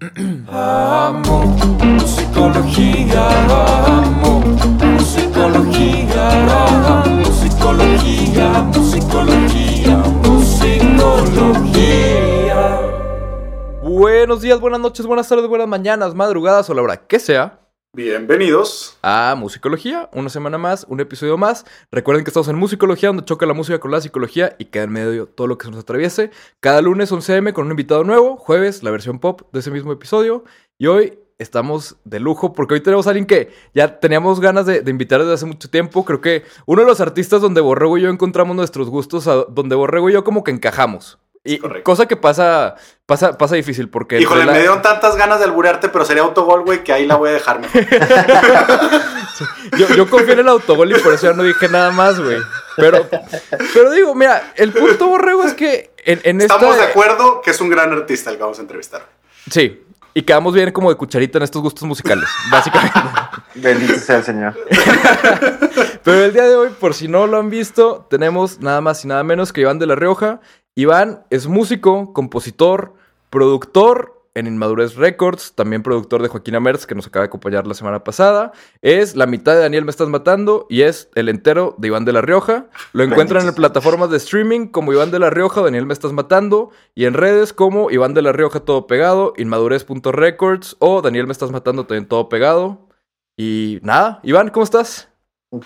Amo 0.00 1.44
musicología, 1.84 3.28
amo 3.98 4.40
musicología, 4.96 6.30
musicología, 7.26 8.62
musicología, 8.62 9.96
musicología. 10.24 11.60
Buenos 13.82 14.40
días, 14.40 14.58
buenas 14.58 14.80
noches, 14.80 15.04
buenas 15.04 15.28
tardes, 15.28 15.46
buenas 15.46 15.68
mañanas, 15.68 16.14
madrugadas 16.14 16.70
o 16.70 16.74
la 16.74 16.80
hora 16.80 16.96
que 16.96 17.18
sea. 17.18 17.59
Bienvenidos. 17.92 18.96
a 19.02 19.34
Musicología, 19.36 20.08
una 20.12 20.28
semana 20.28 20.58
más, 20.58 20.86
un 20.88 21.00
episodio 21.00 21.36
más. 21.36 21.66
Recuerden 21.90 22.24
que 22.24 22.30
estamos 22.30 22.46
en 22.46 22.54
Musicología, 22.54 23.08
donde 23.08 23.24
choca 23.24 23.46
la 23.46 23.52
música 23.52 23.80
con 23.80 23.90
la 23.90 24.00
psicología 24.00 24.54
y 24.60 24.66
queda 24.66 24.84
en 24.84 24.92
medio 24.92 25.26
todo 25.26 25.48
lo 25.48 25.58
que 25.58 25.64
se 25.64 25.72
nos 25.72 25.80
atraviese. 25.80 26.30
Cada 26.60 26.82
lunes 26.82 27.10
11 27.10 27.36
m 27.38 27.52
con 27.52 27.64
un 27.66 27.72
invitado 27.72 28.04
nuevo, 28.04 28.36
jueves 28.36 28.84
la 28.84 28.92
versión 28.92 29.18
pop 29.18 29.42
de 29.52 29.58
ese 29.58 29.72
mismo 29.72 29.90
episodio. 29.90 30.44
Y 30.78 30.86
hoy 30.86 31.18
estamos 31.38 31.96
de 32.04 32.20
lujo 32.20 32.52
porque 32.52 32.74
hoy 32.74 32.80
tenemos 32.80 33.08
a 33.08 33.10
alguien 33.10 33.26
que 33.26 33.50
ya 33.74 33.98
teníamos 33.98 34.38
ganas 34.38 34.66
de, 34.66 34.84
invitar 34.86 35.18
desde 35.18 35.34
hace 35.34 35.46
mucho 35.46 35.68
tiempo. 35.68 36.04
Creo 36.04 36.20
que 36.20 36.44
uno 36.66 36.82
de 36.82 36.86
los 36.86 37.00
artistas 37.00 37.40
donde 37.40 37.60
Borrego 37.60 37.98
y 37.98 38.02
yo 38.02 38.08
encontramos 38.08 38.54
nuestros 38.54 38.88
gustos, 38.88 39.26
a- 39.26 39.46
donde 39.48 39.74
Borrego 39.74 40.08
y 40.08 40.12
yo 40.12 40.22
como 40.22 40.44
que 40.44 40.52
encajamos. 40.52 41.18
Y 41.42 41.58
correcto. 41.58 41.84
cosa 41.84 42.06
que 42.06 42.16
pasa, 42.16 42.74
pasa, 43.06 43.38
pasa 43.38 43.54
difícil 43.56 43.88
porque... 43.88 44.20
Híjole, 44.20 44.44
me 44.44 44.58
dieron 44.58 44.82
tantas 44.82 45.16
ganas 45.16 45.38
de 45.38 45.46
alburearte, 45.46 45.88
pero 45.88 46.04
sería 46.04 46.22
autogol, 46.22 46.64
güey, 46.64 46.84
que 46.84 46.92
ahí 46.92 47.06
la 47.06 47.16
voy 47.16 47.30
a 47.30 47.32
dejar. 47.32 47.60
mejor. 47.60 47.86
Yo, 49.78 49.88
yo 49.94 50.10
confío 50.10 50.34
en 50.34 50.40
el 50.40 50.48
autogol 50.48 50.90
y 50.90 51.00
por 51.00 51.14
eso 51.14 51.28
ya 51.28 51.32
no 51.32 51.42
dije 51.42 51.66
nada 51.68 51.90
más, 51.90 52.20
güey. 52.20 52.36
Pero, 52.76 53.08
pero 53.72 53.90
digo, 53.90 54.14
mira, 54.14 54.52
el 54.56 54.70
punto 54.70 55.06
borrego 55.08 55.44
es 55.44 55.54
que 55.54 55.92
en, 56.04 56.20
en 56.24 56.40
esta. 56.42 56.56
Estamos 56.56 56.76
de 56.76 56.82
acuerdo 56.82 57.40
que 57.40 57.50
es 57.50 57.60
un 57.60 57.70
gran 57.70 57.90
artista 57.92 58.28
el 58.28 58.36
que 58.36 58.42
vamos 58.42 58.58
a 58.58 58.62
entrevistar. 58.62 59.06
Sí. 59.50 59.82
Y 60.12 60.22
quedamos 60.22 60.52
bien 60.54 60.72
como 60.72 60.90
de 60.90 60.96
cucharita 60.96 61.38
en 61.38 61.44
estos 61.44 61.62
gustos 61.62 61.84
musicales, 61.84 62.28
básicamente. 62.50 62.98
Bendito 63.54 63.94
sea 63.94 64.16
el 64.16 64.24
Señor. 64.24 64.58
Pero 66.04 66.24
el 66.24 66.32
día 66.32 66.44
de 66.44 66.56
hoy, 66.56 66.70
por 66.70 66.94
si 66.94 67.06
no 67.06 67.28
lo 67.28 67.38
han 67.38 67.48
visto, 67.48 68.06
tenemos 68.10 68.58
nada 68.58 68.80
más 68.80 69.04
y 69.04 69.08
nada 69.08 69.22
menos 69.22 69.52
que 69.52 69.60
Iván 69.60 69.78
de 69.78 69.86
la 69.86 69.94
Rioja. 69.94 70.40
Iván 70.74 71.24
es 71.30 71.46
músico, 71.46 72.12
compositor, 72.12 72.94
productor 73.30 74.20
en 74.34 74.46
Inmadurez 74.46 74.94
Records, 74.94 75.54
también 75.54 75.82
productor 75.82 76.22
de 76.22 76.28
Joaquín 76.28 76.54
Amers, 76.54 76.86
que 76.86 76.94
nos 76.94 77.06
acaba 77.06 77.24
de 77.24 77.28
acompañar 77.28 77.66
la 77.66 77.74
semana 77.74 78.04
pasada. 78.04 78.52
Es 78.80 79.16
la 79.16 79.26
mitad 79.26 79.54
de 79.54 79.60
Daniel 79.60 79.84
Me 79.84 79.90
Estás 79.90 80.08
Matando 80.08 80.66
y 80.68 80.82
es 80.82 81.08
el 81.14 81.28
entero 81.28 81.74
de 81.78 81.88
Iván 81.88 82.04
de 82.04 82.12
la 82.12 82.20
Rioja. 82.20 82.66
Lo 82.92 83.02
encuentran 83.02 83.46
en 83.46 83.54
plataformas 83.54 84.10
de 84.10 84.18
streaming 84.18 84.68
como 84.68 84.92
Iván 84.92 85.10
de 85.10 85.18
la 85.18 85.30
Rioja, 85.30 85.62
Daniel 85.62 85.86
Me 85.86 85.92
Estás 85.92 86.12
Matando, 86.12 86.70
y 86.94 87.06
en 87.06 87.14
redes 87.14 87.52
como 87.52 87.90
Iván 87.90 88.14
de 88.14 88.22
la 88.22 88.32
Rioja 88.32 88.60
todo 88.60 88.86
pegado, 88.86 89.34
inmadurez.records 89.36 90.76
o 90.78 91.02
Daniel 91.02 91.26
Me 91.26 91.32
Estás 91.32 91.50
Matando 91.50 91.86
también 91.86 92.06
todo 92.06 92.28
pegado. 92.28 92.88
Y 93.36 93.80
nada, 93.82 94.20
Iván, 94.22 94.50
¿cómo 94.50 94.64
estás? 94.64 95.08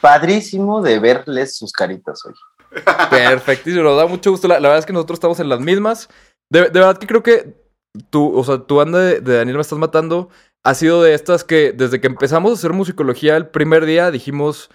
Padrísimo 0.00 0.80
de 0.80 0.98
verles 0.98 1.56
sus 1.56 1.72
caritas 1.72 2.24
hoy. 2.24 2.34
Perfectísimo, 3.10 3.82
nos 3.82 3.96
da 3.96 4.06
mucho 4.06 4.30
gusto. 4.30 4.48
La, 4.48 4.58
verdad 4.58 4.78
es 4.78 4.86
que 4.86 4.92
nosotros 4.92 5.16
estamos 5.16 5.40
en 5.40 5.48
las 5.48 5.60
mismas. 5.60 6.08
De, 6.50 6.62
verdad 6.62 6.98
que 6.98 7.06
creo 7.06 7.22
que 7.22 7.54
tu, 8.10 8.36
o 8.36 8.44
sea, 8.44 8.58
tu 8.58 8.76
banda 8.76 8.98
de, 8.98 9.20
de 9.20 9.36
Daniel 9.36 9.56
Me 9.56 9.62
Estás 9.62 9.78
Matando 9.78 10.28
ha 10.64 10.74
sido 10.74 11.02
de 11.02 11.14
estas 11.14 11.44
que 11.44 11.72
desde 11.72 12.00
que 12.00 12.06
empezamos 12.06 12.50
a 12.50 12.54
hacer 12.54 12.72
musicología 12.72 13.36
el 13.36 13.48
primer 13.48 13.84
día 13.84 14.10
dijimos 14.10 14.70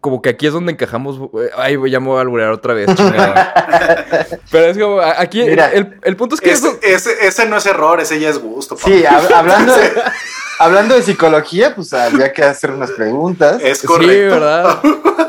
como 0.00 0.22
que 0.22 0.28
aquí 0.28 0.46
es 0.46 0.52
donde 0.52 0.72
encajamos. 0.72 1.18
eh, 1.42 1.50
Ay, 1.56 1.76
voy- 1.76 1.90
ya 1.90 1.98
me 2.00 2.06
voy 2.06 2.18
a 2.18 2.20
alburear 2.22 2.52
otra 2.52 2.74
vez. 2.74 2.88
Pero 4.50 4.66
es 4.66 4.78
como, 4.78 5.00
aquí 5.00 5.42
Mira, 5.42 5.70
el, 5.72 5.98
el 6.02 6.16
punto 6.16 6.34
es 6.36 6.40
que 6.40 6.50
Ese, 6.52 6.68
eso... 6.68 6.78
ese, 6.82 7.26
ese 7.26 7.46
no 7.46 7.56
es 7.56 7.66
error, 7.66 8.00
ese 8.00 8.18
ya 8.20 8.28
es 8.28 8.38
gusto. 8.38 8.76
papá. 8.76 8.88
Sí, 8.88 9.02
hab- 9.02 9.32
hablando, 9.34 9.74
de, 9.76 9.92
hablando 10.58 10.94
de 10.94 11.02
psicología, 11.02 11.74
pues 11.74 11.92
había 11.92 12.32
que 12.32 12.42
hacer 12.44 12.70
unas 12.70 12.90
preguntas. 12.92 13.60
Es 13.62 13.78
Sí, 13.78 13.86
correcto. 13.86 14.34
¿verdad? 14.34 14.80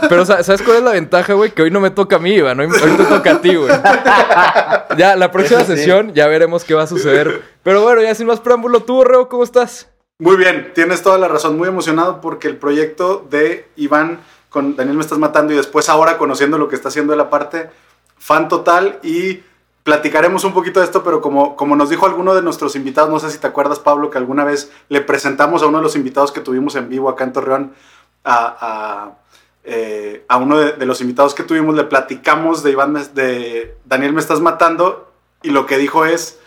Pero 0.09 0.25
sa- 0.25 0.43
¿sabes 0.43 0.61
cuál 0.61 0.77
es 0.77 0.83
la 0.83 0.91
ventaja, 0.91 1.33
güey? 1.33 1.51
Que 1.51 1.63
hoy 1.63 1.71
no 1.71 1.79
me 1.79 1.89
toca 1.91 2.17
a 2.17 2.19
mí, 2.19 2.33
Iván. 2.33 2.59
Hoy, 2.59 2.67
hoy 2.67 2.91
te 2.97 3.03
toca 3.05 3.31
a 3.31 3.41
ti, 3.41 3.55
güey. 3.55 3.71
Ya, 4.97 5.15
la 5.15 5.31
próxima 5.31 5.61
sí. 5.61 5.67
sesión 5.77 6.13
ya 6.13 6.27
veremos 6.27 6.65
qué 6.65 6.73
va 6.73 6.83
a 6.83 6.87
suceder. 6.87 7.41
Pero 7.63 7.81
bueno, 7.81 8.01
ya 8.01 8.13
sin 8.13 8.27
más 8.27 8.41
preámbulo, 8.41 8.81
tú, 8.81 8.95
Borrego, 8.95 9.29
¿cómo 9.29 9.43
estás? 9.43 9.87
Muy 10.19 10.35
bien, 10.35 10.73
tienes 10.75 11.01
toda 11.01 11.17
la 11.17 11.29
razón. 11.29 11.57
Muy 11.57 11.69
emocionado 11.69 12.19
porque 12.19 12.47
el 12.49 12.57
proyecto 12.57 13.25
de 13.29 13.67
Iván 13.77 14.19
con 14.51 14.75
Daniel 14.75 14.97
Me 14.97 15.01
Estás 15.01 15.17
Matando 15.17 15.53
y 15.53 15.55
después 15.55 15.89
ahora 15.89 16.19
conociendo 16.19 16.59
lo 16.59 16.67
que 16.67 16.75
está 16.75 16.89
haciendo 16.89 17.13
él 17.13 17.19
aparte, 17.19 17.71
fan 18.19 18.47
total 18.49 18.99
y 19.01 19.41
platicaremos 19.83 20.43
un 20.43 20.53
poquito 20.53 20.79
de 20.79 20.85
esto, 20.85 21.03
pero 21.03 21.21
como, 21.21 21.55
como 21.55 21.75
nos 21.75 21.89
dijo 21.89 22.05
alguno 22.05 22.35
de 22.35 22.43
nuestros 22.43 22.75
invitados, 22.75 23.09
no 23.09 23.17
sé 23.19 23.31
si 23.31 23.39
te 23.39 23.47
acuerdas 23.47 23.79
Pablo, 23.79 24.11
que 24.11 24.19
alguna 24.19 24.43
vez 24.43 24.71
le 24.89 25.01
presentamos 25.01 25.63
a 25.63 25.67
uno 25.67 25.79
de 25.79 25.83
los 25.85 25.95
invitados 25.95 26.31
que 26.31 26.41
tuvimos 26.41 26.75
en 26.75 26.87
vivo 26.87 27.09
acá 27.09 27.23
en 27.23 27.33
Torreón, 27.33 27.73
a, 28.23 28.57
a, 28.61 29.11
eh, 29.63 30.23
a 30.27 30.37
uno 30.37 30.59
de, 30.59 30.73
de 30.73 30.85
los 30.85 31.01
invitados 31.01 31.33
que 31.33 31.43
tuvimos, 31.43 31.73
le 31.73 31.85
platicamos 31.85 32.61
de, 32.61 32.71
Iván, 32.71 32.91
Me- 32.91 33.05
de 33.05 33.75
Daniel 33.85 34.13
Me 34.13 34.19
Estás 34.19 34.39
Matando 34.41 35.11
y 35.41 35.49
lo 35.49 35.65
que 35.65 35.77
dijo 35.79 36.05
es, 36.05 36.39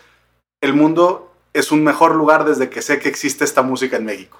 el 0.61 0.73
mundo 0.73 1.33
es 1.53 1.71
un 1.71 1.83
mejor 1.83 2.15
lugar 2.15 2.45
desde 2.45 2.69
que 2.69 2.81
sé 2.81 2.99
que 2.99 3.09
existe 3.09 3.43
esta 3.43 3.61
música 3.63 3.97
en 3.97 4.05
México. 4.05 4.37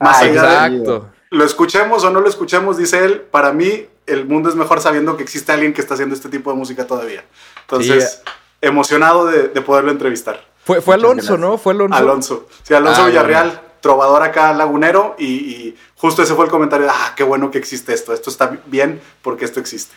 Más 0.00 0.20
Ay, 0.22 0.30
allá 0.30 0.42
de 0.68 0.76
Exacto. 0.78 1.10
Lo 1.34 1.44
escuchemos 1.44 2.04
o 2.04 2.10
no 2.10 2.20
lo 2.20 2.28
escuchemos, 2.28 2.76
dice 2.76 3.04
él, 3.04 3.20
para 3.20 3.52
mí 3.52 3.86
el 4.06 4.26
mundo 4.26 4.48
es 4.48 4.54
mejor 4.54 4.80
sabiendo 4.80 5.16
que 5.16 5.22
existe 5.22 5.52
alguien 5.52 5.72
que 5.72 5.80
está 5.80 5.94
haciendo 5.94 6.14
este 6.14 6.28
tipo 6.28 6.50
de 6.50 6.56
música 6.56 6.86
todavía. 6.86 7.24
Entonces, 7.62 8.22
emocionado 8.60 9.26
de, 9.26 9.48
de 9.48 9.60
poderlo 9.60 9.90
entrevistar. 9.90 10.44
Fue, 10.64 10.80
fue 10.80 10.94
Alonso, 10.94 11.36
¿no? 11.36 11.58
Fue 11.58 11.72
Alonso. 11.74 11.96
Alonso. 11.96 12.46
Sí, 12.62 12.72
Alonso 12.72 13.02
Ah, 13.02 13.06
Villarreal, 13.06 13.60
trovador 13.80 14.22
acá 14.22 14.52
lagunero 14.54 15.14
y, 15.18 15.26
y 15.26 15.78
justo 15.96 16.22
ese 16.22 16.34
fue 16.34 16.46
el 16.46 16.50
comentario 16.50 16.86
de, 16.86 16.92
ah, 16.94 17.12
qué 17.16 17.24
bueno 17.24 17.50
que 17.50 17.58
existe 17.58 17.92
esto, 17.92 18.14
esto 18.14 18.30
está 18.30 18.58
bien 18.66 19.00
porque 19.20 19.44
esto 19.44 19.60
existe. 19.60 19.94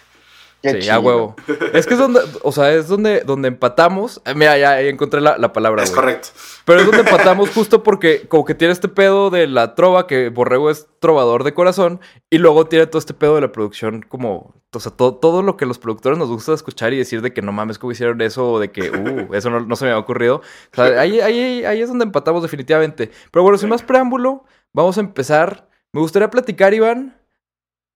Qué 0.62 0.72
Sí, 0.74 0.80
chido. 0.80 0.94
a 0.94 1.00
huevo. 1.00 1.36
Es 1.74 1.86
que 1.86 1.94
es 1.94 2.00
donde, 2.00 2.20
o 2.44 2.52
sea, 2.52 2.74
es 2.74 2.88
donde, 2.88 3.22
donde 3.22 3.48
empatamos. 3.48 4.22
Eh, 4.26 4.34
Mira, 4.36 4.58
ya, 4.58 4.82
ya 4.82 4.90
encontré 4.90 5.22
la, 5.22 5.38
la 5.38 5.54
palabra. 5.54 5.84
es 5.84 5.92
correcto. 5.92 6.30
Pero 6.66 6.80
es 6.80 6.86
donde 6.86 7.02
empatamos 7.10 7.50
justo 7.52 7.84
porque 7.84 8.28
como 8.28 8.44
que 8.44 8.56
tiene 8.56 8.72
este 8.74 8.88
pedo 8.88 9.30
de 9.30 9.48
la 9.48 9.76
trova, 9.76 10.08
que 10.08 10.30
Borrego 10.30 10.70
es 10.70 10.88
trovador 11.00 11.44
de 11.44 11.54
corazón, 11.54 12.00
y 12.30 12.40
luego 12.40 12.66
tiene 12.68 12.88
todo 12.88 13.00
este 13.00 13.14
pedo 13.14 13.36
de 13.36 13.42
la 13.42 13.52
producción 13.52 14.04
como, 14.08 14.56
o 14.74 14.80
sea, 14.80 14.92
todo, 14.92 15.16
todo 15.16 15.44
lo 15.44 15.58
que 15.58 15.66
los 15.68 15.78
productores 15.80 16.18
nos 16.18 16.28
gusta 16.30 16.54
escuchar 16.54 16.92
y 16.92 16.98
decir 16.98 17.22
de 17.22 17.32
que 17.34 17.42
no 17.44 17.52
mames, 17.52 17.78
cómo 17.80 17.92
hicieron 17.92 18.20
eso, 18.22 18.52
o 18.54 18.60
de 18.60 18.72
que, 18.72 18.90
uh, 18.90 19.32
eso 19.36 19.50
no, 19.52 19.60
no 19.62 19.76
se 19.76 19.86
me 19.86 19.92
había 19.92 20.00
ocurrido. 20.02 20.38
O 20.74 20.76
sea, 20.76 21.00
ahí, 21.00 21.20
ahí, 21.22 21.64
ahí 21.66 21.82
es 21.82 21.88
donde 21.90 22.06
empatamos 22.06 22.42
definitivamente. 22.42 23.12
Pero 23.32 23.44
bueno, 23.44 23.58
sin 23.60 23.70
más 23.70 23.84
preámbulo, 23.84 24.44
vamos 24.74 24.98
a 24.98 25.02
empezar. 25.02 25.70
Me 25.94 26.02
gustaría 26.02 26.30
platicar, 26.30 26.74
Iván. 26.74 27.16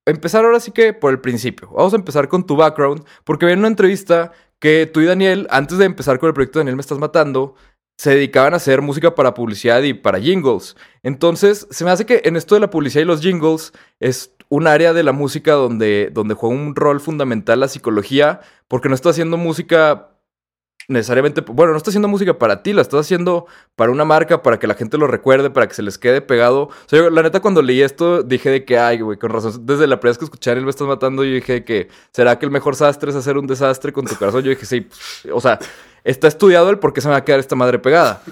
Empezar 0.04 0.44
ahora 0.44 0.58
sí 0.58 0.72
que 0.72 0.92
por 0.92 1.12
el 1.12 1.20
principio. 1.20 1.70
Vamos 1.70 1.92
a 1.92 1.96
empezar 1.96 2.28
con 2.28 2.44
tu 2.44 2.56
background, 2.56 3.04
porque 3.24 3.46
vi 3.46 3.52
en 3.52 3.60
una 3.60 3.68
entrevista 3.68 4.32
que 4.58 4.90
tú 4.92 5.00
y 5.00 5.04
Daniel, 5.04 5.46
antes 5.50 5.78
de 5.78 5.84
empezar 5.84 6.18
con 6.18 6.28
el 6.28 6.34
proyecto 6.34 6.58
Daniel 6.58 6.76
Me 6.76 6.80
Estás 6.80 6.98
Matando, 6.98 7.54
se 7.96 8.10
dedicaban 8.10 8.52
a 8.52 8.56
hacer 8.56 8.82
música 8.82 9.14
para 9.14 9.34
publicidad 9.34 9.82
y 9.82 9.94
para 9.94 10.18
jingles. 10.18 10.76
Entonces, 11.04 11.68
se 11.70 11.84
me 11.84 11.90
hace 11.90 12.04
que 12.04 12.22
en 12.24 12.36
esto 12.36 12.56
de 12.56 12.60
la 12.60 12.70
publicidad 12.70 13.02
y 13.02 13.06
los 13.06 13.20
jingles 13.20 13.72
es 14.00 14.34
un 14.48 14.66
área 14.66 14.92
de 14.92 15.04
la 15.04 15.12
música 15.12 15.52
donde, 15.52 16.10
donde 16.12 16.34
juega 16.34 16.54
un 16.54 16.74
rol 16.74 17.00
fundamental 17.00 17.60
la 17.60 17.68
psicología, 17.68 18.40
porque 18.66 18.88
no 18.88 18.96
estás 18.96 19.12
haciendo 19.12 19.36
música 19.36 20.11
necesariamente, 20.88 21.40
bueno, 21.40 21.72
no 21.72 21.76
estás 21.76 21.92
haciendo 21.92 22.08
música 22.08 22.38
para 22.38 22.62
ti, 22.62 22.72
la 22.72 22.82
estás 22.82 23.00
haciendo 23.00 23.46
para 23.76 23.92
una 23.92 24.04
marca, 24.04 24.42
para 24.42 24.58
que 24.58 24.66
la 24.66 24.74
gente 24.74 24.98
lo 24.98 25.06
recuerde, 25.06 25.50
para 25.50 25.66
que 25.68 25.74
se 25.74 25.82
les 25.82 25.98
quede 25.98 26.20
pegado. 26.20 26.64
O 26.64 26.70
sea, 26.86 26.98
yo, 27.00 27.10
la 27.10 27.22
neta, 27.22 27.40
cuando 27.40 27.62
leí 27.62 27.82
esto, 27.82 28.22
dije 28.22 28.50
de 28.50 28.64
que, 28.64 28.78
ay, 28.78 29.00
güey, 29.00 29.18
con 29.18 29.30
razón, 29.30 29.66
desde 29.66 29.86
la 29.86 29.98
primera 30.00 30.12
vez 30.12 30.18
que 30.18 30.24
escuché 30.24 30.52
él 30.52 30.64
me 30.64 30.70
estás 30.70 30.86
matando, 30.86 31.24
yo 31.24 31.34
dije 31.34 31.64
que, 31.64 31.88
¿será 32.12 32.38
que 32.38 32.44
el 32.44 32.50
mejor 32.52 32.76
sastre 32.76 33.10
es 33.10 33.16
hacer 33.16 33.38
un 33.38 33.46
desastre 33.46 33.92
con 33.92 34.06
tu 34.06 34.16
corazón? 34.16 34.42
Yo 34.42 34.50
dije, 34.50 34.66
sí, 34.66 34.82
pues, 34.82 35.26
o 35.32 35.40
sea, 35.40 35.58
está 36.04 36.28
estudiado 36.28 36.70
el 36.70 36.78
por 36.78 36.92
qué 36.92 37.00
se 37.00 37.08
me 37.08 37.12
va 37.12 37.18
a 37.18 37.24
quedar 37.24 37.40
esta 37.40 37.56
madre 37.56 37.78
pegada. 37.78 38.22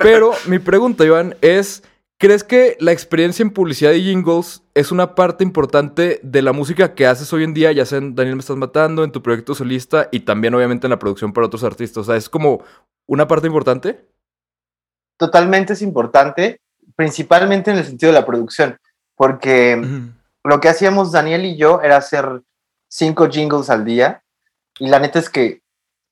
Pero 0.00 0.32
mi 0.46 0.58
pregunta, 0.58 1.04
Iván, 1.04 1.36
es, 1.40 1.82
¿crees 2.22 2.44
que 2.44 2.76
la 2.78 2.92
experiencia 2.92 3.42
en 3.42 3.50
publicidad 3.50 3.90
y 3.90 4.04
jingles 4.04 4.62
es 4.74 4.92
una 4.92 5.16
parte 5.16 5.42
importante 5.42 6.20
de 6.22 6.40
la 6.40 6.52
música 6.52 6.94
que 6.94 7.08
haces 7.08 7.32
hoy 7.32 7.42
en 7.42 7.52
día, 7.52 7.72
ya 7.72 7.84
sea 7.84 7.98
en 7.98 8.14
Daniel 8.14 8.36
Me 8.36 8.40
Estás 8.42 8.56
Matando, 8.56 9.02
en 9.02 9.10
tu 9.10 9.24
proyecto 9.24 9.56
solista 9.56 10.08
y 10.12 10.20
también 10.20 10.54
obviamente 10.54 10.86
en 10.86 10.92
la 10.92 11.00
producción 11.00 11.32
para 11.32 11.48
otros 11.48 11.64
artistas? 11.64 12.02
O 12.02 12.04
sea, 12.04 12.14
¿es 12.14 12.28
como 12.28 12.62
una 13.08 13.26
parte 13.26 13.48
importante? 13.48 14.06
Totalmente 15.16 15.72
es 15.72 15.82
importante, 15.82 16.60
principalmente 16.94 17.72
en 17.72 17.78
el 17.78 17.84
sentido 17.84 18.12
de 18.12 18.20
la 18.20 18.24
producción, 18.24 18.78
porque 19.16 19.84
lo 20.44 20.60
que 20.60 20.68
hacíamos 20.68 21.10
Daniel 21.10 21.44
y 21.44 21.56
yo 21.56 21.82
era 21.82 21.96
hacer 21.96 22.42
cinco 22.88 23.28
jingles 23.28 23.68
al 23.68 23.84
día 23.84 24.22
y 24.78 24.86
la 24.86 25.00
neta 25.00 25.18
es 25.18 25.28
que 25.28 25.60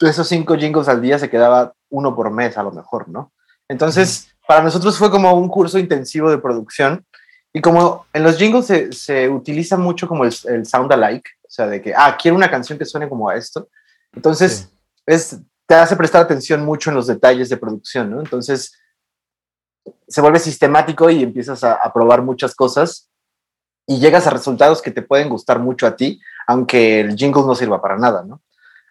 esos 0.01 0.27
cinco 0.27 0.57
jingles 0.57 0.89
al 0.89 1.03
día 1.03 1.21
se 1.21 1.31
quedaba 1.31 1.73
uno 1.89 2.17
por 2.17 2.33
mes 2.33 2.59
a 2.59 2.65
lo 2.65 2.73
mejor, 2.73 3.09
¿no? 3.09 3.31
Entonces, 3.69 4.30
para 4.51 4.65
nosotros 4.65 4.99
fue 4.99 5.13
como 5.13 5.33
un 5.35 5.49
curso 5.49 5.79
intensivo 5.79 6.29
de 6.29 6.39
producción 6.39 7.07
y 7.53 7.61
como 7.61 8.07
en 8.13 8.25
los 8.25 8.37
jingles 8.37 8.67
se, 8.67 8.93
se 8.93 9.29
utiliza 9.29 9.77
mucho 9.77 10.09
como 10.09 10.25
el, 10.25 10.35
el 10.47 10.67
sound 10.67 10.93
alike, 10.93 11.31
o 11.43 11.49
sea, 11.49 11.69
de 11.69 11.81
que, 11.81 11.95
ah, 11.95 12.19
quiero 12.21 12.37
una 12.37 12.51
canción 12.51 12.77
que 12.77 12.85
suene 12.85 13.09
como 13.09 13.29
a 13.29 13.37
esto. 13.37 13.69
Entonces, 14.13 14.69
es, 15.07 15.39
te 15.69 15.77
hace 15.77 15.95
prestar 15.95 16.23
atención 16.23 16.65
mucho 16.65 16.91
en 16.91 16.97
los 16.97 17.07
detalles 17.07 17.49
de 17.49 17.59
producción, 17.59 18.11
¿no? 18.11 18.19
Entonces, 18.19 18.77
se 20.09 20.21
vuelve 20.21 20.41
sistemático 20.41 21.09
y 21.11 21.23
empiezas 21.23 21.63
a, 21.63 21.75
a 21.75 21.93
probar 21.93 22.21
muchas 22.21 22.53
cosas 22.53 23.09
y 23.87 24.01
llegas 24.01 24.27
a 24.27 24.31
resultados 24.31 24.83
que 24.83 24.91
te 24.91 25.03
pueden 25.03 25.29
gustar 25.29 25.61
mucho 25.61 25.87
a 25.87 25.95
ti, 25.95 26.21
aunque 26.49 26.99
el 26.99 27.15
jingle 27.15 27.45
no 27.45 27.55
sirva 27.55 27.81
para 27.81 27.99
nada, 27.99 28.25
¿no? 28.25 28.43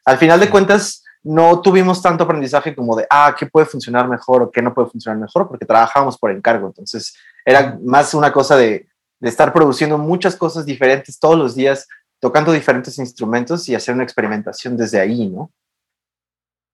Al 0.05 0.17
final 0.17 0.39
de 0.39 0.49
cuentas, 0.49 1.03
no 1.23 1.61
tuvimos 1.61 2.01
tanto 2.01 2.23
aprendizaje 2.23 2.75
como 2.75 2.95
de, 2.95 3.05
ah, 3.09 3.35
¿qué 3.37 3.45
puede 3.45 3.65
funcionar 3.65 4.07
mejor 4.07 4.41
o 4.41 4.51
qué 4.51 4.61
no 4.61 4.73
puede 4.73 4.89
funcionar 4.89 5.19
mejor? 5.19 5.47
Porque 5.47 5.65
trabajábamos 5.65 6.17
por 6.17 6.31
encargo. 6.31 6.67
Entonces, 6.67 7.13
era 7.45 7.77
más 7.83 8.13
una 8.13 8.31
cosa 8.31 8.55
de, 8.55 8.87
estar 9.21 9.51
produciendo 9.51 9.97
muchas 9.97 10.37
cosas 10.37 10.65
diferentes 10.65 11.19
todos 11.19 11.37
los 11.37 11.53
días, 11.53 11.89
tocando 12.21 12.53
diferentes 12.53 12.97
instrumentos 12.99 13.67
y 13.67 13.75
hacer 13.75 13.93
una 13.93 14.05
experimentación 14.05 14.77
desde 14.77 14.97
ahí, 14.97 15.27
¿no? 15.27 15.51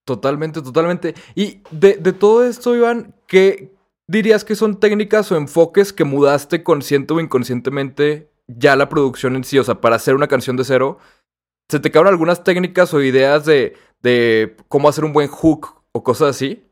Totalmente, 0.04 0.62
totalmente. 0.62 1.16
Y 1.34 1.60
de, 1.72 1.94
de 1.96 2.12
todo 2.12 2.44
esto, 2.44 2.76
Iván, 2.76 3.16
¿qué 3.26 3.74
dirías 4.06 4.44
que 4.44 4.54
son 4.54 4.78
técnicas 4.78 5.32
o 5.32 5.36
enfoques 5.36 5.92
que 5.92 6.04
mudaste 6.04 6.62
consciente 6.62 7.14
o 7.14 7.18
inconscientemente 7.18 8.30
ya 8.46 8.76
la 8.76 8.88
producción 8.88 9.34
en 9.34 9.42
sí? 9.42 9.58
O 9.58 9.64
sea, 9.64 9.80
para 9.80 9.96
hacer 9.96 10.14
una 10.14 10.28
canción 10.28 10.56
de 10.56 10.62
cero, 10.62 10.98
¿se 11.68 11.80
te 11.80 11.90
quedaron 11.90 12.12
algunas 12.12 12.44
técnicas 12.44 12.94
o 12.94 13.02
ideas 13.02 13.44
de, 13.44 13.76
de 14.00 14.56
cómo 14.68 14.88
hacer 14.88 15.04
un 15.04 15.12
buen 15.12 15.28
hook 15.28 15.82
o 15.92 16.02
cosas 16.02 16.30
así? 16.36 16.70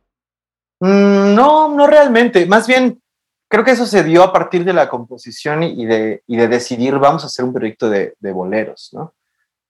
Mm, 0.80 1.34
no, 1.34 1.74
no 1.74 1.86
realmente. 1.86 2.46
Más 2.46 2.66
bien, 2.66 3.00
creo 3.48 3.64
que 3.64 3.72
eso 3.72 3.86
se 3.86 4.04
dio 4.04 4.22
a 4.22 4.32
partir 4.32 4.64
de 4.64 4.72
la 4.72 4.88
composición 4.88 5.62
y 5.62 5.86
de, 5.86 6.22
y 6.26 6.36
de 6.36 6.48
decidir, 6.48 6.98
vamos 6.98 7.24
a 7.24 7.26
hacer 7.26 7.44
un 7.44 7.52
proyecto 7.52 7.88
de, 7.88 8.14
de 8.18 8.32
boleros, 8.32 8.90
¿no? 8.92 9.14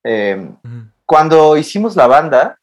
Eh, 0.02 0.36
Ujú. 0.36 0.86
cuando 1.06 1.56
hicimos 1.56 1.96
la 1.96 2.06
banda, 2.06 2.58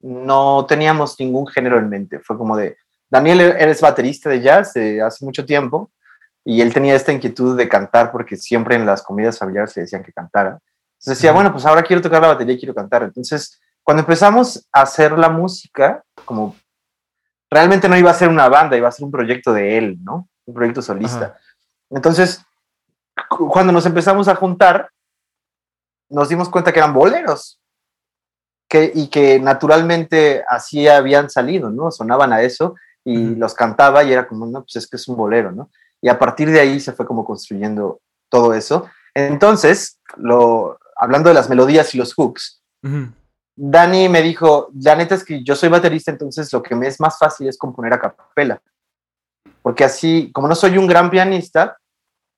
no 0.00 0.64
teníamos 0.66 1.18
ningún 1.18 1.46
género 1.46 1.78
en 1.78 1.88
mente. 1.88 2.20
Fue 2.20 2.38
como 2.38 2.56
de, 2.56 2.76
Daniel 3.10 3.40
eres 3.40 3.80
baterista 3.80 4.30
de 4.30 4.40
jazz 4.40 4.74
de 4.74 5.02
hace 5.02 5.24
mucho 5.24 5.44
tiempo 5.44 5.90
y 6.44 6.60
él 6.60 6.72
tenía 6.72 6.94
esta 6.94 7.12
inquietud 7.12 7.56
de 7.56 7.68
cantar 7.68 8.12
porque 8.12 8.36
siempre 8.36 8.76
en 8.76 8.86
las 8.86 9.02
comidas 9.02 9.38
familiares 9.38 9.76
le 9.76 9.82
decían 9.82 10.02
que 10.02 10.12
cantara. 10.12 10.58
Entonces 10.98 11.18
decía, 11.18 11.30
Ujú. 11.30 11.36
bueno, 11.36 11.52
pues 11.52 11.66
ahora 11.66 11.82
quiero 11.82 12.02
tocar 12.02 12.22
la 12.22 12.28
batería 12.28 12.54
y 12.54 12.58
quiero 12.58 12.74
cantar. 12.74 13.02
Entonces, 13.02 13.60
cuando 13.88 14.02
empezamos 14.02 14.68
a 14.70 14.82
hacer 14.82 15.12
la 15.18 15.30
música, 15.30 16.04
como 16.26 16.54
realmente 17.50 17.88
no 17.88 17.96
iba 17.96 18.10
a 18.10 18.14
ser 18.14 18.28
una 18.28 18.46
banda, 18.46 18.76
iba 18.76 18.86
a 18.86 18.92
ser 18.92 19.06
un 19.06 19.10
proyecto 19.10 19.50
de 19.54 19.78
él, 19.78 19.96
¿no? 20.04 20.28
Un 20.44 20.52
proyecto 20.52 20.82
solista. 20.82 21.24
Ajá. 21.24 21.38
Entonces, 21.88 22.44
cu- 23.30 23.48
cuando 23.48 23.72
nos 23.72 23.86
empezamos 23.86 24.28
a 24.28 24.34
juntar, 24.34 24.90
nos 26.10 26.28
dimos 26.28 26.50
cuenta 26.50 26.70
que 26.70 26.80
eran 26.80 26.92
boleros. 26.92 27.62
Que, 28.68 28.92
y 28.94 29.08
que 29.08 29.40
naturalmente 29.40 30.44
así 30.46 30.86
habían 30.86 31.30
salido, 31.30 31.70
¿no? 31.70 31.90
Sonaban 31.90 32.34
a 32.34 32.42
eso 32.42 32.74
y 33.06 33.30
Ujú. 33.30 33.40
los 33.40 33.54
cantaba 33.54 34.04
y 34.04 34.12
era 34.12 34.28
como, 34.28 34.44
no, 34.44 34.60
pues 34.64 34.76
es 34.76 34.86
que 34.86 34.98
es 34.98 35.08
un 35.08 35.16
bolero, 35.16 35.50
¿no? 35.50 35.70
Y 36.02 36.10
a 36.10 36.18
partir 36.18 36.50
de 36.50 36.60
ahí 36.60 36.78
se 36.78 36.92
fue 36.92 37.06
como 37.06 37.24
construyendo 37.24 38.02
todo 38.28 38.52
eso. 38.52 38.86
Entonces, 39.14 39.98
lo, 40.18 40.78
hablando 40.94 41.30
de 41.30 41.34
las 41.36 41.48
melodías 41.48 41.94
y 41.94 41.98
los 41.98 42.12
hooks, 42.12 42.62
Ujú. 42.82 43.12
Dani 43.60 44.08
me 44.08 44.22
dijo, 44.22 44.70
la 44.80 44.94
neta 44.94 45.16
es 45.16 45.24
que 45.24 45.42
yo 45.42 45.56
soy 45.56 45.68
baterista, 45.68 46.12
entonces 46.12 46.52
lo 46.52 46.62
que 46.62 46.76
me 46.76 46.86
es 46.86 47.00
más 47.00 47.18
fácil 47.18 47.48
es 47.48 47.58
componer 47.58 47.92
a 47.92 47.98
capela. 47.98 48.62
Porque 49.62 49.82
así, 49.82 50.30
como 50.32 50.46
no 50.46 50.54
soy 50.54 50.78
un 50.78 50.86
gran 50.86 51.10
pianista, 51.10 51.76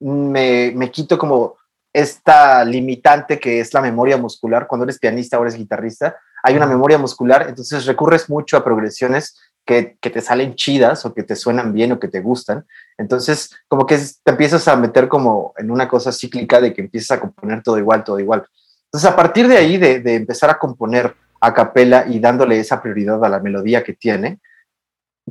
me, 0.00 0.72
me 0.75 0.90
quito 0.90 1.19
como 1.19 1.58
esta 1.93 2.64
limitante 2.64 3.38
que 3.38 3.61
es 3.61 3.75
la 3.75 3.82
memoria 3.82 4.17
muscular. 4.17 4.67
Cuando 4.67 4.84
eres 4.84 4.99
pianista 4.99 5.38
o 5.38 5.43
eres 5.43 5.56
guitarrista, 5.56 6.17
hay 6.43 6.56
una 6.56 6.64
memoria 6.64 6.96
muscular, 6.96 7.46
entonces 7.50 7.84
recurres 7.84 8.31
mucho 8.31 8.56
a 8.56 8.64
progresiones 8.64 9.38
que, 9.67 9.99
que 10.00 10.08
te 10.08 10.22
salen 10.22 10.55
chidas 10.55 11.05
o 11.05 11.12
que 11.12 11.22
te 11.22 11.37
suenan 11.37 11.75
bien 11.75 11.93
o 11.93 12.00
que 12.00 12.08
te 12.08 12.22
gustan. 12.22 12.64
Entonces, 12.96 13.55
como 13.69 13.84
que 13.84 13.99
te 13.99 14.31
empiezas 14.31 14.67
a 14.69 14.76
meter 14.76 15.06
como 15.06 15.52
en 15.58 15.70
una 15.70 15.87
cosa 15.87 16.12
cíclica 16.12 16.62
de 16.62 16.72
que 16.72 16.81
empiezas 16.81 17.19
a 17.19 17.20
componer 17.20 17.62
todo 17.62 17.76
igual, 17.76 18.05
todo 18.05 18.19
igual. 18.19 18.46
Entonces, 18.93 19.11
a 19.11 19.17
partir 19.17 19.47
de 19.49 19.57
ahí, 19.57 19.77
de, 19.77 20.01
de 20.01 20.17
empezar 20.17 20.51
a 20.51 20.59
componer 20.59 21.15
a 21.41 21.55
capela 21.55 22.07
y 22.09 22.19
dándole 22.19 22.59
esa 22.59 22.83
prioridad 22.83 23.25
a 23.25 23.29
la 23.29 23.41
melodía 23.41 23.83
que 23.85 23.95
tiene, 23.95 24.41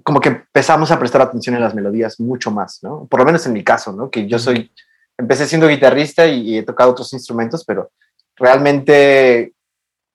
como 0.04 0.20
que 0.20 0.30
empezamos 0.30 0.92
a 0.92 1.00
prestar 1.00 1.22
atención 1.22 1.56
en 1.56 1.62
las 1.62 1.76
melodías 1.76 2.20
mucho 2.20 2.52
más, 2.52 2.80
¿no? 2.82 3.06
Por 3.08 3.20
lo 3.20 3.26
menos 3.26 3.46
en 3.46 3.54
mi 3.54 3.64
caso, 3.64 3.92
¿no? 3.92 4.10
Que 4.10 4.28
yo 4.28 4.40
soy, 4.40 4.72
empecé 5.18 5.46
siendo 5.46 5.68
guitarrista 5.68 6.26
y, 6.28 6.42
y 6.42 6.58
he 6.58 6.64
tocado 6.64 6.92
otros 6.92 7.12
instrumentos, 7.14 7.66
pero 7.66 7.92
realmente 8.36 9.54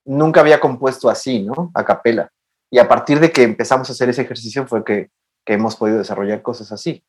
nunca 0.05 0.41
había 0.41 0.61
compuesto 0.61 1.09
así, 1.11 1.43
¿no? 1.43 1.71
A 1.75 1.85
capela. 1.85 2.31
Y 2.71 2.79
a 2.79 2.89
partir 2.89 3.21
de 3.21 3.31
que 3.31 3.43
empezamos 3.43 3.89
a 3.89 3.93
hacer 3.93 4.09
ese 4.09 4.23
ejercicio 4.23 4.67
fue 4.67 4.85
que, 4.85 5.11
que 5.45 5.55
hemos 5.55 5.77
podido 5.77 5.99
desarrollar 5.99 6.43
cosas 6.43 6.73
así. 6.73 7.05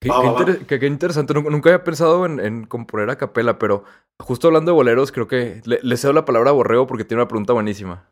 Qué, 0.00 0.08
Va, 0.10 0.20
qué 0.20 0.26
va, 0.28 0.32
va. 0.32 0.40
inter- 0.40 0.66
qué- 0.66 0.78
qué 0.78 0.86
interesante. 0.86 1.34
Nunca, 1.34 1.70
había 1.70 1.84
pensado 1.84 2.24
en, 2.26 2.38
en 2.40 2.64
componer 2.66 3.10
a 3.10 3.16
capela, 3.16 3.58
pero 3.58 3.84
justo 4.20 4.46
hablando 4.48 4.70
de 4.72 4.76
boleros, 4.76 5.10
creo 5.12 5.26
que 5.26 5.60
le, 5.64 5.80
le 5.82 5.96
cedo 5.96 6.12
la 6.12 6.24
palabra 6.24 6.50
a 6.50 6.52
Borrego 6.52 6.86
porque 6.86 7.04
tiene 7.04 7.22
una 7.22 7.28
pregunta 7.28 7.52
buenísima. 7.52 8.04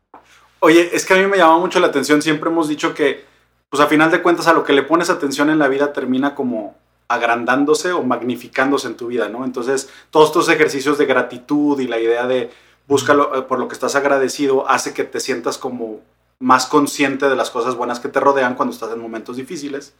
Oye, 0.60 0.90
es 0.94 1.04
que 1.04 1.14
a 1.14 1.16
mí 1.18 1.26
me 1.26 1.36
llama 1.36 1.58
mucho 1.58 1.78
la 1.78 1.86
atención. 1.88 2.22
Siempre 2.22 2.50
hemos 2.50 2.66
dicho 2.68 2.92
que, 2.94 3.24
pues 3.70 3.80
a 3.80 3.86
final 3.86 4.10
de 4.10 4.22
cuentas, 4.22 4.48
a 4.48 4.52
lo 4.52 4.64
que 4.64 4.72
le 4.72 4.82
pones 4.82 5.10
atención 5.10 5.48
en 5.50 5.58
la 5.58 5.68
vida 5.68 5.92
termina 5.92 6.34
como 6.34 6.74
agrandándose 7.08 7.92
o 7.92 8.02
magnificándose 8.02 8.88
en 8.88 8.96
tu 8.96 9.06
vida, 9.06 9.28
¿no? 9.28 9.44
Entonces, 9.44 9.88
todos 10.10 10.26
estos 10.30 10.48
ejercicios 10.48 10.98
de 10.98 11.06
gratitud 11.06 11.78
y 11.78 11.86
la 11.86 12.00
idea 12.00 12.26
de 12.26 12.50
búscalo 12.88 13.36
eh, 13.36 13.42
por 13.42 13.58
lo 13.60 13.68
que 13.68 13.74
estás 13.74 13.94
agradecido 13.94 14.68
hace 14.68 14.92
que 14.92 15.04
te 15.04 15.20
sientas 15.20 15.56
como 15.58 16.00
más 16.40 16.66
consciente 16.66 17.28
de 17.28 17.36
las 17.36 17.50
cosas 17.50 17.76
buenas 17.76 18.00
que 18.00 18.08
te 18.08 18.18
rodean 18.20 18.54
cuando 18.56 18.74
estás 18.74 18.92
en 18.92 19.00
momentos 19.00 19.36
difíciles. 19.36 19.94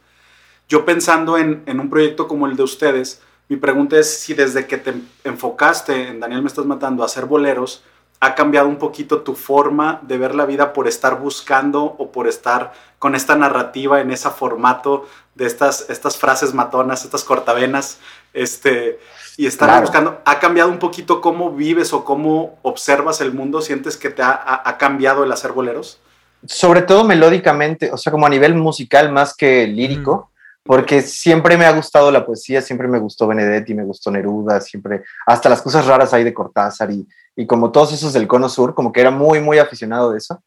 Yo 0.67 0.85
pensando 0.85 1.37
en, 1.37 1.63
en 1.65 1.79
un 1.79 1.89
proyecto 1.89 2.27
como 2.27 2.45
el 2.47 2.55
de 2.55 2.63
ustedes, 2.63 3.21
mi 3.47 3.55
pregunta 3.55 3.97
es 3.97 4.19
si 4.19 4.33
desde 4.33 4.67
que 4.67 4.77
te 4.77 4.93
enfocaste 5.23 6.09
en 6.09 6.19
Daniel 6.19 6.41
Me 6.41 6.47
Estás 6.47 6.65
Matando 6.65 7.03
a 7.03 7.05
hacer 7.05 7.25
boleros, 7.25 7.83
ha 8.19 8.33
cambiado 8.35 8.67
un 8.67 8.77
poquito 8.77 9.21
tu 9.21 9.35
forma 9.35 9.99
de 10.01 10.17
ver 10.17 10.33
la 10.35 10.45
vida 10.45 10.73
por 10.73 10.87
estar 10.87 11.19
buscando 11.19 11.83
o 11.83 12.11
por 12.11 12.27
estar 12.27 12.73
con 12.99 13.13
esta 13.15 13.35
narrativa 13.35 14.01
en 14.01 14.11
ese 14.11 14.29
formato 14.31 15.05
de 15.35 15.45
estas, 15.45 15.87
estas 15.89 16.17
frases 16.17 16.53
matonas, 16.53 17.05
estas 17.05 17.23
cortavenas, 17.23 17.99
este, 18.33 18.99
y 19.37 19.45
estar 19.45 19.69
Claro. 19.69 19.81
buscando. 19.83 20.21
¿Ha 20.25 20.39
cambiado 20.39 20.69
un 20.71 20.79
poquito 20.79 21.21
cómo 21.21 21.51
vives 21.51 21.93
o 21.93 22.03
cómo 22.03 22.57
observas 22.63 23.21
el 23.21 23.33
mundo? 23.33 23.61
¿Sientes 23.61 23.95
que 23.97 24.09
te 24.09 24.23
ha, 24.23 24.31
ha- 24.31 24.67
ha 24.67 24.77
cambiado 24.77 25.23
el 25.23 25.31
hacer 25.31 25.53
boleros? 25.53 26.01
sobre 26.45 26.83
todo 26.83 27.03
melódicamente, 27.03 27.91
o 27.91 27.97
sea, 27.97 28.11
como 28.11 28.25
a 28.27 28.29
nivel 28.29 28.53
musical 28.55 29.11
más 29.11 29.35
que 29.35 29.65
lírico, 29.67 30.29
porque 30.67 31.01
siempre 31.01 31.57
me 31.57 31.65
ha 31.65 31.71
gustado 31.71 32.11
la 32.11 32.25
poesía, 32.25 32.61
siempre 32.61 32.87
me 32.87 32.99
gustó 32.99 33.27
Benedetti, 33.27 33.73
me 33.73 33.83
gustó 33.83 34.11
Neruda, 34.11 34.61
siempre, 34.61 35.03
hasta 35.25 35.49
las 35.49 35.61
cosas 35.61 35.85
raras 35.85 36.13
ahí 36.13 36.23
de 36.23 36.33
Cortázar 36.33 36.91
y, 36.91 37.07
y 37.35 37.47
como 37.47 37.71
todos 37.71 37.93
esos 37.93 38.13
del 38.13 38.27
Cono 38.27 38.49
Sur, 38.49 38.75
como 38.75 38.91
que 38.91 39.01
era 39.01 39.11
muy, 39.11 39.39
muy 39.39 39.57
aficionado 39.57 40.11
de 40.11 40.17
eso. 40.17 40.43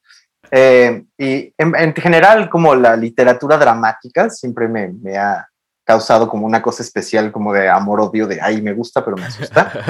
Eh, 0.51 1.05
y 1.17 1.55
en, 1.57 1.75
en 1.77 1.95
general, 1.95 2.51
como 2.51 2.75
la 2.75 2.97
literatura 2.97 3.57
dramática 3.57 4.29
siempre 4.31 4.69
me, 4.69 4.89
me 4.89 5.17
ha 5.17 5.49
causado 5.85 6.29
como 6.29 6.47
una 6.47 6.63
cosa 6.63 6.83
especial, 6.83 7.33
como 7.33 7.53
de 7.53 7.69
amor-odio, 7.69 8.27
de, 8.27 8.41
ay, 8.41 8.61
me 8.63 8.75
gusta, 8.75 9.05
pero 9.05 9.17
me 9.17 9.27
asusta. 9.27 9.73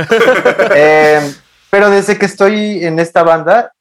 Eh, 0.74 1.34
pero 1.70 1.90
desde 1.90 2.18
que 2.18 2.26
estoy 2.26 2.84
en 2.84 2.98
esta 2.98 3.22
banda, 3.22 3.72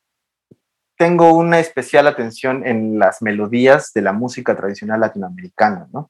tengo 0.98 1.34
una 1.34 1.60
especial 1.60 2.08
atención 2.08 2.66
en 2.68 3.00
las 3.00 3.22
melodías 3.22 3.92
de 3.94 4.02
la 4.02 4.12
música 4.12 4.56
tradicional 4.56 5.00
latinoamericana, 5.00 5.88
¿no? 5.94 6.10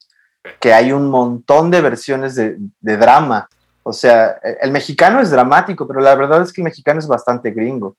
Que 0.60 0.74
hay 0.74 0.91
un 0.91 1.10
montón 1.10 1.72
de 1.72 1.82
versiones 1.82 2.36
de, 2.36 2.58
de 2.79 2.98
drama. 2.98 3.48
O 3.84 3.94
sea, 3.94 4.39
el, 4.44 4.58
el 4.62 4.72
mexicano 4.72 5.20
es 5.20 5.32
dramático, 5.32 5.88
pero 5.88 6.00
la 6.00 6.15
verdad 6.15 6.41
es 6.41 6.53
que 6.53 6.62
el 6.62 6.65
mexicano 6.65 7.00
es 7.00 7.08
bastante 7.08 7.51
gringo. 7.51 7.96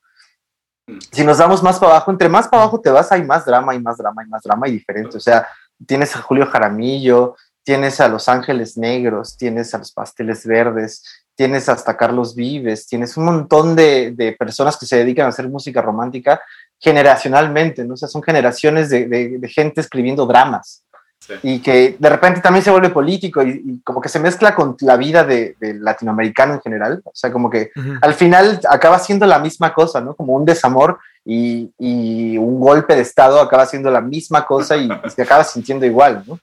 Si 1.12 1.22
nos 1.24 1.38
damos 1.38 1.62
más 1.62 1.78
para 1.78 1.92
abajo, 1.92 2.10
entre 2.10 2.28
más 2.28 2.48
para 2.48 2.62
abajo 2.62 2.80
te 2.80 2.90
vas, 2.90 3.12
hay 3.12 3.22
más 3.22 3.44
drama, 3.44 3.74
y 3.74 3.80
más 3.80 3.96
drama, 3.96 4.24
y 4.24 4.28
más 4.28 4.42
drama 4.42 4.68
y 4.68 4.72
diferente. 4.72 5.16
O 5.16 5.20
sea, 5.20 5.46
tienes 5.86 6.14
a 6.16 6.22
Julio 6.22 6.46
Jaramillo, 6.46 7.36
tienes 7.62 8.00
a 8.00 8.08
Los 8.08 8.28
Ángeles 8.28 8.76
Negros, 8.76 9.36
tienes 9.36 9.72
a 9.74 9.78
los 9.78 9.92
Pasteles 9.92 10.44
Verdes, 10.44 11.04
tienes 11.36 11.68
hasta 11.68 11.96
Carlos 11.96 12.34
Vives, 12.34 12.86
tienes 12.86 13.16
un 13.16 13.24
montón 13.26 13.76
de, 13.76 14.10
de 14.12 14.32
personas 14.32 14.76
que 14.76 14.86
se 14.86 14.96
dedican 14.96 15.26
a 15.26 15.28
hacer 15.28 15.48
música 15.48 15.80
romántica 15.80 16.40
generacionalmente, 16.78 17.84
¿no? 17.84 17.94
O 17.94 17.96
sea, 17.96 18.08
son 18.08 18.22
generaciones 18.22 18.90
de, 18.90 19.06
de- 19.06 19.38
de 19.38 19.48
gente 19.48 19.80
escribiendo 19.80 20.26
dramas 20.26 20.82
Sí. 21.20 21.34
y 21.42 21.60
que 21.60 21.96
de 21.98 22.08
repente 22.08 22.40
también 22.40 22.64
se 22.64 22.70
vuelve 22.70 22.88
político 22.88 23.42
y, 23.42 23.62
y 23.64 23.80
como 23.82 24.00
que 24.00 24.08
se 24.08 24.18
mezcla 24.18 24.54
con 24.54 24.74
la 24.80 24.96
vida 24.96 25.22
de, 25.22 25.54
del 25.60 25.84
latinoamericano 25.84 26.54
en 26.54 26.60
general. 26.62 27.02
O 27.04 27.10
sea, 27.14 27.30
como 27.30 27.50
que 27.50 27.70
al 28.00 28.14
final 28.14 28.58
acaba 28.70 28.98
siendo 28.98 29.26
la 29.26 29.38
misma 29.38 29.74
cosa, 29.74 30.00
¿no? 30.00 30.14
Como 30.14 30.32
un 30.32 30.46
desamor 30.46 30.98
y, 31.24 31.70
y 31.78 32.38
un 32.38 32.58
golpe 32.58 32.94
de 32.96 33.02
estado 33.02 33.38
acaba 33.40 33.66
siendo 33.66 33.90
la 33.90 34.00
misma 34.00 34.46
cosa 34.46 34.76
y, 34.78 34.86
y 35.04 35.10
se 35.10 35.22
acaba 35.22 35.44
sintiendo 35.44 35.84
igual, 35.84 36.24
¿no? 36.26 36.38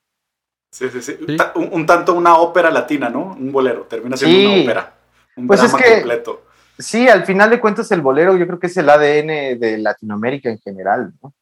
Sí, 0.72 0.88
sí, 0.92 1.02
sí. 1.02 1.18
Un, 1.56 1.70
un 1.72 1.86
tanto 1.88 2.14
una 2.14 2.38
ópera 2.38 2.70
latina, 2.70 3.10
¿no? 3.10 3.36
Un 3.40 3.52
bolero. 3.52 3.82
Termina 3.90 4.16
siendo 4.16 4.38
Sí. 4.38 4.46
una 4.46 4.62
ópera. 4.62 4.94
Un 5.38 5.48
Pues 5.48 5.64
es 5.64 5.74
que- 5.74 5.94
completo. 5.96 6.44
Sí, 6.78 7.10
al 7.10 7.26
final 7.26 7.50
de 7.50 7.60
cuentas 7.60 7.92
el 7.92 8.02
bolero 8.02 8.38
yo 8.38 8.46
creo 8.46 8.60
que 8.60 8.68
es 8.68 8.78
el 8.78 8.88
ADN 8.88 9.58
de 9.60 9.80
Latinoamérica 9.80 10.50
en 10.52 10.60
general, 10.60 11.12
¿no? 11.24 11.34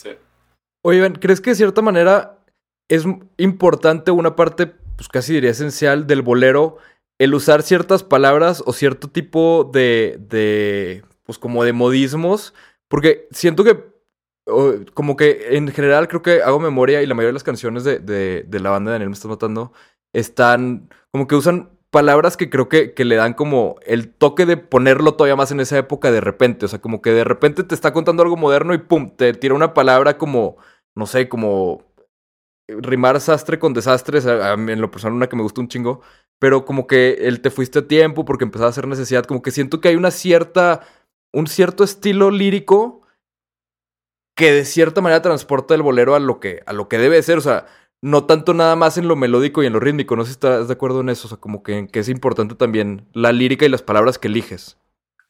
Sí. 0.00 0.10
Oye, 0.84 0.98
Iván, 0.98 1.14
¿crees 1.14 1.40
que 1.40 1.50
de 1.50 1.56
cierta 1.56 1.82
manera 1.82 2.36
es 2.88 3.04
importante 3.38 4.10
una 4.10 4.36
parte, 4.36 4.66
pues 4.66 5.08
casi 5.08 5.34
diría 5.34 5.50
esencial 5.50 6.06
del 6.06 6.22
bolero, 6.22 6.78
el 7.18 7.34
usar 7.34 7.62
ciertas 7.62 8.02
palabras 8.02 8.62
o 8.66 8.72
cierto 8.72 9.08
tipo 9.08 9.70
de, 9.72 10.18
de 10.28 11.04
pues 11.24 11.38
como 11.38 11.64
de 11.64 11.72
modismos, 11.72 12.54
porque 12.88 13.28
siento 13.30 13.64
que, 13.64 13.84
como 14.92 15.16
que 15.16 15.56
en 15.56 15.68
general 15.68 16.08
creo 16.08 16.22
que 16.22 16.42
hago 16.42 16.60
memoria 16.60 17.02
y 17.02 17.06
la 17.06 17.14
mayoría 17.14 17.30
de 17.30 17.34
las 17.34 17.44
canciones 17.44 17.84
de, 17.84 17.98
de, 17.98 18.44
de 18.46 18.60
la 18.60 18.70
banda 18.70 18.90
de 18.90 18.94
Daniel 18.96 19.10
Me 19.10 19.14
Estás 19.14 19.30
Matando 19.30 19.72
están, 20.12 20.90
como 21.10 21.26
que 21.26 21.34
usan 21.34 21.70
palabras 21.90 22.36
que 22.36 22.50
creo 22.50 22.68
que, 22.68 22.92
que, 22.92 23.04
le 23.04 23.14
dan 23.14 23.34
como 23.34 23.76
el 23.86 24.12
toque 24.12 24.46
de 24.46 24.56
ponerlo 24.56 25.14
todavía 25.14 25.36
más 25.36 25.52
en 25.52 25.60
esa 25.60 25.78
época 25.78 26.10
de 26.10 26.20
repente. 26.20 26.66
O 26.66 26.68
sea, 26.68 26.80
como 26.80 27.00
que 27.00 27.10
de 27.10 27.22
repente 27.22 27.62
te 27.62 27.74
está 27.74 27.92
contando 27.92 28.24
algo 28.24 28.36
moderno 28.36 28.74
y 28.74 28.78
pum, 28.78 29.12
te 29.16 29.32
tira 29.32 29.54
una 29.54 29.74
palabra 29.74 30.18
como, 30.18 30.56
no 30.96 31.06
sé, 31.06 31.28
como 31.28 31.84
rimar 32.68 33.20
sastre 33.20 33.58
con 33.58 33.74
desastres. 33.74 34.26
A, 34.26 34.56
mí, 34.56 34.72
en 34.72 34.80
lo 34.80 34.90
personal, 34.90 35.16
una 35.16 35.28
que 35.28 35.36
me 35.36 35.42
gusta 35.42 35.60
un 35.60 35.68
chingo. 35.68 36.00
Pero 36.38 36.64
como 36.64 36.86
que 36.86 37.18
el 37.22 37.40
te 37.40 37.50
fuiste 37.50 37.80
a 37.80 37.88
tiempo 37.88 38.24
porque 38.24 38.44
empezaba 38.44 38.66
a 38.66 38.70
hacer 38.70 38.86
necesidad. 38.86 39.24
Como 39.24 39.42
que 39.42 39.50
siento 39.50 39.80
que 39.80 39.88
hay 39.88 39.96
una 39.96 40.10
cierta. 40.10 40.80
un 41.32 41.46
cierto 41.46 41.84
estilo 41.84 42.30
lírico 42.30 43.02
que 44.36 44.52
de 44.52 44.64
cierta 44.64 45.00
manera 45.00 45.22
transporta 45.22 45.74
el 45.74 45.82
bolero 45.82 46.14
a 46.14 46.20
lo 46.20 46.40
que, 46.40 46.62
a 46.66 46.72
lo 46.72 46.88
que 46.88 46.98
debe 46.98 47.22
ser. 47.22 47.38
O 47.38 47.40
sea, 47.40 47.66
no 48.02 48.26
tanto 48.26 48.52
nada 48.52 48.76
más 48.76 48.98
en 48.98 49.08
lo 49.08 49.16
melódico 49.16 49.62
y 49.62 49.66
en 49.66 49.72
lo 49.72 49.80
rítmico. 49.80 50.16
No 50.16 50.24
sé 50.24 50.30
si 50.30 50.32
estás 50.34 50.68
de 50.68 50.74
acuerdo 50.74 51.00
en 51.00 51.08
eso. 51.08 51.26
O 51.26 51.30
sea, 51.30 51.38
como 51.38 51.62
que, 51.62 51.88
que 51.88 52.00
es 52.00 52.08
importante 52.08 52.54
también 52.54 53.08
la 53.12 53.32
lírica 53.32 53.64
y 53.64 53.68
las 53.68 53.82
palabras 53.82 54.18
que 54.18 54.28
eliges. 54.28 54.78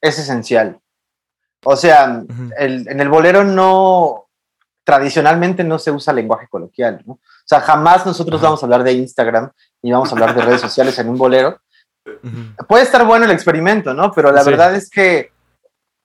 Es 0.01 0.19
esencial. 0.19 0.81
O 1.65 1.77
sea, 1.77 2.25
uh 2.25 2.33
-huh. 2.33 2.53
el, 2.59 2.89
en 2.89 3.01
el 3.01 3.09
bolero 3.09 3.45
no, 3.45 4.24
tradicionalmente 4.85 5.65
no 5.65 5.79
se 5.79 5.91
usa 5.91 6.13
lenguaje 6.13 6.47
coloquial, 6.49 7.03
¿no? 7.07 7.15
O 7.15 7.47
sea, 7.47 7.61
jamás 7.61 8.05
nosotros 8.07 8.39
Ajá. 8.39 8.49
vamos 8.49 8.63
a 8.63 8.67
hablar 8.67 8.85
de 8.85 8.93
Instagram 8.93 9.51
y 9.83 9.91
vamos 9.93 10.11
a 10.11 10.13
hablar 10.13 10.35
de 10.35 10.43
redes 10.43 10.61
sociales 10.61 10.99
en 10.99 11.09
un 11.09 11.19
bolero. 11.19 11.59
Uh 12.07 12.11
-huh. 12.11 12.67
Puede 12.67 12.85
estar 12.85 13.05
bueno 13.07 13.25
el 13.25 13.31
experimento, 13.31 13.95
¿no? 13.95 14.13
Pero 14.13 14.31
la 14.31 14.45
sí. 14.45 14.51
verdad 14.51 14.75
es 14.75 14.91
que 14.91 15.33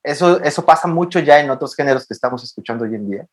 eso, 0.04 0.40
eso 0.42 0.66
pasa 0.66 0.88
mucho 0.88 1.20
ya 1.20 1.40
en 1.40 1.50
otros 1.50 1.76
géneros 1.76 2.08
que 2.08 2.14
estamos 2.14 2.44
escuchando 2.44 2.86
hoy 2.86 2.96
en 2.96 3.10
día. 3.10 3.26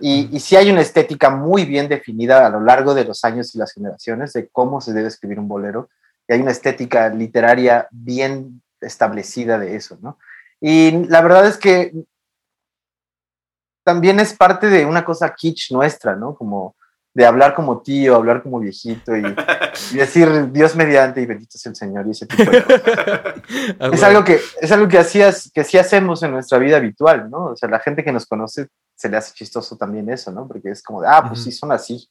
Y, 0.00 0.28
y 0.36 0.40
sí 0.40 0.56
hay 0.56 0.70
una 0.70 0.80
estética 0.80 1.30
muy 1.30 1.64
bien 1.64 1.88
definida 1.88 2.46
a 2.46 2.50
lo 2.50 2.60
largo 2.60 2.94
de 2.94 3.04
los 3.04 3.24
años 3.24 3.54
y 3.54 3.58
las 3.58 3.72
generaciones 3.72 4.32
de 4.32 4.48
cómo 4.48 4.80
se 4.80 4.92
debe 4.92 5.08
escribir 5.08 5.38
un 5.38 5.48
bolero. 5.48 5.88
Y 6.26 6.34
hay 6.34 6.40
una 6.40 6.50
estética 6.50 7.08
literaria 7.08 7.88
bien 7.90 8.62
establecida 8.80 9.58
de 9.58 9.76
eso, 9.76 9.98
¿no? 10.02 10.18
Y 10.60 11.06
la 11.06 11.20
verdad 11.20 11.46
es 11.46 11.56
que 11.56 11.92
también 13.88 14.20
es 14.20 14.34
parte 14.34 14.66
de 14.66 14.84
una 14.84 15.02
cosa 15.02 15.34
kitsch 15.34 15.72
nuestra, 15.72 16.14
¿no? 16.14 16.34
Como 16.34 16.76
de 17.14 17.24
hablar 17.24 17.54
como 17.54 17.80
tío, 17.80 18.16
hablar 18.16 18.42
como 18.42 18.60
viejito 18.60 19.16
y, 19.16 19.22
y 19.92 19.96
decir 19.96 20.52
Dios 20.52 20.76
mediante 20.76 21.22
y 21.22 21.24
bendito 21.24 21.56
sea 21.56 21.70
el 21.70 21.76
Señor 21.76 22.06
y 22.06 22.10
ese 22.10 22.26
tipo 22.26 22.50
de 22.50 22.62
cosas. 22.62 22.82
es 23.94 24.02
algo 24.02 24.24
que 24.24 24.40
es 24.60 24.70
algo 24.72 24.88
que 24.88 24.98
hacías 24.98 25.50
que 25.54 25.64
sí 25.64 25.78
hacemos 25.78 26.22
en 26.22 26.32
nuestra 26.32 26.58
vida 26.58 26.76
habitual, 26.76 27.30
¿no? 27.30 27.46
O 27.46 27.56
sea, 27.56 27.70
la 27.70 27.80
gente 27.80 28.04
que 28.04 28.12
nos 28.12 28.26
conoce 28.26 28.68
se 28.94 29.08
le 29.08 29.16
hace 29.16 29.32
chistoso 29.32 29.78
también 29.78 30.10
eso, 30.10 30.30
¿no? 30.32 30.46
Porque 30.46 30.68
es 30.70 30.82
como 30.82 31.00
de, 31.00 31.08
ah, 31.08 31.24
pues 31.26 31.42
sí 31.42 31.50
son 31.50 31.72
así. 31.72 32.06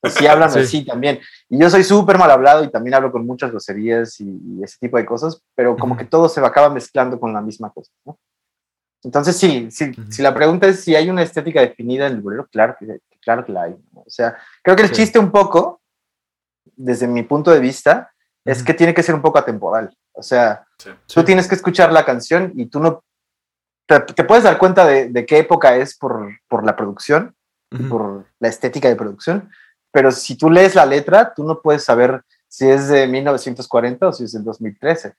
Pues 0.00 0.14
sí 0.14 0.26
hablan 0.26 0.50
sí. 0.50 0.60
así 0.60 0.84
también. 0.86 1.20
Y 1.50 1.60
yo 1.60 1.68
soy 1.68 1.84
súper 1.84 2.16
mal 2.16 2.30
hablado 2.30 2.64
y 2.64 2.70
también 2.70 2.94
hablo 2.94 3.12
con 3.12 3.26
muchas 3.26 3.50
groserías 3.50 4.18
y, 4.18 4.24
y, 4.24 4.64
ese 4.64 4.78
tipo 4.80 4.96
de 4.96 5.04
cosas, 5.04 5.42
pero 5.54 5.76
como 5.76 5.94
que 5.94 6.06
todo 6.06 6.26
se 6.26 6.40
acaba 6.40 6.70
mezclando 6.70 7.20
con 7.20 7.34
la 7.34 7.42
misma 7.42 7.68
cosa, 7.68 7.92
¿no? 8.06 8.18
Entonces, 9.02 9.36
sí, 9.36 9.70
sí 9.70 9.84
uh 9.84 9.88
-huh. 9.88 10.10
si 10.10 10.22
la 10.22 10.34
pregunta 10.34 10.66
es 10.66 10.80
si 10.80 10.96
hay 10.96 11.08
una 11.08 11.22
estética 11.22 11.60
definida 11.60 12.06
en 12.06 12.14
el 12.14 12.20
bolero, 12.20 12.46
claro 12.50 12.76
que, 12.78 13.00
claro 13.20 13.44
que 13.44 13.52
la 13.52 13.64
hay. 13.64 13.76
¿no? 13.92 14.00
O 14.00 14.10
sea, 14.10 14.36
creo 14.62 14.76
que 14.76 14.82
el 14.82 14.88
sí. 14.88 14.94
chiste 14.96 15.18
un 15.18 15.30
poco, 15.30 15.80
desde 16.76 17.06
mi 17.06 17.22
punto 17.22 17.50
de 17.50 17.60
vista, 17.60 18.12
es 18.44 18.62
que 18.62 18.74
tiene 18.74 18.94
que 18.94 19.02
ser 19.02 19.14
un 19.14 19.22
poco 19.22 19.38
atemporal. 19.38 19.94
O 20.12 20.22
sea, 20.22 20.66
sí. 20.78 20.90
tú 21.14 21.22
tienes 21.22 21.46
que 21.46 21.54
escuchar 21.54 21.92
la 21.92 22.04
canción 22.04 22.52
y 22.56 22.66
tú 22.66 22.80
no 22.80 23.04
te, 23.86 24.00
te 24.00 24.24
puedes 24.24 24.44
dar 24.44 24.58
cuenta 24.58 24.84
de, 24.84 25.08
de, 25.08 25.26
qué 25.26 25.38
época 25.38 25.76
es 25.76 25.96
por, 25.96 26.30
por 26.48 26.64
la 26.64 26.74
producción, 26.74 27.34
por 27.90 28.24
la 28.40 28.48
estética 28.48 28.88
de 28.88 28.96
producción, 28.96 29.50
pero 29.92 30.10
si 30.10 30.36
tú 30.36 30.50
lees 30.50 30.74
la 30.74 30.86
letra, 30.86 31.34
tú 31.34 31.44
no 31.44 31.60
puedes 31.60 31.84
saber 31.84 32.22
si 32.46 32.68
es 32.68 32.88
de 32.88 33.06
1940 33.06 34.08
o 34.08 34.12
si 34.12 34.24
es 34.24 34.32
del 34.32 34.44
2013. 34.44 35.14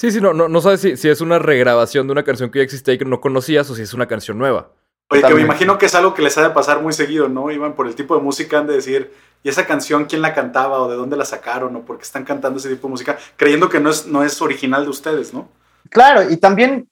Sí, 0.00 0.10
sí, 0.10 0.18
no, 0.22 0.32
no, 0.32 0.48
no 0.48 0.62
sabes 0.62 0.80
si, 0.80 0.96
si, 0.96 1.10
es 1.10 1.20
una 1.20 1.38
regrabación 1.38 2.06
de 2.06 2.12
una 2.12 2.22
canción 2.22 2.50
que 2.50 2.60
ya 2.60 2.62
existía 2.62 2.94
y 2.94 2.98
que 2.98 3.04
no 3.04 3.20
conocías 3.20 3.68
o 3.68 3.74
si 3.74 3.82
es 3.82 3.92
una 3.92 4.08
canción 4.08 4.38
nueva. 4.38 4.70
Oye, 5.10 5.20
que 5.20 5.34
me 5.34 5.42
imagino 5.42 5.76
que 5.76 5.84
es 5.84 5.94
algo 5.94 6.14
que 6.14 6.22
les 6.22 6.38
ha 6.38 6.42
de 6.42 6.54
pasar 6.54 6.80
muy 6.80 6.94
seguido, 6.94 7.28
¿no? 7.28 7.50
Iban 7.50 7.74
por 7.74 7.86
el 7.86 7.94
tipo 7.94 8.16
de 8.16 8.22
música, 8.22 8.60
han 8.60 8.66
de 8.66 8.76
decir, 8.76 9.12
¿y 9.42 9.50
esa 9.50 9.66
canción 9.66 10.06
quién 10.06 10.22
la 10.22 10.32
cantaba 10.32 10.80
o 10.80 10.88
de 10.88 10.96
dónde 10.96 11.18
la 11.18 11.26
sacaron 11.26 11.76
o 11.76 11.82
por 11.82 11.98
qué 11.98 12.04
están 12.04 12.24
cantando 12.24 12.58
ese 12.58 12.70
tipo 12.70 12.88
de 12.88 12.92
música? 12.92 13.18
Creyendo 13.36 13.68
que 13.68 13.78
no 13.78 13.90
es, 13.90 14.06
no 14.06 14.24
es 14.24 14.40
original 14.40 14.84
de 14.84 14.88
ustedes, 14.88 15.34
¿no? 15.34 15.50
Claro, 15.90 16.30
y 16.30 16.38
también 16.38 16.88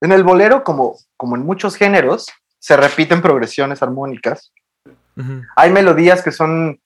en 0.00 0.10
el 0.10 0.24
bolero, 0.24 0.64
como, 0.64 0.96
como 1.18 1.36
en 1.36 1.42
muchos 1.42 1.76
géneros, 1.76 2.28
se 2.58 2.74
repiten 2.74 3.20
progresiones 3.20 3.82
armónicas. 3.82 4.50
Uh 4.86 5.20
-huh. 5.20 5.46
Hay 5.56 5.70
melodías 5.70 6.22
que 6.22 6.32
son 6.32 6.80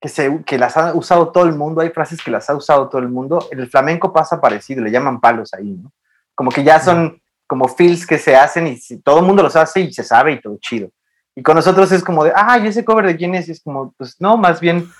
que, 0.00 0.08
se, 0.08 0.42
que 0.44 0.58
las 0.58 0.76
ha 0.76 0.94
usado 0.94 1.30
todo 1.32 1.44
el 1.44 1.54
mundo, 1.54 1.80
hay 1.80 1.90
frases 1.90 2.22
que 2.22 2.30
las 2.30 2.48
ha 2.50 2.54
usado 2.54 2.88
todo 2.88 3.00
el 3.00 3.08
mundo. 3.08 3.48
En 3.50 3.60
el 3.60 3.68
flamenco 3.68 4.12
pasa 4.12 4.40
parecido, 4.40 4.82
le 4.82 4.90
llaman 4.90 5.20
palos 5.20 5.52
ahí, 5.54 5.72
¿no? 5.82 5.92
Como 6.34 6.50
que 6.50 6.62
ya 6.62 6.80
son 6.80 7.20
como 7.46 7.68
feels 7.68 8.06
que 8.06 8.18
se 8.18 8.36
hacen 8.36 8.66
y 8.66 8.96
todo 8.98 9.20
el 9.20 9.24
mundo 9.24 9.42
los 9.42 9.56
hace 9.56 9.80
y 9.80 9.92
se 9.92 10.02
sabe 10.02 10.32
y 10.32 10.40
todo 10.40 10.58
chido. 10.60 10.90
Y 11.34 11.42
con 11.42 11.54
nosotros 11.54 11.90
es 11.92 12.02
como 12.02 12.24
de, 12.24 12.32
ah, 12.34 12.58
¿y 12.58 12.66
ese 12.66 12.84
cover 12.84 13.06
de 13.06 13.16
quién 13.16 13.34
es? 13.34 13.48
Y 13.48 13.52
es 13.52 13.62
como, 13.62 13.92
pues 13.96 14.16
no, 14.20 14.36
más 14.36 14.60
bien, 14.60 14.90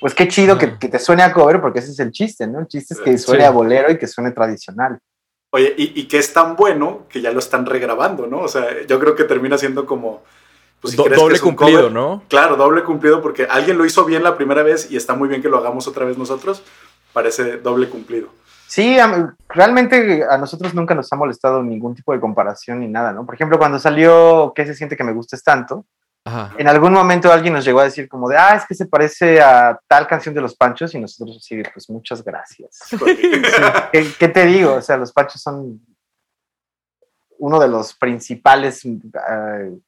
pues 0.00 0.14
qué 0.14 0.26
chido 0.28 0.56
que, 0.56 0.78
que, 0.78 0.88
te 0.88 0.98
suene 0.98 1.22
a 1.22 1.32
cover 1.32 1.60
porque 1.60 1.80
ese 1.80 1.90
es 1.90 1.98
el 2.00 2.10
chiste, 2.10 2.46
¿no? 2.46 2.60
El 2.60 2.66
chiste 2.66 2.94
es 2.94 3.00
que 3.00 3.18
suene 3.18 3.42
sí. 3.42 3.46
a 3.46 3.50
bolero 3.50 3.90
y 3.90 3.98
que 3.98 4.06
suene 4.06 4.30
tradicional. 4.30 4.98
Oye, 5.50 5.74
y, 5.76 6.00
y, 6.00 6.08
que 6.08 6.18
es 6.18 6.32
tan 6.32 6.56
bueno 6.56 7.06
que 7.08 7.20
ya 7.20 7.30
lo 7.30 7.40
están 7.40 7.66
regrabando, 7.66 8.26
¿no? 8.26 8.40
O 8.40 8.48
sea, 8.48 8.64
yo 8.86 8.98
creo 8.98 9.14
que 9.14 9.24
termina 9.24 9.58
siendo 9.58 9.84
como 9.84 10.22
pues, 10.82 10.92
si 10.92 10.96
Do 10.96 11.04
doble 11.04 11.38
cumplido, 11.38 11.78
cover, 11.78 11.92
¿no? 11.92 12.24
Claro, 12.28 12.56
doble 12.56 12.82
cumplido 12.82 13.22
porque 13.22 13.46
alguien 13.48 13.78
lo 13.78 13.86
hizo 13.86 14.04
bien 14.04 14.24
la 14.24 14.36
primera 14.36 14.64
vez 14.64 14.90
y 14.90 14.96
está 14.96 15.14
muy 15.14 15.28
bien 15.28 15.40
que 15.40 15.48
lo 15.48 15.56
hagamos 15.56 15.86
otra 15.86 16.04
vez 16.04 16.18
nosotros. 16.18 16.64
Parece 17.12 17.58
doble 17.58 17.88
cumplido. 17.88 18.30
Sí, 18.66 18.96
realmente 19.48 20.24
a 20.28 20.36
nosotros 20.38 20.74
nunca 20.74 20.94
nos 20.94 21.12
ha 21.12 21.16
molestado 21.16 21.62
ningún 21.62 21.94
tipo 21.94 22.12
de 22.12 22.20
comparación 22.20 22.80
ni 22.80 22.88
nada, 22.88 23.12
¿no? 23.12 23.24
Por 23.24 23.36
ejemplo, 23.36 23.58
cuando 23.58 23.78
salió 23.78 24.52
¿Qué 24.56 24.66
se 24.66 24.74
siente 24.74 24.96
que 24.96 25.04
me 25.04 25.12
gustes 25.12 25.44
tanto? 25.44 25.86
Ajá. 26.24 26.52
En 26.58 26.66
algún 26.66 26.92
momento 26.92 27.30
alguien 27.30 27.54
nos 27.54 27.64
llegó 27.64 27.80
a 27.80 27.84
decir 27.84 28.08
como 28.08 28.28
de, 28.28 28.36
ah, 28.36 28.56
es 28.56 28.66
que 28.66 28.74
se 28.74 28.86
parece 28.86 29.40
a 29.40 29.78
tal 29.86 30.08
canción 30.08 30.34
de 30.34 30.40
Los 30.40 30.56
Panchos 30.56 30.94
y 30.94 31.00
nosotros 31.00 31.44
sí, 31.44 31.62
pues 31.72 31.88
muchas 31.90 32.24
gracias. 32.24 32.80
¿Qué, 33.92 34.12
¿Qué, 34.18 34.28
te 34.28 34.46
digo? 34.46 34.74
O 34.74 34.82
sea, 34.82 34.96
Los 34.96 35.12
Panchos 35.12 35.40
son 35.40 35.80
uno 37.38 37.60
de 37.60 37.68
los 37.68 37.94
principales 37.94 38.84
uh, 38.84 39.80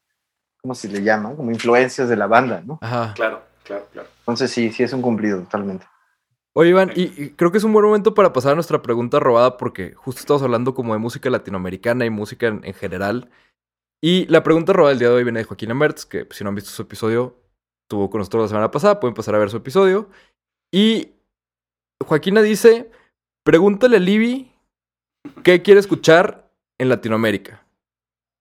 ¿cómo 0.65 0.75
se 0.75 0.89
le 0.89 1.03
llama? 1.03 1.37
Como 1.37 1.51
influencias 1.51 2.09
de 2.09 2.17
la 2.17 2.27
banda, 2.27 2.63
¿no? 2.65 2.79
Ajá. 2.81 3.13
Claro, 3.15 3.43
claro, 3.65 3.87
claro. 3.93 4.09
Entonces 4.21 4.51
sí, 4.51 4.73
sí 4.73 4.83
es 4.83 4.95
un 4.95 5.03
cumplido 5.03 5.41
totalmente. 5.41 5.87
Oye, 6.55 6.71
Iván, 6.71 6.91
y, 6.95 7.03
y, 7.23 7.31
creo 7.37 7.53
que 7.53 7.59
es 7.59 7.65
un 7.65 7.73
buen 7.75 7.85
momento 7.85 8.15
para 8.15 8.33
pasar 8.33 8.53
a 8.53 8.55
nuestra 8.55 8.81
pregunta 8.81 9.21
robada 9.21 9.59
porque 9.59 9.93
justo 9.93 10.21
estamos 10.21 10.43
hablando 10.43 10.75
como 10.75 10.95
de 10.95 11.01
música 11.01 11.29
latinoamericana 11.29 12.07
y 12.07 12.11
música 12.11 12.47
en, 12.47 12.65
en 12.65 12.73
general. 12.73 13.29
Y 14.03 14.25
la 14.29 14.43
pregunta 14.43 14.73
robada 14.73 14.93
del 14.93 15.01
día 15.01 15.09
de 15.11 15.17
hoy 15.17 15.25
viene 15.25 15.41
de 15.41 15.45
Joaquín 15.45 15.77
Mertz, 15.77 16.07
que 16.07 16.27
si 16.31 16.45
no 16.45 16.49
han 16.49 16.55
visto 16.55 16.71
su 16.71 16.81
episodio, 16.81 17.37
tuvo 17.87 18.09
con 18.09 18.21
nosotros 18.21 18.45
la 18.45 18.49
semana 18.49 18.71
pasada, 18.71 19.01
pueden 19.01 19.15
pasar 19.15 19.35
a 19.35 19.39
ver 19.39 19.51
su 19.51 19.59
episodio. 19.59 20.09
Y 20.73 21.13
Joaquina 22.03 22.41
dice, 22.41 22.91
pregúntale 23.45 23.99
a 23.99 24.01
Libby 24.01 24.51
qué 25.43 25.61
quiere 25.61 25.81
escuchar 25.81 26.51
en 26.79 26.89
Latinoamérica. 26.89 27.64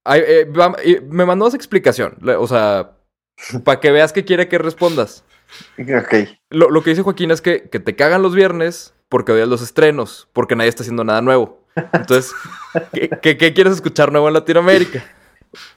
Ay, 0.05 0.21
eh, 0.25 1.01
me 1.09 1.25
mandó 1.25 1.47
esa 1.47 1.57
explicación. 1.57 2.17
O 2.37 2.47
sea, 2.47 2.91
para 3.63 3.79
que 3.79 3.91
veas 3.91 4.13
que 4.13 4.25
quiere 4.25 4.47
que 4.47 4.57
respondas. 4.57 5.23
Ok. 5.79 6.29
Lo, 6.49 6.69
lo, 6.69 6.83
que 6.83 6.91
dice 6.91 7.03
Joaquín 7.03 7.31
es 7.31 7.41
que, 7.41 7.69
que 7.69 7.79
te 7.79 7.95
cagan 7.95 8.21
los 8.21 8.35
viernes 8.35 8.93
porque 9.09 9.31
odias 9.31 9.47
los 9.47 9.61
estrenos, 9.61 10.27
porque 10.33 10.55
nadie 10.55 10.69
está 10.69 10.83
haciendo 10.83 11.03
nada 11.03 11.21
nuevo. 11.21 11.63
Entonces, 11.93 12.33
¿qué, 12.91 13.09
qué, 13.21 13.37
qué 13.37 13.53
quieres 13.53 13.73
escuchar 13.73 14.11
nuevo 14.11 14.27
en 14.27 14.33
Latinoamérica? 14.33 15.03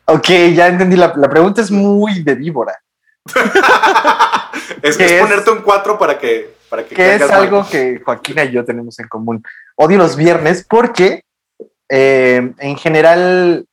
Ok, 0.07 0.29
ya 0.55 0.69
entendí. 0.69 0.97
La, 0.97 1.13
la 1.17 1.29
pregunta 1.29 1.61
es 1.61 1.71
muy 1.71 2.23
de 2.23 2.35
víbora. 2.35 2.81
es, 4.83 4.99
es, 4.99 5.21
ponerte 5.21 5.51
un 5.51 5.63
4 5.63 5.99
para 5.99 6.19
que. 6.19 6.57
Para 6.69 6.85
que, 6.85 6.95
que 6.95 7.15
es 7.15 7.31
algo 7.31 7.61
mal. 7.61 7.71
que 7.71 8.01
Joaquina 8.05 8.45
y 8.45 8.53
yo 8.53 8.65
tenemos 8.65 8.99
en 8.99 9.09
común. 9.09 9.43
Odio 9.77 9.99
los 9.99 10.17
viernes 10.17 10.67
porque, 10.69 11.23
eh, 11.89 12.53
en 12.59 12.77
general, 12.77 13.66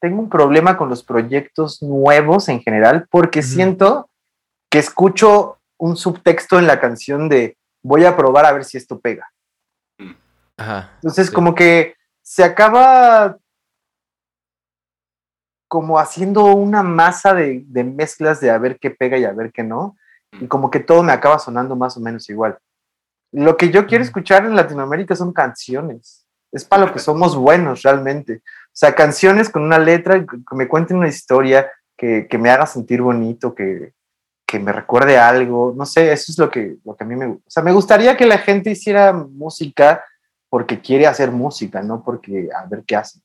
tengo 0.00 0.20
un 0.20 0.28
problema 0.28 0.76
con 0.76 0.88
los 0.88 1.02
proyectos 1.02 1.82
nuevos 1.82 2.48
en 2.48 2.60
general 2.60 3.06
porque 3.10 3.40
uh 3.40 3.42
-huh. 3.42 3.54
siento 3.54 4.10
que 4.70 4.78
escucho 4.78 5.58
un 5.78 5.96
subtexto 5.96 6.58
en 6.58 6.66
la 6.66 6.80
canción 6.80 7.28
de 7.28 7.56
voy 7.82 8.04
a 8.04 8.16
probar 8.16 8.46
a 8.46 8.52
ver 8.52 8.64
si 8.64 8.76
esto 8.76 9.00
pega. 9.00 9.30
Ajá, 10.56 10.90
Entonces, 10.96 11.28
sí. 11.28 11.32
como 11.32 11.54
que 11.54 11.94
se 12.22 12.44
acaba 12.44 13.38
como 15.68 15.98
haciendo 15.98 16.44
una 16.46 16.82
masa 16.82 17.32
de, 17.32 17.62
de 17.66 17.84
mezclas 17.84 18.40
de 18.40 18.50
a 18.50 18.58
ver 18.58 18.78
qué 18.78 18.90
pega 18.90 19.16
y 19.16 19.24
a 19.24 19.32
ver 19.32 19.52
qué 19.52 19.62
no, 19.62 19.96
y 20.32 20.46
como 20.46 20.70
que 20.70 20.80
todo 20.80 21.02
me 21.02 21.12
acaba 21.12 21.38
sonando 21.38 21.76
más 21.76 21.96
o 21.96 22.00
menos 22.00 22.28
igual. 22.28 22.58
Lo 23.32 23.56
que 23.56 23.70
yo 23.70 23.86
quiero 23.86 24.04
escuchar 24.04 24.44
en 24.44 24.56
Latinoamérica 24.56 25.14
son 25.14 25.32
canciones. 25.32 26.26
Es 26.52 26.64
para 26.64 26.86
lo 26.86 26.92
que 26.92 26.98
somos 26.98 27.36
buenos 27.36 27.82
realmente. 27.82 28.42
O 28.80 28.86
sea, 28.86 28.94
canciones 28.94 29.50
con 29.50 29.62
una 29.62 29.78
letra 29.78 30.24
que 30.24 30.56
me 30.56 30.66
cuenten 30.66 30.96
una 30.96 31.08
historia, 31.08 31.70
que, 31.98 32.26
que 32.26 32.38
me 32.38 32.48
haga 32.48 32.64
sentir 32.64 33.02
bonito, 33.02 33.54
que, 33.54 33.92
que 34.46 34.58
me 34.58 34.72
recuerde 34.72 35.18
algo. 35.18 35.74
No 35.76 35.84
sé, 35.84 36.10
eso 36.10 36.32
es 36.32 36.38
lo 36.38 36.50
que, 36.50 36.76
lo 36.82 36.96
que 36.96 37.04
a 37.04 37.06
mí 37.06 37.14
me 37.14 37.26
gusta. 37.26 37.44
O 37.46 37.50
sea, 37.50 37.62
me 37.62 37.72
gustaría 37.72 38.16
que 38.16 38.24
la 38.24 38.38
gente 38.38 38.70
hiciera 38.70 39.12
música 39.12 40.02
porque 40.48 40.80
quiere 40.80 41.06
hacer 41.06 41.30
música, 41.30 41.82
no 41.82 42.02
porque 42.02 42.48
a 42.56 42.64
ver 42.68 42.82
qué 42.86 42.96
hace. 42.96 43.20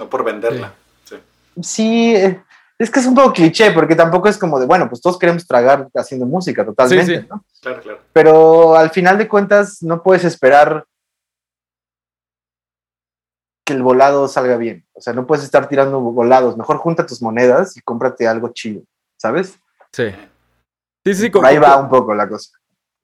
No 0.00 0.10
por 0.10 0.24
venderla. 0.24 0.74
Sí. 1.04 1.16
Sí, 1.62 2.16
eh, 2.16 2.42
es 2.76 2.90
que 2.90 2.98
es 2.98 3.06
un 3.06 3.14
poco 3.14 3.34
cliché, 3.34 3.70
porque 3.70 3.94
tampoco 3.94 4.28
es 4.28 4.36
como 4.36 4.58
de, 4.58 4.66
bueno, 4.66 4.88
pues 4.88 5.00
todos 5.00 5.16
queremos 5.16 5.46
tragar 5.46 5.86
haciendo 5.94 6.26
música 6.26 6.66
totalmente, 6.66 7.06
Sí, 7.06 7.20
sí. 7.20 7.26
¿no? 7.30 7.44
Claro, 7.60 7.80
claro. 7.82 8.00
Pero 8.12 8.74
al 8.74 8.90
final 8.90 9.16
de 9.16 9.28
cuentas 9.28 9.80
no 9.80 10.02
puedes 10.02 10.24
esperar 10.24 10.86
que 13.72 13.76
el 13.76 13.82
volado 13.82 14.28
salga 14.28 14.56
bien. 14.56 14.84
O 14.92 15.00
sea, 15.00 15.12
no 15.12 15.26
puedes 15.26 15.44
estar 15.44 15.68
tirando 15.68 16.00
volados. 16.00 16.56
Mejor 16.56 16.76
junta 16.78 17.06
tus 17.06 17.22
monedas 17.22 17.76
y 17.76 17.80
cómprate 17.80 18.26
algo 18.28 18.48
chido, 18.52 18.82
¿sabes? 19.16 19.58
Sí. 19.92 20.04
Sí, 21.04 21.14
sí, 21.14 21.30
Por 21.30 21.42
co- 21.42 21.46
ahí 21.46 21.58
va 21.58 21.76
un 21.78 21.88
poco 21.88 22.14
la 22.14 22.28
cosa. 22.28 22.50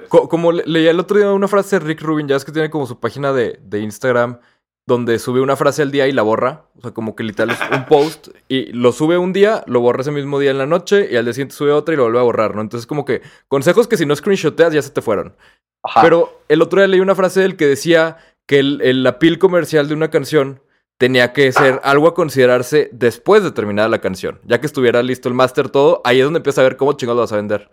co- 0.08 0.28
como 0.28 0.52
le- 0.52 0.64
leía 0.66 0.90
el 0.90 1.00
otro 1.00 1.16
día 1.18 1.32
una 1.32 1.48
frase 1.48 1.78
de 1.78 1.84
Rick 1.86 2.02
Rubin, 2.02 2.28
ya 2.28 2.36
es 2.36 2.44
que 2.44 2.52
tiene 2.52 2.70
como 2.70 2.86
su 2.86 3.00
página 3.00 3.32
de, 3.32 3.58
de 3.62 3.80
Instagram 3.80 4.38
donde 4.86 5.18
sube 5.18 5.40
una 5.42 5.54
frase 5.56 5.82
al 5.82 5.90
día 5.90 6.06
y 6.06 6.12
la 6.12 6.22
borra. 6.22 6.64
O 6.78 6.80
sea, 6.80 6.92
como 6.92 7.14
que 7.14 7.22
literal 7.22 7.50
es 7.50 7.58
un 7.76 7.84
post 7.84 8.28
y 8.48 8.72
lo 8.72 8.92
sube 8.92 9.18
un 9.18 9.32
día, 9.34 9.62
lo 9.66 9.80
borra 9.80 10.00
ese 10.00 10.10
mismo 10.12 10.38
día 10.38 10.50
en 10.50 10.56
la 10.58 10.64
noche 10.66 11.08
y 11.10 11.16
al 11.16 11.24
día 11.26 11.34
siguiente 11.34 11.54
sube 11.54 11.72
otra 11.72 11.92
y 11.92 11.96
lo 11.98 12.04
vuelve 12.04 12.20
a 12.20 12.22
borrar, 12.22 12.54
¿no? 12.54 12.62
Entonces, 12.62 12.86
como 12.86 13.04
que 13.04 13.20
consejos 13.48 13.86
que 13.86 13.96
si 13.98 14.06
no 14.06 14.16
screenshoteas 14.16 14.72
ya 14.72 14.80
se 14.80 14.90
te 14.90 15.02
fueron. 15.02 15.34
Ajá. 15.82 16.00
Pero 16.02 16.40
el 16.48 16.62
otro 16.62 16.80
día 16.80 16.88
leí 16.88 17.00
una 17.00 17.14
frase 17.14 17.40
del 17.40 17.56
que 17.56 17.66
decía 17.66 18.16
que 18.48 18.58
el, 18.58 18.80
el 18.80 19.06
appeal 19.06 19.38
comercial 19.38 19.86
de 19.88 19.94
una 19.94 20.08
canción 20.10 20.62
tenía 20.96 21.32
que 21.32 21.52
ser 21.52 21.80
algo 21.84 22.08
a 22.08 22.14
considerarse 22.14 22.88
después 22.92 23.44
de 23.44 23.52
terminada 23.52 23.88
la 23.88 24.00
canción. 24.00 24.40
Ya 24.44 24.58
que 24.58 24.66
estuviera 24.66 25.02
listo 25.02 25.28
el 25.28 25.34
máster 25.34 25.68
todo, 25.68 26.00
ahí 26.02 26.18
es 26.18 26.24
donde 26.24 26.38
empieza 26.38 26.62
a 26.62 26.64
ver 26.64 26.76
cómo 26.76 26.94
chingados 26.94 27.16
lo 27.18 27.22
vas 27.22 27.32
a 27.32 27.36
vender. 27.36 27.70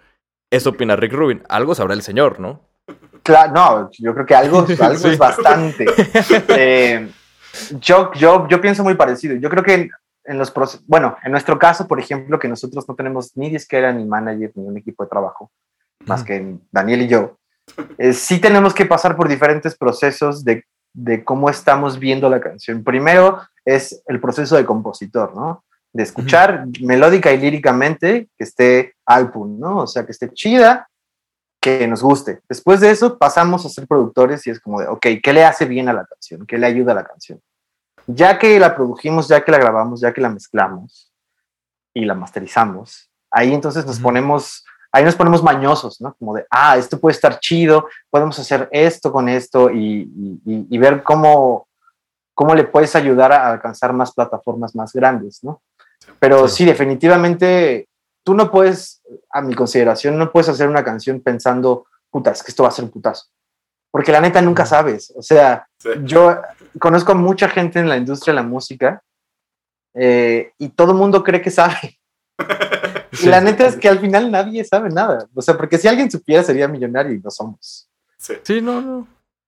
Eso 0.51 0.71
opina 0.71 0.95
Rick 0.95 1.13
Rubin. 1.13 1.43
Algo 1.49 1.73
sabrá 1.73 1.93
el 1.95 2.01
señor, 2.03 2.39
¿no? 2.39 2.61
Claro, 3.23 3.53
no, 3.53 3.89
yo 3.97 4.13
creo 4.13 4.25
que 4.25 4.35
algo, 4.35 4.59
algo 4.79 4.97
Sí. 4.99 5.07
es 5.07 5.17
bastante. 5.17 5.85
Eh, 6.49 7.09
yo, 7.79 8.11
yo, 8.13 8.47
yo 8.49 8.61
pienso 8.61 8.83
muy 8.83 8.95
parecido. 8.95 9.35
Yo 9.37 9.49
creo 9.49 9.63
que 9.63 9.73
en, 9.73 9.91
en 10.25 10.37
los 10.37 10.53
bueno, 10.85 11.15
en 11.23 11.31
nuestro 11.31 11.57
caso, 11.57 11.87
por 11.87 11.99
ejemplo, 12.01 12.37
que 12.37 12.49
nosotros 12.49 12.87
no 12.87 12.95
tenemos 12.95 13.31
ni 13.35 13.49
disquera, 13.49 13.93
ni 13.93 14.05
manager, 14.05 14.51
ni 14.55 14.67
un 14.67 14.77
equipo 14.77 15.03
de 15.03 15.09
trabajo, 15.09 15.51
más 16.05 16.23
que 16.23 16.57
Daniel 16.71 17.03
y 17.03 17.07
yo, 17.07 17.37
eh, 17.97 18.13
sí 18.13 18.39
tenemos 18.39 18.73
que 18.73 18.85
pasar 18.85 19.15
por 19.15 19.27
diferentes 19.27 19.75
procesos 19.75 20.43
de, 20.43 20.65
de 20.93 21.23
cómo 21.23 21.49
estamos 21.49 21.99
viendo 21.99 22.29
la 22.29 22.39
canción. 22.39 22.83
Primero 22.83 23.41
es 23.63 24.01
el 24.07 24.19
proceso 24.19 24.55
de 24.55 24.65
compositor, 24.65 25.35
¿no? 25.35 25.63
De 25.91 26.03
escuchar 26.03 26.65
melódica 26.81 27.31
y 27.31 27.37
líricamente 27.37 28.27
que 28.37 28.43
esté 28.43 28.95
álbum, 29.05 29.59
¿no? 29.59 29.77
O 29.77 29.87
sea, 29.87 30.05
que 30.05 30.11
esté 30.11 30.29
chida, 30.33 30.89
que 31.61 31.87
nos 31.87 32.03
guste. 32.03 32.41
Después 32.47 32.79
de 32.79 32.91
eso 32.91 33.17
pasamos 33.17 33.65
a 33.65 33.69
ser 33.69 33.87
productores 33.87 34.45
y 34.45 34.51
es 34.51 34.59
como 34.59 34.81
de, 34.81 34.87
ok, 34.87 35.07
¿qué 35.23 35.33
le 35.33 35.43
hace 35.43 35.65
bien 35.65 35.89
a 35.89 35.93
la 35.93 36.05
canción? 36.05 36.45
¿Qué 36.45 36.57
le 36.57 36.67
ayuda 36.67 36.91
a 36.91 36.95
la 36.95 37.05
canción? 37.05 37.41
Ya 38.05 38.37
que 38.37 38.59
la 38.59 38.75
produjimos, 38.75 39.27
ya 39.27 39.43
que 39.43 39.51
la 39.51 39.57
grabamos, 39.57 40.01
ya 40.01 40.13
que 40.13 40.21
la 40.21 40.29
mezclamos 40.29 41.11
y 41.91 42.05
la 42.05 42.13
masterizamos, 42.13 43.09
ahí 43.31 43.51
entonces 43.53 43.85
nos 43.85 43.99
ponemos, 43.99 44.63
ahí 44.95 45.03
nos 45.03 45.15
ponemos 45.15 45.43
mañosos, 45.43 45.99
¿no? 46.01 46.15
Como 46.15 46.33
de, 46.35 46.45
ah, 46.49 46.77
esto 46.77 46.99
puede 46.99 47.13
estar 47.15 47.39
chido, 47.39 47.87
podemos 48.09 48.37
hacer 48.39 48.69
esto 48.71 49.11
con 49.11 49.27
esto 49.27 49.69
y, 49.69 50.09
y- 50.45 50.67
y- 50.69 50.77
ver 50.77 51.03
cómo, 51.03 51.67
cómo 52.33 52.55
le 52.55 52.63
puedes 52.63 52.95
ayudar 52.95 53.31
a 53.33 53.51
alcanzar 53.51 53.91
más 53.93 54.13
plataformas 54.13 54.73
más 54.75 54.93
grandes, 54.93 55.43
¿no? 55.43 55.61
Pero 56.19 56.47
Sí. 56.47 56.57
sí, 56.57 56.65
definitivamente, 56.65 57.87
tú 58.23 58.33
no 58.35 58.49
puedes, 58.49 59.01
a 59.31 59.41
mi 59.41 59.53
consideración, 59.53 60.17
no 60.17 60.31
puedes 60.31 60.49
hacer 60.49 60.67
una 60.69 60.83
canción 60.83 61.19
pensando, 61.19 61.85
puta, 62.09 62.31
es 62.31 62.41
que 62.41 62.51
esto 62.51 62.63
va 62.63 62.69
a 62.69 62.71
ser 62.71 62.85
un 62.85 62.91
putazo. 62.91 63.25
Porque 63.91 64.11
la 64.11 64.21
neta 64.21 64.41
nunca 64.41 64.65
sabes. 64.65 65.13
O 65.15 65.21
sea, 65.21 65.67
Sí. 65.79 65.89
yo 66.03 66.41
conozco 66.79 67.11
a 67.11 67.15
mucha 67.15 67.47
gente 67.49 67.79
en 67.79 67.87
la 67.89 67.97
industria 67.97 68.33
de 68.33 68.41
la 68.41 68.47
música 68.47 69.01
eh, 69.93 70.51
y 70.57 70.69
todo 70.69 70.91
el 70.91 70.97
mundo 70.97 71.23
cree 71.23 71.41
que 71.41 71.51
sabe. 71.51 71.97
Y 73.21 73.27
la 73.27 73.41
neta 73.41 73.65
es 73.67 73.75
que 73.77 73.87
al 73.89 73.99
final 73.99 74.31
nadie 74.31 74.63
sabe 74.63 74.89
nada. 74.89 75.27
O 75.33 75.41
sea, 75.41 75.55
porque 75.57 75.77
si 75.77 75.87
alguien 75.87 76.09
supiera 76.09 76.43
sería 76.43 76.67
millonario 76.67 77.13
y 77.13 77.19
no 77.19 77.29
somos. 77.31 77.89
Sí. 78.17 78.33
Sí, 78.43 78.61
no, 78.61 78.81
no. 78.81 79.07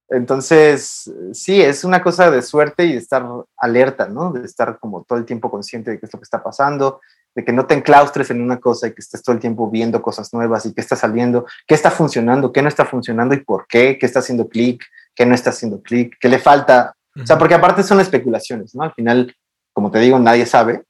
Entonces, 0.10 1.12
sí, 1.34 1.62
es 1.62 1.84
una 1.84 2.01
cosa 2.01 2.32
de 2.32 2.41
suerte 2.41 2.86
y 2.86 2.93
de 2.93 2.97
estar 2.99 3.25
alerta, 3.58 4.08
¿no? 4.08 4.32
De 4.32 4.45
estar 4.45 4.80
como 4.80 5.03
todo 5.03 5.19
el 5.19 5.25
tiempo 5.25 5.51
consciente 5.51 5.91
de 5.91 5.99
qué 5.99 6.06
es 6.06 6.13
lo 6.13 6.19
que 6.19 6.23
está 6.23 6.41
pasando, 6.41 7.01
de 7.36 7.43
que 7.43 7.51
no 7.51 7.65
te 7.65 7.73
enclaustres 7.75 8.32
en 8.32 8.41
una 8.41 8.58
cosa 8.58 8.88
y 8.88 8.93
que 8.93 9.01
estés 9.01 9.21
todo 9.21 9.36
el 9.36 9.41
tiempo 9.41 9.69
viendo 9.69 10.01
cosas 10.01 10.34
nuevas 10.34 10.65
y 10.65 10.73
qué 10.73 10.80
está 10.82 10.95
saliendo, 10.95 11.45
qué 11.67 11.75
está 11.75 11.91
funcionando, 11.91 12.53
qué 12.53 12.62
no 12.62 12.69
está 12.69 12.86
funcionando 12.86 13.36
y 13.36 13.43
por 13.43 13.67
qué, 13.67 13.97
qué 13.99 14.06
está 14.06 14.19
haciendo 14.19 14.47
clic, 14.47 14.84
qué 15.13 15.25
no 15.25 15.36
está 15.36 15.49
haciendo 15.49 15.82
clic, 15.82 16.15
qué 16.21 16.30
le 16.30 16.39
falta. 16.39 16.95
O 17.21 17.25
sea, 17.25 17.38
porque 17.38 17.56
aparte 17.56 17.84
son 17.84 17.99
especulaciones, 17.99 18.73
¿no? 18.75 18.84
Al 18.84 18.93
final, 18.93 19.36
como 19.73 19.91
te 19.91 19.99
digo, 19.99 20.17
nadie 20.19 20.45
sabe, 20.45 20.84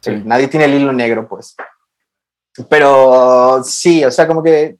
Sí. 0.00 0.10
eh, 0.10 0.22
nadie 0.24 0.48
tiene 0.48 0.64
el 0.64 0.74
hilo 0.74 0.92
negro, 0.92 1.28
pues. 1.28 1.54
Pero 2.68 3.62
sí, 3.64 4.04
o 4.04 4.10
sea, 4.10 4.26
como 4.26 4.42
que 4.42 4.76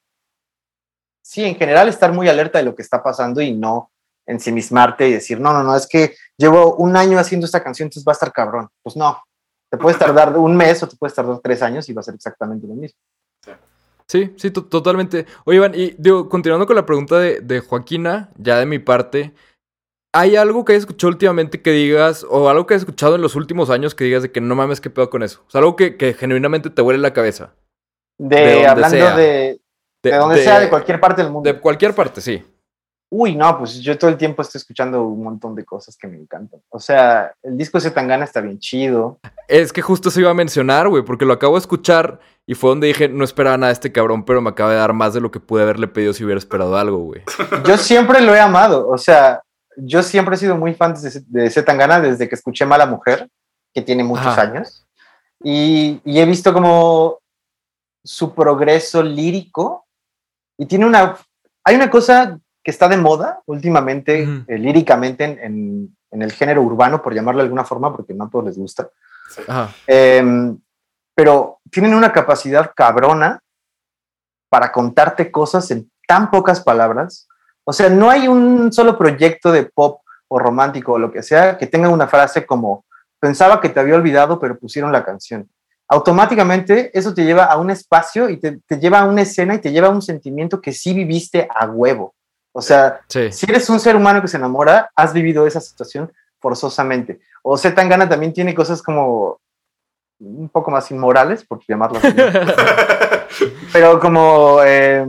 sí, 1.22 1.44
en 1.44 1.54
general 1.54 1.88
estar 1.88 2.12
muy 2.12 2.28
alerta 2.28 2.58
de 2.58 2.64
lo 2.64 2.74
que 2.74 2.82
está 2.82 3.02
pasando 3.02 3.40
y 3.40 3.52
no 3.52 3.90
ensimismarte 4.26 5.08
y 5.08 5.12
decir, 5.12 5.40
no, 5.40 5.52
no, 5.52 5.62
no, 5.62 5.74
es 5.76 5.86
que 5.86 6.14
llevo 6.36 6.74
un 6.76 6.96
año 6.96 7.18
haciendo 7.18 7.46
esta 7.46 7.62
canción, 7.62 7.86
entonces 7.86 8.06
va 8.06 8.12
a 8.12 8.14
estar 8.14 8.32
cabrón. 8.32 8.68
Pues 8.82 8.96
no, 8.96 9.22
te 9.70 9.78
puedes 9.78 9.98
tardar 9.98 10.36
un 10.36 10.56
mes 10.56 10.82
o 10.82 10.88
te 10.88 10.96
puedes 10.96 11.14
tardar 11.14 11.38
tres 11.42 11.62
años 11.62 11.88
y 11.88 11.92
va 11.92 12.00
a 12.00 12.04
ser 12.04 12.14
exactamente 12.14 12.66
lo 12.66 12.74
mismo. 12.74 12.98
Sí, 14.08 14.34
sí, 14.36 14.50
to- 14.50 14.64
totalmente. 14.64 15.26
Oye, 15.44 15.58
Iván, 15.58 15.72
y 15.74 15.94
digo, 15.96 16.28
continuando 16.28 16.66
con 16.66 16.74
la 16.74 16.84
pregunta 16.84 17.18
de, 17.18 17.40
de 17.40 17.60
Joaquina, 17.60 18.30
ya 18.36 18.58
de 18.58 18.66
mi 18.66 18.80
parte, 18.80 19.32
¿hay 20.12 20.34
algo 20.34 20.64
que 20.64 20.72
hayas 20.72 20.82
escuchado 20.82 21.12
últimamente 21.12 21.62
que 21.62 21.70
digas, 21.70 22.26
o 22.28 22.48
algo 22.48 22.66
que 22.66 22.74
hayas 22.74 22.82
escuchado 22.82 23.14
en 23.14 23.22
los 23.22 23.36
últimos 23.36 23.70
años 23.70 23.94
que 23.94 24.04
digas 24.04 24.22
de 24.22 24.32
que 24.32 24.40
no 24.40 24.56
mames, 24.56 24.80
qué 24.80 24.90
pedo 24.90 25.10
con 25.10 25.22
eso? 25.22 25.44
O 25.46 25.50
sea, 25.50 25.60
algo 25.60 25.76
que, 25.76 25.96
que 25.96 26.14
genuinamente 26.14 26.70
te 26.70 26.82
huele 26.82 26.98
la 26.98 27.12
cabeza. 27.12 27.54
De, 28.20 28.36
De 28.36 28.66
hablando 28.66 28.96
sea. 28.96 29.16
de, 29.16 29.60
de 30.02 30.16
donde 30.16 30.44
sea, 30.44 30.60
de 30.60 30.68
cualquier 30.68 31.00
parte 31.00 31.22
del 31.22 31.30
mundo. 31.32 31.50
De 31.50 31.58
cualquier 31.58 31.94
parte, 31.94 32.20
sí. 32.20 32.44
Uy, 33.12 33.34
no, 33.34 33.58
pues 33.58 33.80
yo 33.80 33.98
todo 33.98 34.08
el 34.10 34.16
tiempo 34.16 34.42
estoy 34.42 34.60
escuchando 34.60 35.02
un 35.02 35.24
montón 35.24 35.56
de 35.56 35.64
cosas 35.64 35.96
que 35.96 36.06
me 36.06 36.16
encantan. 36.16 36.60
O 36.68 36.78
sea, 36.78 37.32
el 37.42 37.56
disco 37.56 37.78
de 37.78 37.82
Zetangana 37.82 38.24
está 38.24 38.40
bien 38.40 38.60
chido. 38.60 39.18
Es 39.48 39.72
que 39.72 39.82
justo 39.82 40.10
se 40.10 40.20
iba 40.20 40.30
a 40.30 40.34
mencionar, 40.34 40.88
güey, 40.88 41.02
porque 41.02 41.24
lo 41.24 41.32
acabo 41.32 41.54
de 41.54 41.60
escuchar 41.60 42.20
y 42.46 42.54
fue 42.54 42.70
donde 42.70 42.86
dije, 42.86 43.08
no 43.08 43.24
esperaba 43.24 43.56
nada 43.56 43.68
de 43.68 43.74
este 43.74 43.90
cabrón, 43.90 44.24
pero 44.24 44.40
me 44.40 44.50
acaba 44.50 44.70
de 44.70 44.76
dar 44.76 44.92
más 44.92 45.12
de 45.12 45.20
lo 45.20 45.32
que 45.32 45.40
pude 45.40 45.62
haberle 45.62 45.88
pedido 45.88 46.12
si 46.12 46.24
hubiera 46.24 46.38
esperado 46.38 46.76
algo, 46.76 46.98
güey. 46.98 47.22
Yo 47.66 47.76
siempre 47.78 48.20
lo 48.20 48.34
he 48.34 48.40
amado. 48.40 48.88
O 48.88 48.98
sea, 48.98 49.42
yo 49.76 50.02
siempre 50.02 50.34
he 50.34 50.38
sido 50.38 50.56
muy 50.56 50.74
fan 50.74 50.94
de, 50.94 51.22
de 51.26 51.50
Zetangana 51.50 52.00
desde 52.00 52.28
que 52.28 52.34
escuché 52.34 52.66
Mala 52.66 52.86
Mujer, 52.86 53.28
que 53.72 53.82
tiene 53.82 54.04
muchos 54.04 54.26
Ajá. 54.26 54.42
años. 54.42 54.86
Y, 55.42 56.00
y 56.04 56.20
he 56.20 56.26
visto 56.26 56.52
como 56.52 57.19
su 58.04 58.34
progreso 58.34 59.02
lírico. 59.02 59.86
Y 60.58 60.66
tiene 60.66 60.86
una. 60.86 61.16
Hay 61.64 61.74
una 61.76 61.90
cosa 61.90 62.38
que 62.62 62.70
está 62.70 62.88
de 62.88 62.96
moda 62.96 63.40
últimamente, 63.46 64.22
eh, 64.46 64.58
líricamente, 64.58 65.24
en, 65.24 65.38
en- 65.38 65.96
en 66.12 66.22
el 66.22 66.32
género 66.32 66.62
urbano, 66.62 67.00
por 67.00 67.14
llamarlo 67.14 67.38
de 67.40 67.44
alguna 67.44 67.64
forma, 67.64 67.94
porque 67.94 68.12
no 68.14 68.24
a 68.24 68.30
todos 68.30 68.44
les 68.46 68.58
gusta. 68.58 68.88
Em, 69.86 70.58
pero 71.14 71.60
tienen 71.70 71.94
una 71.94 72.10
capacidad 72.12 72.72
cabrona 72.74 73.40
para 74.48 74.72
contarte 74.72 75.30
cosas 75.30 75.70
en 75.70 75.88
tan 76.08 76.30
pocas 76.30 76.60
palabras. 76.60 77.28
O 77.64 77.72
sea, 77.72 77.88
no 77.88 78.10
hay 78.10 78.26
un 78.26 78.72
solo 78.72 78.98
proyecto 78.98 79.52
de 79.52 79.64
pop 79.64 80.00
o 80.26 80.38
romántico 80.40 80.94
o 80.94 80.98
lo 80.98 81.12
que 81.12 81.22
sea 81.22 81.56
que 81.56 81.68
tenga 81.68 81.88
una 81.88 82.08
frase 82.08 82.44
como 82.44 82.84
pensaba 83.20 83.60
que 83.60 83.68
te 83.68 83.78
había 83.78 83.94
olvidado, 83.94 84.40
pero 84.40 84.58
pusieron 84.58 84.90
la 84.90 85.04
canción. 85.04 85.48
Automáticamente 85.92 86.96
eso 86.96 87.12
te 87.12 87.24
lleva 87.24 87.44
a 87.44 87.58
un 87.58 87.68
espacio 87.70 88.30
y 88.30 88.36
te, 88.38 88.60
te 88.66 88.78
lleva 88.78 89.00
a 89.00 89.04
una 89.06 89.22
escena 89.22 89.56
y 89.56 89.58
te 89.58 89.72
lleva 89.72 89.88
a 89.88 89.90
un 89.90 90.00
sentimiento 90.02 90.60
que 90.60 90.72
sí 90.72 90.94
viviste 90.94 91.48
a 91.52 91.66
huevo. 91.66 92.14
O 92.52 92.62
sea, 92.62 93.00
Sí. 93.08 93.32
si 93.32 93.46
eres 93.50 93.68
un 93.68 93.80
ser 93.80 93.96
humano 93.96 94.22
que 94.22 94.28
se 94.28 94.36
enamora, 94.36 94.90
has 94.94 95.12
vivido 95.12 95.46
esa 95.46 95.60
situación 95.60 96.12
forzosamente. 96.40 97.20
O 97.42 97.56
Z 97.56 97.74
Tangana 97.74 98.08
también 98.08 98.32
tiene 98.32 98.54
cosas 98.54 98.82
como 98.82 99.40
un 100.20 100.48
poco 100.48 100.70
más 100.70 100.90
inmorales, 100.90 101.44
por 101.44 101.60
llamarlo 101.66 101.98
así. 101.98 102.14
Pero 103.72 103.98
como 103.98 104.60
eh, 104.64 105.06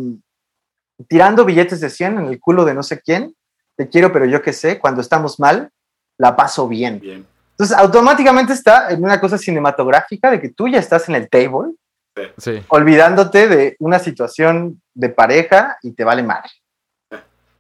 tirando 1.07 1.45
billetes 1.45 1.79
de 1.81 1.89
100 1.89 2.19
en 2.19 2.25
el 2.25 2.39
culo 2.39 2.65
de 2.65 2.73
no 2.73 2.83
sé 2.83 3.01
quién, 3.01 3.35
te 3.75 3.87
quiero, 3.89 4.11
pero 4.11 4.25
yo 4.25 4.41
qué 4.41 4.53
sé, 4.53 4.79
cuando 4.79 5.01
estamos 5.01 5.39
mal, 5.39 5.71
la 6.17 6.35
paso 6.35 6.67
bien. 6.67 6.99
Bien. 6.99 7.25
Entonces, 7.61 7.77
automáticamente 7.77 8.53
está 8.53 8.89
en 8.89 9.03
una 9.03 9.21
cosa 9.21 9.37
cinematográfica 9.37 10.31
de 10.31 10.41
que 10.41 10.49
tú 10.49 10.67
ya 10.67 10.79
estás 10.79 11.07
en 11.09 11.13
el 11.13 11.29
table, 11.29 11.75
Sí. 12.39 12.59
olvidándote 12.69 13.47
de 13.47 13.75
una 13.77 13.99
situación 13.99 14.81
de 14.95 15.09
pareja 15.09 15.77
y 15.83 15.91
te 15.91 16.03
vale 16.03 16.23
madre. 16.23 16.49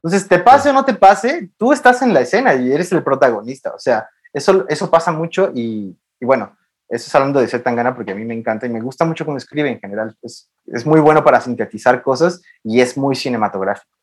Entonces, 0.01 0.27
te 0.27 0.39
pase 0.39 0.71
o 0.71 0.73
no 0.73 0.83
te 0.85 0.95
pase, 0.95 1.51
tú 1.55 1.71
estás 1.71 2.01
en 2.01 2.15
la 2.15 2.21
escena 2.21 2.55
y 2.55 2.71
eres 2.71 2.91
el 2.91 3.03
protagonista. 3.03 3.75
O 3.75 3.77
sea, 3.77 4.09
eso, 4.33 4.65
eso 4.69 4.89
pasa 4.89 5.11
mucho 5.11 5.51
y, 5.53 5.95
y 6.19 6.25
bueno, 6.25 6.57
eso 6.89 7.05
es 7.07 7.13
hablando 7.13 7.39
de 7.39 7.47
ser 7.47 7.61
tan 7.61 7.75
gana 7.75 7.93
porque 7.93 8.13
a 8.13 8.15
mí 8.15 8.25
me 8.25 8.33
encanta 8.33 8.65
y 8.65 8.69
me 8.69 8.81
gusta 8.81 9.05
mucho 9.05 9.23
cómo 9.23 9.37
escribe 9.37 9.69
en 9.69 9.79
general. 9.79 10.17
Es, 10.23 10.49
es 10.65 10.83
muy 10.83 10.99
bueno 10.99 11.23
para 11.23 11.39
sintetizar 11.41 12.01
cosas 12.01 12.41
y 12.63 12.81
es 12.81 12.97
muy 12.97 13.15
cinematográfico. 13.15 13.95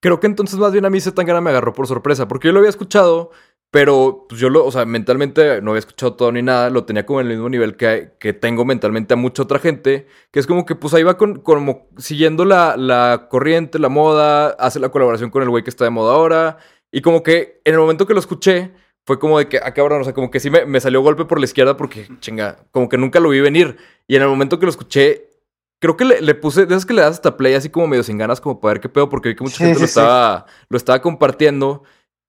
Creo 0.00 0.20
que 0.20 0.28
entonces 0.28 0.56
más 0.56 0.72
bien 0.72 0.84
a 0.84 0.90
mí 0.90 1.00
Zetangana 1.00 1.40
me 1.40 1.50
agarró 1.50 1.72
por 1.72 1.88
sorpresa, 1.88 2.28
porque 2.28 2.46
yo 2.46 2.52
lo 2.52 2.60
había 2.60 2.70
escuchado, 2.70 3.32
pero 3.76 4.24
pues 4.26 4.40
yo 4.40 4.48
lo, 4.48 4.64
o 4.64 4.72
sea, 4.72 4.86
mentalmente 4.86 5.60
no 5.60 5.72
había 5.72 5.80
escuchado 5.80 6.14
todo 6.14 6.32
ni 6.32 6.40
nada, 6.40 6.70
lo 6.70 6.86
tenía 6.86 7.04
como 7.04 7.20
en 7.20 7.26
el 7.26 7.34
mismo 7.34 7.50
nivel 7.50 7.76
que, 7.76 8.12
que 8.18 8.32
tengo 8.32 8.64
mentalmente 8.64 9.12
a 9.12 9.18
mucha 9.18 9.42
otra 9.42 9.58
gente, 9.58 10.06
que 10.30 10.40
es 10.40 10.46
como 10.46 10.64
que 10.64 10.74
pues 10.76 10.94
ahí 10.94 11.02
va 11.02 11.18
con, 11.18 11.40
como 11.40 11.86
siguiendo 11.98 12.46
la, 12.46 12.78
la 12.78 13.26
corriente, 13.28 13.78
la 13.78 13.90
moda, 13.90 14.46
hace 14.58 14.80
la 14.80 14.88
colaboración 14.88 15.28
con 15.28 15.42
el 15.42 15.50
güey 15.50 15.62
que 15.62 15.68
está 15.68 15.84
de 15.84 15.90
moda 15.90 16.14
ahora, 16.14 16.56
y 16.90 17.02
como 17.02 17.22
que 17.22 17.60
en 17.66 17.74
el 17.74 17.78
momento 17.78 18.06
que 18.06 18.14
lo 18.14 18.20
escuché, 18.20 18.72
fue 19.04 19.18
como 19.18 19.38
de 19.38 19.46
que, 19.46 19.58
ah, 19.62 19.74
cabrón, 19.74 20.00
o 20.00 20.04
sea, 20.04 20.14
como 20.14 20.30
que 20.30 20.40
sí 20.40 20.48
me, 20.48 20.64
me 20.64 20.80
salió 20.80 21.02
golpe 21.02 21.26
por 21.26 21.38
la 21.38 21.44
izquierda 21.44 21.76
porque, 21.76 22.08
chinga, 22.20 22.56
como 22.70 22.88
que 22.88 22.96
nunca 22.96 23.20
lo 23.20 23.28
vi 23.28 23.40
venir, 23.42 23.76
y 24.08 24.16
en 24.16 24.22
el 24.22 24.28
momento 24.28 24.58
que 24.58 24.64
lo 24.64 24.70
escuché, 24.70 25.28
Creo 25.78 25.98
que 25.98 26.06
le, 26.06 26.22
le 26.22 26.34
puse, 26.34 26.64
de 26.64 26.74
esas 26.74 26.86
que 26.86 26.94
le 26.94 27.02
das 27.02 27.10
hasta 27.16 27.36
play 27.36 27.52
así 27.52 27.68
como 27.68 27.86
medio 27.86 28.02
sin 28.02 28.16
ganas, 28.16 28.40
como 28.40 28.58
para 28.58 28.72
ver 28.72 28.80
qué 28.80 28.88
pedo, 28.88 29.10
porque 29.10 29.28
vi 29.28 29.34
que 29.36 29.44
mucha 29.44 29.58
Sí, 29.58 29.64
gente 29.64 29.80
lo, 29.80 29.86
sí. 29.86 29.90
estaba, 29.90 30.46
lo 30.70 30.78
estaba 30.78 31.02
compartiendo. 31.02 31.82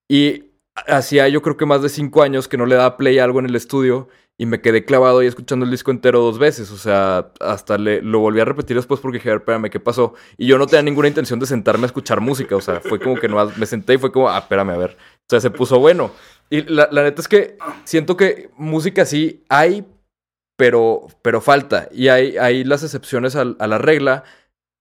Y 0.09 0.46
hacía 0.85 1.27
yo 1.27 1.41
creo 1.41 1.57
que 1.57 1.65
más 1.65 1.81
de 1.81 1.89
cinco 1.89 2.21
años 2.21 2.47
que 2.47 2.57
no 2.57 2.65
le 2.65 2.75
daba 2.75 2.97
play 2.97 3.19
a 3.19 3.23
algo 3.23 3.39
en 3.39 3.47
el 3.47 3.55
estudio. 3.55 4.07
Y 4.39 4.45
me 4.45 4.61
quedé 4.61 4.85
clavado 4.85 5.17
ahí 5.17 5.27
escuchando 5.27 5.65
el 5.65 5.71
disco 5.71 5.89
entero 5.89 6.19
dos 6.21 6.37
veces. 6.37 6.69
O 6.69 6.77
sea, 6.77 7.31
hasta 7.39 7.79
le, 7.79 8.03
lo 8.03 8.19
volví 8.19 8.39
a 8.39 8.45
repetir 8.45 8.75
después 8.75 8.99
porque 8.99 9.17
dije, 9.17 9.29
a 9.29 9.33
ver, 9.33 9.41
espérame, 9.41 9.71
¿qué 9.71 9.79
pasó? 9.79 10.13
Y 10.37 10.45
yo 10.45 10.59
no 10.59 10.67
tenía 10.67 10.83
ninguna 10.83 11.07
intención 11.07 11.39
de 11.39 11.47
sentarme 11.47 11.85
a 11.85 11.87
escuchar 11.87 12.21
música. 12.21 12.55
O 12.55 12.61
sea, 12.61 12.79
fue 12.79 12.99
como 12.99 13.15
que 13.15 13.27
nomás 13.27 13.57
me 13.57 13.65
senté 13.65 13.95
y 13.95 13.97
fue 13.97 14.11
como, 14.11 14.29
ah, 14.29 14.37
espérame, 14.37 14.69
a 14.69 14.77
ver. 14.77 14.91
O 14.91 15.25
sea, 15.27 15.39
se 15.39 15.49
puso 15.49 15.79
bueno. 15.79 16.11
Y 16.51 16.61
la, 16.61 16.87
neta 16.91 17.19
es 17.19 17.27
que 17.27 17.57
siento 17.83 18.15
que 18.15 18.51
música 18.57 19.05
sí 19.05 19.43
hay, 19.49 19.87
pero, 20.55 21.07
pero 21.23 21.41
falta. 21.41 21.89
Y 21.91 22.09
hay, 22.09 22.63
las 22.63 22.83
excepciones 22.83 23.35
a, 23.35 23.43
la 23.43 23.77
regla. 23.79 24.23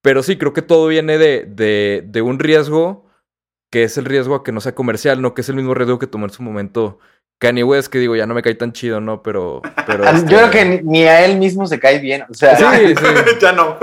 Pero 0.03 0.23
sí, 0.23 0.37
creo 0.37 0.53
que 0.53 0.63
todo 0.63 0.87
viene 0.89 1.17
de, 1.17 2.03
de 2.07 2.23
un 2.23 2.39
riesgo 2.39 3.06
que 3.71 3.85
es 3.85 3.97
el 3.99 4.05
riesgo 4.05 4.35
a 4.35 4.45
que 4.45 4.53
no 4.53 4.61
sea 4.61 4.75
comercial, 4.75 5.21
no 5.21 5.35
que 5.35 5.41
es 5.43 5.49
el 5.49 5.57
mismo 5.57 5.75
riesgo 5.75 5.99
que 5.99 6.07
tomó 6.07 6.27
en 6.27 6.33
su 6.33 6.43
momento 6.43 6.99
Kanye 7.39 7.65
West, 7.65 7.89
que 7.89 7.99
digo, 7.99 8.17
ya 8.17 8.27
no 8.27 8.35
me 8.35 8.43
cae 8.43 8.55
tan 8.55 8.73
chido, 8.73 9.01
¿no? 9.01 9.23
Pero. 9.23 9.61
pero 9.87 10.05
Yo 10.05 10.11
este- 10.11 10.27
creo 10.27 10.51
que 10.51 10.65
ni, 10.65 10.79
ni 10.83 11.05
a 11.05 11.25
él 11.25 11.37
mismo 11.39 11.67
se 11.67 11.79
cae 11.79 11.99
bien. 11.99 12.23
O 12.31 12.35
sea, 12.35 12.57
Sí, 12.57 12.65
sí. 12.97 13.05
ya 13.41 13.53
no. 13.53 13.77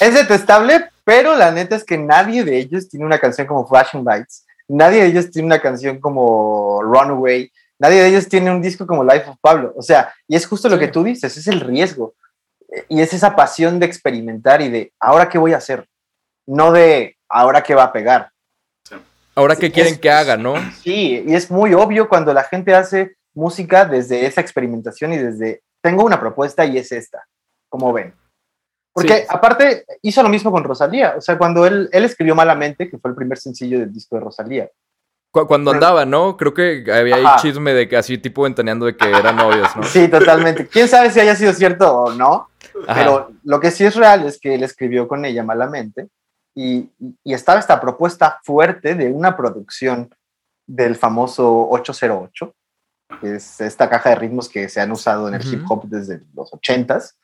es 0.00 0.14
detestable, 0.14 0.88
pero 1.04 1.34
la 1.36 1.50
neta 1.50 1.74
es 1.76 1.84
que 1.84 1.98
nadie 1.98 2.44
de 2.44 2.58
ellos 2.58 2.88
tiene 2.88 3.04
una 3.06 3.18
canción 3.18 3.46
como 3.46 3.66
Flashing 3.66 4.04
Lights. 4.04 4.44
Nadie 4.68 5.02
de 5.02 5.08
ellos 5.08 5.30
tiene 5.30 5.46
una 5.46 5.60
canción 5.60 5.98
como 5.98 6.80
Runaway. 6.82 7.50
Nadie 7.78 8.02
de 8.02 8.08
ellos 8.08 8.28
tiene 8.28 8.50
un 8.52 8.62
disco 8.62 8.86
como 8.86 9.02
Life 9.02 9.28
of 9.28 9.36
Pablo. 9.40 9.72
O 9.76 9.82
sea, 9.82 10.14
y 10.28 10.36
es 10.36 10.46
justo 10.46 10.68
lo 10.68 10.76
Sí. 10.76 10.80
que 10.82 10.88
tú 10.88 11.02
dices, 11.02 11.36
es 11.36 11.48
el 11.48 11.60
riesgo. 11.60 12.14
Y 12.88 13.00
es 13.02 13.12
esa 13.12 13.34
pasión 13.34 13.80
de 13.80 13.86
experimentar 13.86 14.62
y 14.62 14.68
de, 14.70 14.92
¿ahora 15.00 15.28
qué 15.28 15.36
voy 15.38 15.52
a 15.52 15.56
hacer? 15.56 15.86
No 16.46 16.70
de, 16.72 17.16
¿ahora 17.28 17.62
qué 17.62 17.74
va 17.74 17.82
a 17.84 17.92
pegar? 17.92 18.30
Ahora, 19.34 19.56
¿qué 19.56 19.70
quieren 19.72 19.94
es- 19.94 19.98
que 20.00 20.10
haga, 20.10 20.36
no? 20.36 20.54
Sí, 20.82 21.24
y 21.26 21.34
es 21.34 21.50
muy 21.50 21.72
obvio 21.74 22.08
cuando 22.08 22.32
la 22.34 22.44
gente 22.44 22.74
hace 22.74 23.16
música 23.34 23.84
desde 23.84 24.26
esa 24.26 24.40
experimentación 24.40 25.12
y 25.12 25.18
desde, 25.18 25.62
tengo 25.82 26.04
una 26.04 26.20
propuesta 26.20 26.64
y 26.66 26.76
es 26.78 26.92
esta, 26.92 27.24
como 27.68 27.92
ven. 27.92 28.14
Porque 28.94 29.20
Sí. 29.20 29.24
aparte 29.30 29.86
hizo 30.02 30.22
lo 30.22 30.28
mismo 30.28 30.52
con 30.52 30.64
Rosalía, 30.64 31.14
o 31.16 31.20
sea, 31.22 31.38
cuando 31.38 31.64
él, 31.66 31.88
él 31.92 32.04
escribió 32.04 32.34
Malamente, 32.34 32.90
que 32.90 32.98
fue 32.98 33.10
el 33.10 33.16
primer 33.16 33.38
sencillo 33.38 33.78
del 33.78 33.90
disco 33.92 34.16
de 34.16 34.20
Rosalía. 34.22 34.68
Cu- 35.30 35.46
Cuando 35.46 35.70
andaba, 35.70 36.04
¿no? 36.04 36.36
Creo 36.36 36.52
que 36.52 36.84
había 36.92 37.16
ahí 37.16 37.24
chisme 37.40 37.72
de 37.72 37.88
que 37.88 37.96
así, 37.96 38.18
tipo 38.18 38.42
ventaneando 38.42 38.84
de 38.84 38.94
que 38.98 39.08
eran 39.08 39.36
novios, 39.36 39.74
¿no? 39.74 39.82
Sí, 39.84 40.08
totalmente. 40.08 40.66
¿Quién 40.68 40.88
sabe 40.88 41.10
si 41.10 41.20
haya 41.20 41.34
sido 41.34 41.54
cierto 41.54 41.90
o 41.90 42.12
no? 42.12 42.50
Ajá. 42.86 43.00
Pero 43.00 43.30
lo 43.44 43.58
que 43.60 43.70
sí 43.70 43.82
es 43.86 43.94
real 43.96 44.26
es 44.26 44.38
que 44.38 44.56
él 44.56 44.62
escribió 44.62 45.08
con 45.08 45.24
ella 45.24 45.42
Malamente 45.42 46.08
y, 46.54 46.90
y- 47.24 47.34
estaba 47.34 47.58
esta 47.58 47.80
propuesta 47.80 48.40
fuerte 48.42 48.94
de 48.94 49.10
una 49.10 49.36
producción 49.36 50.14
del 50.66 50.96
famoso 50.96 51.68
808, 51.70 52.54
que 53.20 53.36
es 53.36 53.60
esta 53.60 53.88
caja 53.88 54.10
de 54.10 54.16
ritmos 54.16 54.48
que 54.48 54.68
se 54.68 54.80
han 54.80 54.92
usado 54.92 55.28
en 55.28 55.34
el 55.34 55.40
Ujú. 55.40 55.50
hip 55.54 55.64
hop 55.68 55.84
desde 55.86 56.22
los 56.34 56.50
80s. 56.52 57.14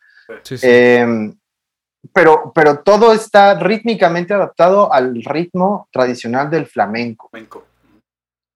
Sí, 0.43 0.59
sí. 0.59 0.67
Eh, 0.69 1.33
pero, 2.13 2.53
pero 2.55 2.79
todo 2.81 3.13
está 3.13 3.55
rítmicamente 3.59 4.33
adaptado 4.35 4.93
al 4.93 5.23
ritmo 5.25 5.89
tradicional 5.93 6.49
del 6.51 6.67
flamenco. 6.67 7.29
Flamenco. 7.31 7.65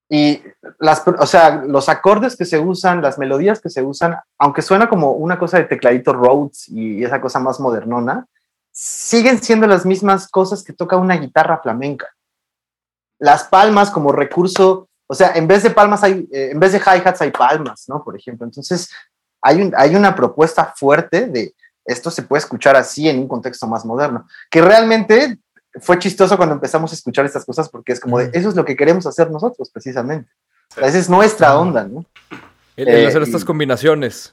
Y 0.09 0.43
las, 0.79 1.03
o 1.09 1.27
sea, 1.27 1.63
los 1.67 1.89
acordes 1.89 2.37
que 2.37 2.45
se 2.45 2.59
usan, 2.59 3.01
las 3.01 3.19
melodías 3.19 3.61
que 3.61 3.71
se 3.71 3.83
usan, 3.83 4.17
aunque 4.39 4.61
suena 4.61 4.89
como 4.89 5.13
una 5.13 5.39
cosa 5.39 5.57
de 5.57 5.65
tecladito 5.65 6.13
Rhodes 6.13 6.69
y 6.69 7.03
esa 7.03 7.21
cosa 7.21 7.41
más 7.41 7.59
modernona, 7.61 8.27
siguen 8.73 9.43
siendo 9.43 9.67
las 9.67 9.85
mismas 9.87 10.29
cosas 10.29 10.63
que 10.65 10.73
toca 10.73 10.97
una 10.97 11.17
guitarra 11.17 11.61
flamenca. 11.63 12.09
Las 13.19 13.45
palmas 13.45 13.91
como 13.91 14.11
recurso, 14.11 14.89
o 15.07 15.15
sea, 15.15 15.33
en 15.35 15.47
vez 15.47 15.63
de 15.63 15.71
palmas 15.71 16.03
hay, 16.03 16.27
eh, 16.33 16.51
en 16.53 16.59
vez 16.59 16.73
de 16.73 16.79
hi-hats 16.79 17.21
hay 17.21 17.31
palmas, 17.31 17.85
¿no? 17.89 18.03
Por 18.03 18.17
ejemplo. 18.17 18.47
Entonces, 18.47 18.91
hay, 19.43 19.61
un, 19.63 19.73
hay 19.77 19.95
una 19.95 20.15
propuesta 20.15 20.73
fuerte 20.77 21.27
de 21.27 21.55
esto 21.85 22.11
se 22.11 22.23
puede 22.23 22.39
escuchar 22.41 22.77
así 22.77 23.09
en 23.09 23.19
un 23.19 23.29
contexto 23.29 23.67
más 23.67 23.85
moderno, 23.85 24.27
que 24.51 24.63
realmente 24.63 25.39
fue 25.81 25.99
chistoso 25.99 26.37
cuando 26.37 26.55
empezamos 26.55 26.93
a 26.93 26.95
escuchar 26.95 27.25
estas 27.25 27.45
cosas 27.45 27.69
porque 27.69 27.93
es 27.93 27.99
como 28.01 28.19
de, 28.19 28.27
Ujú. 28.27 28.39
eso 28.39 28.49
es 28.51 28.55
lo 28.55 28.65
que 28.65 28.77
queremos 28.77 29.05
hacer 29.07 29.31
nosotros 29.31 29.69
precisamente. 29.71 30.31
O 30.71 30.75
sea, 30.75 30.87
esa 30.87 30.99
es 30.99 31.11
nuestra 31.11 31.59
onda, 31.59 31.85
¿no? 31.85 32.05
El, 32.77 32.89
el 32.89 33.05
eh, 33.05 33.07
hacer 33.09 33.23
estas 33.23 33.43
y- 33.43 33.45
combinaciones. 33.45 34.33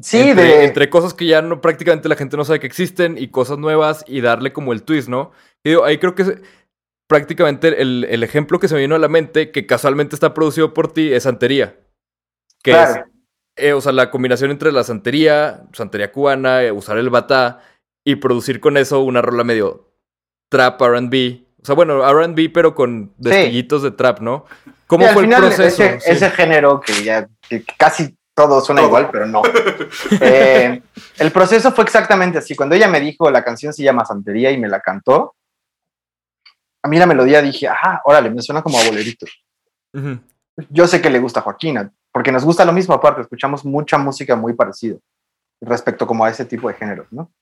Sí, 0.00 0.30
entre, 0.30 0.44
de... 0.44 0.64
entre 0.64 0.90
cosas 0.90 1.14
que 1.14 1.26
ya 1.26 1.42
no 1.42 1.60
prácticamente 1.60 2.08
la 2.08 2.16
gente 2.16 2.36
no 2.36 2.44
sabe 2.44 2.60
que 2.60 2.66
existen 2.66 3.18
y 3.18 3.28
cosas 3.28 3.58
nuevas 3.58 4.04
y 4.06 4.20
darle 4.20 4.52
como 4.52 4.72
el 4.72 4.82
twist, 4.82 5.08
¿no? 5.08 5.32
Y 5.64 5.70
digo, 5.70 5.84
ahí 5.84 5.98
creo 5.98 6.14
que 6.14 6.22
es 6.22 6.32
prácticamente 7.08 7.80
el, 7.80 8.06
el 8.08 8.22
ejemplo 8.22 8.58
que 8.58 8.68
se 8.68 8.74
me 8.74 8.80
vino 8.82 8.94
a 8.94 8.98
la 8.98 9.08
mente, 9.08 9.50
que 9.50 9.66
casualmente 9.66 10.14
está 10.14 10.34
producido 10.34 10.74
por 10.74 10.92
ti, 10.92 11.12
es 11.12 11.22
Santería. 11.24 11.76
Que 12.62 12.72
Claro. 12.72 13.04
es, 13.56 13.64
eh, 13.64 13.72
o 13.72 13.80
sea, 13.80 13.92
la 13.92 14.10
combinación 14.10 14.50
entre 14.50 14.72
la 14.72 14.84
santería, 14.84 15.62
santería 15.72 16.12
cubana, 16.12 16.62
eh, 16.62 16.70
usar 16.72 16.98
el 16.98 17.10
batá 17.10 17.60
y 18.04 18.16
producir 18.16 18.60
con 18.60 18.76
eso 18.76 19.00
una 19.00 19.22
rola 19.22 19.42
medio 19.42 19.90
trap 20.50 20.80
RB. 20.80 21.42
O 21.60 21.64
sea, 21.64 21.74
bueno, 21.74 22.00
RB, 22.08 22.52
pero 22.52 22.74
con 22.74 23.12
destellitos 23.18 23.82
de 23.82 23.90
trap, 23.90 24.20
¿no? 24.20 24.44
¿Cómo 24.86 25.04
Sí, 25.04 25.08
al 25.08 25.14
fue 25.14 25.22
el 25.24 25.26
final, 25.28 25.40
proceso? 25.42 25.82
Ese, 25.82 26.00
Sí. 26.00 26.10
ese 26.12 26.30
género 26.30 26.80
que 26.80 27.02
ya 27.02 27.28
que 27.48 27.64
casi 27.76 28.16
todo 28.38 28.60
suena 28.60 28.82
Todo. 28.82 28.88
igual, 28.90 29.08
pero 29.10 29.26
no. 29.26 29.42
Eh, 30.20 30.80
el 31.18 31.32
proceso 31.32 31.72
fue 31.72 31.82
exactamente 31.82 32.38
así. 32.38 32.54
Cuando 32.54 32.76
ella 32.76 32.86
me 32.86 33.00
dijo 33.00 33.28
la 33.32 33.42
canción 33.42 33.72
se 33.72 33.82
llama 33.82 34.04
Santería 34.04 34.52
y 34.52 34.58
me 34.58 34.68
la 34.68 34.80
cantó, 34.80 35.34
a 36.84 36.88
mí 36.88 36.96
la 36.98 37.06
melodía 37.06 37.42
dije, 37.42 37.66
ah, 37.66 38.00
órale, 38.04 38.30
me 38.30 38.40
suena 38.40 38.62
como 38.62 38.78
a 38.78 38.84
bolerito. 38.84 39.26
Yo 40.70 40.86
sé 40.86 41.00
que 41.02 41.10
le 41.10 41.18
gusta 41.18 41.40
a 41.40 41.42
Joaquina, 41.42 41.90
porque 42.12 42.30
nos 42.30 42.44
gusta 42.44 42.64
lo 42.64 42.72
mismo 42.72 42.94
aparte, 42.94 43.22
escuchamos 43.22 43.64
mucha 43.64 43.98
música 43.98 44.36
muy 44.36 44.52
parecida 44.52 44.98
respecto 45.60 46.06
como 46.06 46.24
a 46.24 46.30
ese 46.30 46.44
tipo 46.44 46.68
de 46.68 46.74
géneros, 46.74 47.08
¿no? 47.10 47.32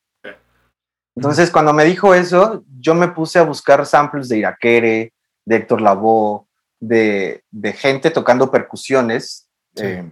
Entonces, 1.15 1.51
cuando 1.51 1.73
me 1.75 1.85
dijo 1.85 2.15
eso, 2.15 2.65
yo 2.81 2.95
me 2.95 3.09
puse 3.09 3.39
a 3.39 3.43
buscar 3.43 3.85
samples 3.85 4.29
de 4.31 4.39
Iraquere, 4.39 5.13
de 5.45 5.57
Héctor 5.57 5.81
Lavoe, 5.83 6.47
de, 6.81 7.43
de 7.51 7.73
gente 7.75 8.11
tocando 8.11 8.51
percusiones, 8.51 9.43
Sí. 9.75 9.85
eh, 9.85 10.11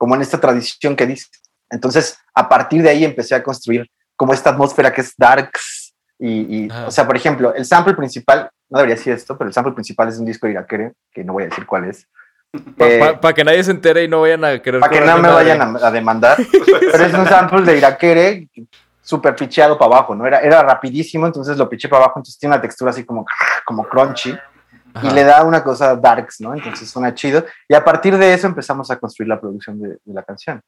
como 0.00 0.14
en 0.14 0.22
esta 0.22 0.40
tradición 0.40 0.96
que 0.96 1.06
dice. 1.06 1.26
Entonces, 1.68 2.16
a 2.34 2.48
partir 2.48 2.82
de 2.82 2.88
ahí 2.88 3.04
empecé 3.04 3.34
a 3.34 3.42
construir 3.42 3.86
como 4.16 4.32
esta 4.32 4.48
atmósfera 4.48 4.90
que 4.94 5.02
es 5.02 5.12
darks. 5.14 5.94
Y, 6.18 6.64
y, 6.64 6.70
Ajá. 6.70 6.86
o 6.86 6.90
sea, 6.90 7.06
por 7.06 7.16
ejemplo, 7.16 7.54
el 7.54 7.66
sample 7.66 7.92
principal, 7.92 8.48
no 8.70 8.78
debería 8.78 8.96
decir 8.96 9.12
esto, 9.12 9.36
pero 9.36 9.48
el 9.48 9.54
sample 9.54 9.74
principal 9.74 10.08
es 10.08 10.18
un 10.18 10.24
disco 10.24 10.46
de 10.46 10.54
Iraquere, 10.54 10.92
que 11.12 11.22
no 11.22 11.34
voy 11.34 11.42
a 11.42 11.48
decir 11.48 11.66
cuál 11.66 11.84
es. 11.84 12.06
Para 12.78 13.10
Eh, 13.10 13.34
que 13.34 13.44
nadie 13.44 13.62
se 13.62 13.72
entere 13.72 14.04
y 14.04 14.08
no 14.08 14.22
vayan 14.22 14.42
a 14.42 14.58
querer 14.62 14.80
para 14.80 14.90
que 14.90 15.00
no 15.00 15.16
me 15.16 15.22
madre. 15.28 15.34
vayan 15.34 15.76
a, 15.76 15.86
a 15.86 15.90
demandar. 15.90 16.38
Pero 16.92 17.04
es 17.04 17.12
un 17.12 17.26
sample 17.26 17.60
de 17.62 17.76
Iraquere 17.76 18.48
súper 19.02 19.36
picheado 19.36 19.76
para 19.76 19.96
abajo, 19.96 20.14
¿no? 20.14 20.26
Era, 20.26 20.40
era 20.40 20.62
rapidísimo, 20.62 21.26
entonces 21.26 21.58
lo 21.58 21.68
piché 21.68 21.90
para 21.90 22.04
abajo, 22.04 22.20
entonces 22.20 22.38
tiene 22.38 22.54
una 22.54 22.62
textura 22.62 22.90
así 22.90 23.04
como, 23.04 23.26
como 23.66 23.86
crunchy 23.86 24.34
Ajá. 24.94 25.06
y 25.08 25.10
le 25.14 25.24
da 25.24 25.44
una 25.44 25.62
cosa 25.62 25.94
darks, 25.96 26.40
¿no? 26.40 26.54
Entonces 26.54 26.88
suena 26.90 27.14
chido. 27.14 27.44
Y 27.68 27.74
a 27.74 27.84
partir 27.84 28.16
de 28.18 28.34
eso 28.34 28.46
empezamos 28.46 28.90
a 28.90 28.98
construir 28.98 29.28
la 29.28 29.40
producción 29.40 29.80
de, 29.80 29.88
de 30.04 30.14
la 30.14 30.22
canción. 30.22 30.60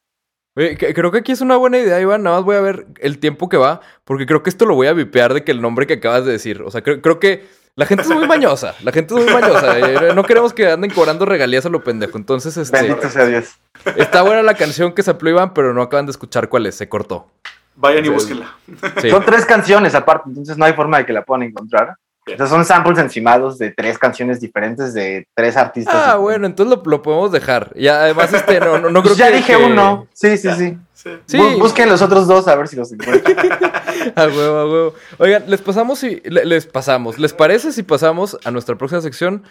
Oye, 0.55 0.77
que- 0.77 0.93
creo 0.93 1.11
que 1.11 1.17
aquí 1.19 1.31
es 1.31 1.41
una 1.41 1.57
buena 1.57 1.79
idea, 1.79 1.99
Iván. 1.99 2.23
Nada 2.23 2.37
más 2.37 2.45
voy 2.45 2.55
a 2.55 2.61
ver 2.61 2.85
el 2.99 3.17
tiempo 3.19 3.49
que 3.49 3.57
va, 3.57 3.81
porque 4.05 4.25
creo 4.25 4.43
que 4.43 4.49
esto 4.49 4.65
lo 4.65 4.75
voy 4.75 4.87
a 4.87 4.93
vipear 4.93 5.33
de 5.33 5.43
que 5.43 5.51
el 5.51 5.61
nombre 5.61 5.87
que 5.87 5.93
acabas 5.95 6.25
de 6.25 6.31
decir. 6.31 6.61
O 6.61 6.69
sea, 6.71 6.81
creo, 6.83 7.01
creo 7.01 7.19
que 7.19 7.45
La 7.75 7.87
gente 7.87 8.03
es 8.03 8.09
muy 8.09 8.27
mañosa. 8.27 8.75
La 8.83 8.91
gente 8.91 9.15
es 9.15 9.25
muy 9.25 9.33
mañosa. 9.33 9.79
eh, 9.79 10.13
No 10.13 10.23
queremos 10.23 10.53
que 10.53 10.67
anden 10.69 10.91
cobrando 10.91 11.25
regalías 11.25 11.65
a 11.65 11.69
lo 11.69 11.83
pendejo. 11.83 12.19
Entonces, 12.19 12.55
este, 12.55 12.83
Bendito 12.83 13.09
sea 13.09 13.25
Dios. 13.25 13.55
está 13.95 14.21
buena 14.21 14.43
la 14.43 14.53
canción 14.53 14.93
que 14.93 15.01
se 15.01 15.15
Iván, 15.23 15.55
pero 15.55 15.73
no 15.73 15.81
acaban 15.81 16.05
de 16.05 16.11
escuchar 16.11 16.49
cuál 16.49 16.67
es. 16.67 16.75
Se 16.75 16.87
cortó. 16.87 17.31
Vayan 17.75 18.05
y 18.05 18.09
búsquenla. 18.09 18.53
Sí. 19.01 19.09
Son 19.09 19.25
tres 19.25 19.43
canciones 19.47 19.95
aparte, 19.95 20.29
entonces 20.29 20.55
no 20.55 20.65
hay 20.65 20.73
forma 20.73 20.99
de 20.99 21.07
que 21.07 21.13
la 21.13 21.23
puedan 21.25 21.41
encontrar. 21.41 21.95
O 22.25 22.37
sea, 22.37 22.47
son 22.47 22.63
samples 22.63 22.97
encimados 22.99 23.57
de 23.57 23.71
tres 23.71 23.97
canciones 23.99 24.39
diferentes 24.39 24.93
de 24.93 25.27
tres 25.35 25.57
artistas. 25.57 25.93
Ah, 25.93 25.97
diferentes. 25.99 26.21
bueno, 26.21 26.45
entonces 26.47 26.77
lo, 26.77 26.89
lo 26.89 27.01
podemos 27.01 27.31
dejar. 27.33 27.71
Y 27.75 27.87
además, 27.87 28.31
este, 28.33 28.59
no, 28.61 28.77
no, 28.79 28.89
no 28.89 29.01
creo 29.01 29.13
Pues 29.13 29.17
ya 29.17 29.27
que- 29.29 29.35
dije 29.37 29.57
que- 29.57 29.63
uno. 29.65 30.07
Sí, 30.13 30.37
sí, 30.37 30.47
Ya. 30.47 30.55
sí. 30.55 30.77
Sí. 30.93 31.09
Sí. 31.25 31.37
Bu- 31.37 31.59
Busquen 31.59 31.89
los 31.89 32.01
otros 32.01 32.27
dos 32.27 32.47
a 32.47 32.55
ver 32.55 32.67
si 32.69 32.77
los 32.77 32.91
encuentran. 32.93 33.35
A 34.15 34.25
huevo, 34.25 34.57
a 34.57 34.65
huevo. 34.65 34.93
Oigan, 35.17 35.43
les 35.47 35.61
pasamos 35.61 36.01
y 36.03 36.21
le- 36.25 36.45
les 36.45 36.65
pasamos. 36.65 37.19
¿Les 37.19 37.33
parece 37.33 37.71
si 37.71 37.83
pasamos 37.83 38.37
a 38.45 38.51
nuestra 38.51 38.75
próxima 38.77 39.01
sección? 39.01 39.43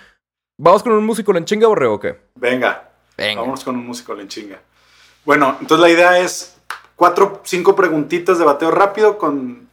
¿Vamos 0.59 0.83
con 0.83 0.93
un 0.93 1.05
músico 1.05 1.37
en 1.37 1.45
chinga 1.45 1.67
borrego 1.69 1.95
o 1.95 2.01
qué? 2.01 2.19
Venga, 2.37 2.91
Venga. 3.19 3.41
vámonos 3.41 3.65
con 3.65 3.77
un 3.77 3.87
músico 3.87 4.19
en 4.19 4.29
chinga. 4.29 4.61
Bueno, 5.25 5.57
entonces 5.61 5.83
la 5.83 5.91
idea 5.91 6.19
es 6.19 6.57
cuatro, 6.97 7.41
cinco 7.45 7.75
preguntitas 7.77 8.39
de 8.39 8.45
bateo 8.45 8.71
rápido 8.71 9.19
con 9.19 9.69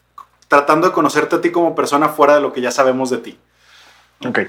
tratando 0.49 0.87
de 0.87 0.93
conocerte 0.93 1.37
a 1.37 1.41
ti 1.41 1.51
como 1.51 1.75
persona 1.75 2.09
fuera 2.09 2.35
de 2.35 2.41
lo 2.41 2.51
que 2.51 2.59
ya 2.59 2.71
sabemos 2.71 3.09
de 3.09 3.17
ti. 3.19 3.39
ok. 4.27 4.39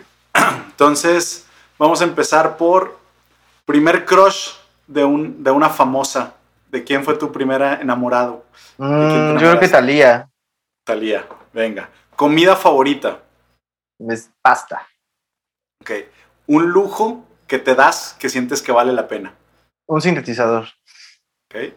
Entonces, 0.71 1.47
vamos 1.79 2.01
a 2.01 2.05
empezar 2.05 2.57
por 2.57 2.99
primer 3.65 4.05
crush 4.05 4.55
de, 4.89 5.05
un, 5.05 5.45
de 5.45 5.51
una 5.53 5.69
famosa. 5.69 6.35
¿De 6.69 6.85
quién 6.85 7.05
fue 7.05 7.17
tu 7.17 7.33
primera 7.33 7.81
enamorado? 7.81 8.45
Mm, 8.79 9.33
yo 9.35 9.39
creo 9.39 9.61
que? 9.61 9.69
Talía 9.69 10.29
Talía. 10.85 11.27
Venga. 11.53 11.91
Comida 12.17 12.57
favorita. 12.57 13.21
es 13.99 14.31
pasta. 14.41 14.89
Ok. 15.83 15.91
Un 16.47 16.71
lujo 16.71 17.25
que 17.47 17.59
te 17.59 17.75
das 17.75 18.17
que 18.19 18.29
sientes 18.29 18.63
que 18.63 18.73
vale 18.73 18.93
la 18.93 19.09
pena. 19.09 19.35
Un 19.87 20.01
sintetizador. 20.01 20.69
Ok. 21.47 21.75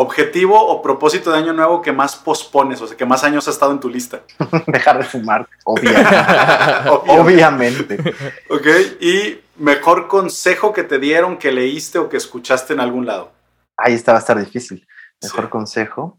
Objetivo 0.00 0.58
o 0.60 0.80
propósito 0.82 1.30
de 1.30 1.38
año 1.38 1.52
nuevo 1.52 1.82
que 1.82 1.92
más 1.92 2.16
pospones, 2.16 2.80
o 2.80 2.86
sea, 2.86 2.96
que 2.96 3.04
más 3.06 3.22
años 3.24 3.46
ha 3.46 3.50
estado 3.50 3.72
en 3.72 3.80
tu 3.80 3.88
lista. 3.88 4.22
Dejar 4.66 4.98
de 4.98 5.04
fumar, 5.04 5.48
obviamente. 5.64 7.00
Obviamente. 7.08 8.14
Ok. 8.48 8.66
Y 9.00 9.40
mejor 9.56 10.08
consejo 10.08 10.72
que 10.72 10.84
te 10.84 10.98
dieron, 10.98 11.36
que 11.36 11.52
leíste 11.52 11.98
o 11.98 12.08
que 12.08 12.16
escuchaste 12.16 12.72
en 12.72 12.80
algún 12.80 13.04
lado. 13.06 13.32
Ahí 13.76 13.94
está, 13.94 14.12
va 14.12 14.18
a 14.18 14.20
estar 14.20 14.38
difícil. 14.38 14.86
Mejor 15.22 15.44
Sí. 15.44 15.50
consejo. 15.50 16.18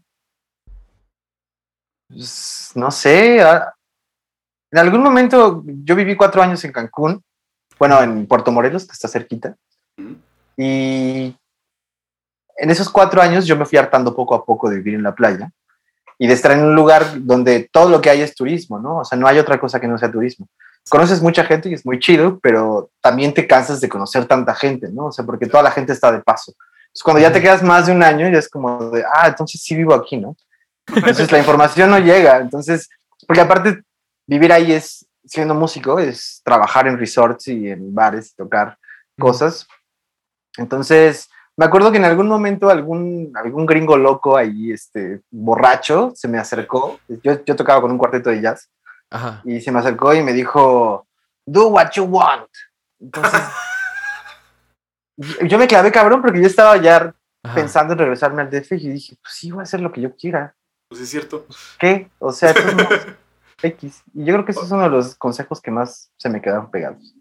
Pues, 2.08 2.70
no 2.74 2.90
sé. 2.90 3.40
ah, 3.42 3.74
En 4.70 4.78
algún 4.78 5.02
momento 5.02 5.62
yo 5.66 5.94
viví 5.96 6.16
cuatro 6.16 6.40
años 6.42 6.64
en 6.64 6.72
Cancún. 6.72 7.22
Bueno, 7.78 8.00
en 8.02 8.26
Puerto 8.26 8.52
Morelos, 8.52 8.86
que 8.86 8.92
está 8.92 9.08
cerquita. 9.08 9.56
Y 10.56 11.34
en 12.62 12.70
esos 12.70 12.88
cuatro 12.88 13.20
años 13.20 13.44
yo 13.44 13.56
me 13.56 13.66
fui 13.66 13.76
hartando 13.76 14.14
poco 14.14 14.36
a 14.36 14.44
poco 14.44 14.70
de 14.70 14.76
vivir 14.76 14.94
en 14.94 15.02
la 15.02 15.16
playa 15.16 15.50
y 16.16 16.28
de 16.28 16.32
estar 16.32 16.52
en 16.52 16.62
un 16.62 16.76
lugar 16.76 17.04
donde 17.16 17.68
todo 17.72 17.90
lo 17.90 18.00
que 18.00 18.08
hay 18.08 18.20
es 18.20 18.36
turismo, 18.36 18.78
¿no? 18.78 18.98
O 18.98 19.04
sea, 19.04 19.18
no 19.18 19.26
hay 19.26 19.40
otra 19.40 19.58
cosa 19.58 19.80
que 19.80 19.88
no 19.88 19.98
sea 19.98 20.12
turismo. 20.12 20.46
Conoces 20.88 21.20
mucha 21.20 21.42
gente 21.42 21.68
y 21.68 21.74
es 21.74 21.84
muy 21.84 21.98
chido, 21.98 22.38
pero 22.40 22.90
también 23.00 23.34
te 23.34 23.48
cansas 23.48 23.80
de 23.80 23.88
conocer 23.88 24.26
tanta 24.26 24.54
gente, 24.54 24.90
¿no? 24.92 25.06
O 25.06 25.12
sea, 25.12 25.26
porque 25.26 25.46
toda 25.46 25.64
la 25.64 25.72
gente 25.72 25.92
está 25.92 26.12
de 26.12 26.20
paso. 26.20 26.52
Entonces, 26.52 27.02
cuando 27.02 27.20
ya 27.20 27.32
te 27.32 27.40
quedas 27.42 27.64
más 27.64 27.86
de 27.86 27.92
un 27.92 28.02
año, 28.04 28.30
ya 28.30 28.38
es 28.38 28.48
como 28.48 28.90
de, 28.90 29.02
ah, 29.12 29.26
entonces 29.26 29.60
sí 29.60 29.74
vivo 29.74 29.92
aquí, 29.92 30.16
¿no? 30.16 30.36
Entonces 30.86 31.32
la 31.32 31.38
información 31.40 31.90
no 31.90 31.98
llega. 31.98 32.36
Entonces, 32.36 32.88
porque 33.26 33.40
aparte, 33.40 33.82
vivir 34.24 34.52
ahí 34.52 34.70
es, 34.70 35.04
siendo 35.24 35.54
músico, 35.54 35.98
es 35.98 36.40
trabajar 36.44 36.86
en 36.86 36.96
resorts 36.96 37.48
y 37.48 37.70
en 37.70 37.92
bares, 37.92 38.36
tocar 38.36 38.78
cosas. 39.18 39.66
Entonces, 40.56 41.28
me 41.56 41.64
acuerdo 41.66 41.90
que 41.92 41.98
en 41.98 42.04
algún 42.04 42.28
momento 42.28 42.70
algún, 42.70 43.32
algún 43.36 43.66
gringo 43.66 43.96
loco 43.96 44.36
ahí, 44.36 44.72
este, 44.72 45.20
borracho, 45.30 46.12
se 46.14 46.28
me 46.28 46.38
acercó. 46.38 46.98
Yo, 47.22 47.44
yo 47.44 47.56
tocaba 47.56 47.80
con 47.82 47.90
un 47.90 47.98
cuarteto 47.98 48.30
de 48.30 48.40
jazz 48.40 48.70
Ajá. 49.10 49.42
y 49.44 49.60
se 49.60 49.70
me 49.70 49.78
acercó 49.80 50.14
y 50.14 50.22
me 50.22 50.32
dijo, 50.32 51.06
do 51.46 51.68
what 51.68 51.90
you 51.92 52.04
want. 52.04 52.48
Entonces, 53.00 53.40
yo- 55.48 55.58
me 55.58 55.66
clavé 55.68 55.92
cabrón 55.92 56.22
porque 56.22 56.40
yo 56.40 56.46
estaba 56.46 56.76
ya 56.78 57.14
Ajá. 57.44 57.54
pensando 57.54 57.92
en 57.92 57.98
regresarme 57.98 58.42
al 58.42 58.50
DF 58.50 58.72
y 58.72 58.88
dije, 58.88 59.16
pues 59.22 59.34
sí, 59.34 59.50
voy 59.50 59.60
a 59.60 59.64
hacer 59.64 59.80
lo 59.80 59.92
que 59.92 60.00
yo 60.00 60.14
quiera. 60.16 60.54
Pues 60.88 61.00
es 61.02 61.10
cierto. 61.10 61.46
¿Qué? 61.78 62.10
O 62.18 62.32
sea, 62.32 62.54
X. 63.62 64.02
Y 64.14 64.24
yo 64.24 64.34
creo 64.34 64.44
que 64.44 64.52
ese 64.52 64.62
es 64.62 64.70
uno 64.70 64.82
de 64.84 64.88
los 64.90 65.14
consejos 65.16 65.60
que 65.60 65.70
más 65.70 66.10
se 66.16 66.28
me 66.28 66.40
quedaron 66.40 66.70
pegados. 66.70 67.14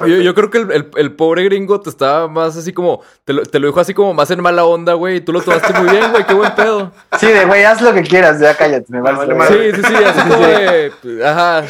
Yo, 0.00 0.06
yo 0.06 0.34
creo 0.34 0.50
que 0.50 0.58
el, 0.58 0.70
el- 0.72 0.90
el 0.96 1.12
pobre 1.14 1.44
gringo 1.44 1.80
te 1.80 1.88
estaba 1.90 2.28
más 2.28 2.56
así 2.56 2.72
como. 2.72 3.02
Te 3.24 3.32
lo, 3.32 3.42
te 3.44 3.58
lo 3.58 3.68
dijo 3.68 3.80
así 3.80 3.94
como 3.94 4.12
más 4.12 4.30
en 4.30 4.42
mala 4.42 4.64
onda, 4.64 4.92
güey. 4.94 5.16
Y 5.16 5.20
tú 5.22 5.32
lo 5.32 5.40
tomaste 5.40 5.72
muy 5.80 5.88
bien, 5.90 6.10
güey. 6.10 6.26
Qué 6.26 6.34
buen 6.34 6.54
pedo. 6.54 6.92
Sí, 7.18 7.26
de 7.26 7.44
güey, 7.46 7.64
haz 7.64 7.80
lo 7.80 7.94
que 7.94 8.02
quieras, 8.02 8.38
ya 8.38 8.54
cállate, 8.56 8.84
me 8.90 9.00
vale 9.00 9.34
madre. 9.34 9.72
Sí, 9.74 9.80
sí, 9.82 9.88
sí. 9.88 9.94
Así 10.04 10.20
como 10.28 10.46
de. 10.46 10.92
Ajá. 11.24 11.64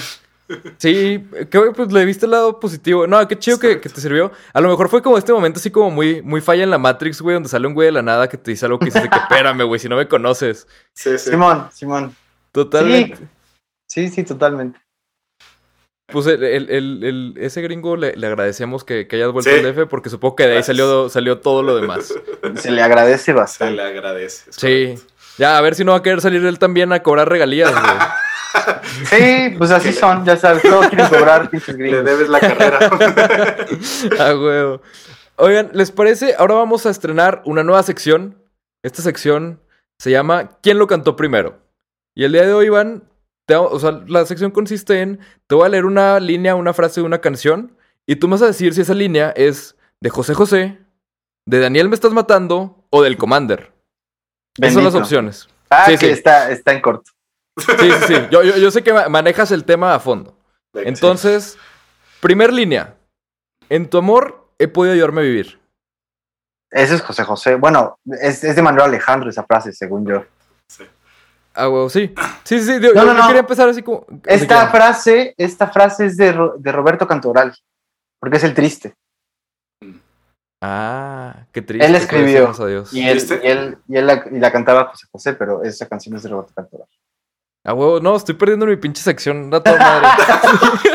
Sí, 0.78 1.26
que 1.50 1.58
güey, 1.58 1.72
pues 1.72 1.92
le 1.92 2.04
viste 2.04 2.24
el 2.26 2.30
lado 2.32 2.60
positivo. 2.60 3.06
No, 3.06 3.26
qué 3.26 3.36
chido 3.38 3.58
que, 3.58 3.80
que 3.80 3.88
te 3.88 4.00
sirvió. 4.00 4.30
A 4.52 4.60
lo 4.60 4.68
mejor 4.68 4.88
fue 4.88 5.02
como 5.02 5.18
este 5.18 5.32
momento 5.32 5.58
así 5.58 5.70
como 5.70 5.90
muy, 5.90 6.22
muy 6.22 6.40
falla 6.40 6.62
en 6.62 6.70
la 6.70 6.78
Matrix, 6.78 7.20
güey, 7.20 7.34
donde 7.34 7.48
sale 7.48 7.66
un 7.66 7.74
güey 7.74 7.86
de 7.86 7.92
la 7.92 8.02
nada 8.02 8.28
que 8.28 8.38
te 8.38 8.52
dice 8.52 8.64
algo 8.66 8.78
que 8.78 8.84
dices 8.86 9.02
de 9.02 9.08
que 9.10 9.18
espérame, 9.18 9.62
güey, 9.66 9.80
si 9.80 9.88
no 9.88 9.96
me 9.96 10.06
conoces. 10.06 10.68
Sí, 10.94 11.18
sí. 11.18 11.30
Simón, 11.30 11.68
Simón. 11.72 12.14
Totalmente. 12.52 13.18
Sí, 13.86 14.08
sí, 14.08 14.22
totalmente. 14.22 14.78
Pues 16.08 16.26
el, 16.26 16.42
el- 16.44 16.70
el- 16.70 17.04
el- 17.04 17.34
ese 17.38 17.60
gringo 17.62 17.96
le, 17.96 18.14
le 18.16 18.26
agradecemos 18.28 18.84
que, 18.84 19.08
que 19.08 19.16
hayas 19.16 19.32
vuelto 19.32 19.50
Sí. 19.50 19.56
al 19.56 19.62
DF 19.74 19.86
porque 19.88 20.08
supongo 20.08 20.36
que 20.36 20.44
de 20.44 20.50
ahí 20.50 20.54
Gracias. 20.56 20.76
salió, 20.76 21.08
salió 21.08 21.38
todo 21.40 21.62
lo 21.64 21.74
demás. 21.76 22.14
Se 22.56 22.70
le 22.70 22.80
agradece 22.82 23.24
Se 23.24 23.32
bastante. 23.32 23.74
le 23.74 23.82
agradece. 23.82 24.44
Sí. 24.52 24.84
correcto. 24.94 25.12
Ya, 25.38 25.58
a 25.58 25.60
ver 25.60 25.74
si 25.74 25.84
no 25.84 25.92
va 25.92 25.98
a 25.98 26.02
querer 26.02 26.20
salir 26.20 26.44
él 26.46 26.58
también 26.58 26.92
a 26.92 27.02
cobrar 27.02 27.28
regalías, 27.28 27.70
güey. 27.72 27.84
Sí, 29.10 29.54
pues 29.58 29.70
así 29.70 29.92
son, 29.92 30.24
ya 30.24 30.36
sabes, 30.38 30.62
todos 30.62 30.86
quieren 30.88 31.08
cobrar 31.08 31.50
pinches 31.50 31.76
Le 31.76 32.02
debes 32.02 32.28
la 32.30 32.40
carrera. 32.40 32.78
Ah, 34.18 34.34
huevo. 34.34 34.80
Oigan, 35.36 35.70
¿les 35.74 35.90
parece? 35.92 36.34
Ahora 36.38 36.54
vamos 36.54 36.86
a 36.86 36.90
estrenar 36.90 37.42
una 37.44 37.62
nueva 37.62 37.82
sección. 37.82 38.38
Esta 38.82 39.02
sección 39.02 39.60
se 39.98 40.10
llama 40.10 40.52
¿Quién 40.62 40.78
lo 40.78 40.86
cantó 40.86 41.16
primero? 41.16 41.58
Y 42.14 42.24
el 42.24 42.32
día 42.32 42.46
de 42.46 42.54
hoy, 42.54 42.66
Iván, 42.66 43.04
te- 43.46 43.56
o 43.56 43.78
sea, 43.78 43.92
la 44.06 44.24
sección 44.26 44.50
consiste 44.50 45.00
en, 45.00 45.20
te 45.46 45.54
voy 45.54 45.66
a 45.66 45.68
leer 45.70 45.84
una 45.86 46.20
línea, 46.20 46.54
una 46.54 46.72
frase 46.74 47.00
de 47.00 47.06
una 47.06 47.20
canción, 47.20 47.76
y 48.06 48.16
tú 48.16 48.28
me 48.28 48.32
vas 48.32 48.42
a 48.42 48.46
decir 48.46 48.74
si 48.74 48.80
esa 48.82 48.94
línea 48.94 49.30
es 49.36 49.76
de 50.00 50.10
José 50.10 50.34
José, 50.34 50.78
de 51.46 51.60
Daniel 51.60 51.88
me 51.88 51.94
estás 51.94 52.12
matando 52.12 52.84
o 52.90 53.02
del 53.02 53.16
Commander. 53.16 53.72
Esas 54.58 54.74
son 54.74 54.84
las 54.84 54.94
opciones. 54.94 55.48
Ah, 55.70 55.84
Sí, 55.86 55.92
que 55.98 56.06
sí. 56.06 56.12
Está, 56.12 56.50
está 56.50 56.72
en 56.72 56.80
corto. 56.80 57.10
Sí, 57.58 57.66
sí, 57.78 57.90
sí. 58.08 58.14
Yo, 58.30 58.42
yo, 58.42 58.56
yo 58.56 58.70
sé 58.70 58.82
que 58.82 58.92
ma- 58.92 59.08
manejas 59.08 59.50
el 59.50 59.64
tema 59.64 59.94
a 59.94 60.00
fondo. 60.00 60.36
Entonces, 60.74 61.56
primer 62.20 62.52
línea. 62.52 62.96
En 63.68 63.88
tu 63.88 63.98
amor 63.98 64.48
he 64.58 64.68
podido 64.68 64.92
ayudarme 64.94 65.20
a 65.22 65.24
vivir. 65.24 65.58
Ese 66.70 66.94
es 66.96 67.02
José 67.02 67.24
José. 67.24 67.54
Bueno, 67.54 67.98
es, 68.20 68.44
es 68.44 68.56
de 68.56 68.62
Manuel 68.62 68.84
Alejandro 68.88 69.30
esa 69.30 69.44
frase, 69.44 69.72
según 69.72 70.06
yo. 70.06 70.24
sí. 70.68 70.84
Ah, 71.56 71.68
huevo, 71.68 71.88
sí. 71.88 72.12
Sí, 72.44 72.60
sí, 72.60 72.66
sí. 72.66 72.80
Yo, 72.80 72.92
No, 72.92 73.04
no, 73.04 73.12
yo 73.12 73.18
no. 73.18 73.26
quería 73.26 73.40
empezar 73.40 73.68
así 73.68 73.82
como. 73.82 74.04
así 74.08 74.20
Esta 74.42 74.66
que- 74.66 74.76
frase, 74.76 75.34
esta 75.38 75.68
frase 75.68 76.06
es 76.06 76.16
de, 76.16 76.36
de 76.58 76.72
Roberto 76.72 77.06
Cantoral, 77.06 77.54
porque 78.20 78.36
es 78.36 78.44
el 78.44 78.52
triste. 78.54 78.94
Ah, 80.62 81.46
qué 81.52 81.62
triste. 81.62 81.86
Él 81.86 81.94
escribió. 81.94 82.52
Y 82.92 83.06
él, 83.06 83.22
y 83.42 83.46
él, 83.46 83.78
y 83.88 83.96
él 83.96 84.06
la, 84.06 84.24
y 84.30 84.38
la 84.38 84.50
cantaba 84.50 84.86
José 84.86 85.06
José, 85.12 85.32
pero 85.34 85.62
esa 85.62 85.86
canción 85.86 86.16
es 86.16 86.22
de 86.22 86.30
Roberto 86.30 86.52
Cantoral. 86.54 86.88
Ah, 87.64 87.74
huevo, 87.74 88.00
no, 88.00 88.16
estoy 88.16 88.34
perdiendo 88.36 88.64
mi 88.66 88.76
pinche 88.76 89.02
sección. 89.02 89.52
A 89.52 89.60
toda 89.62 89.78
madre. 89.78 90.08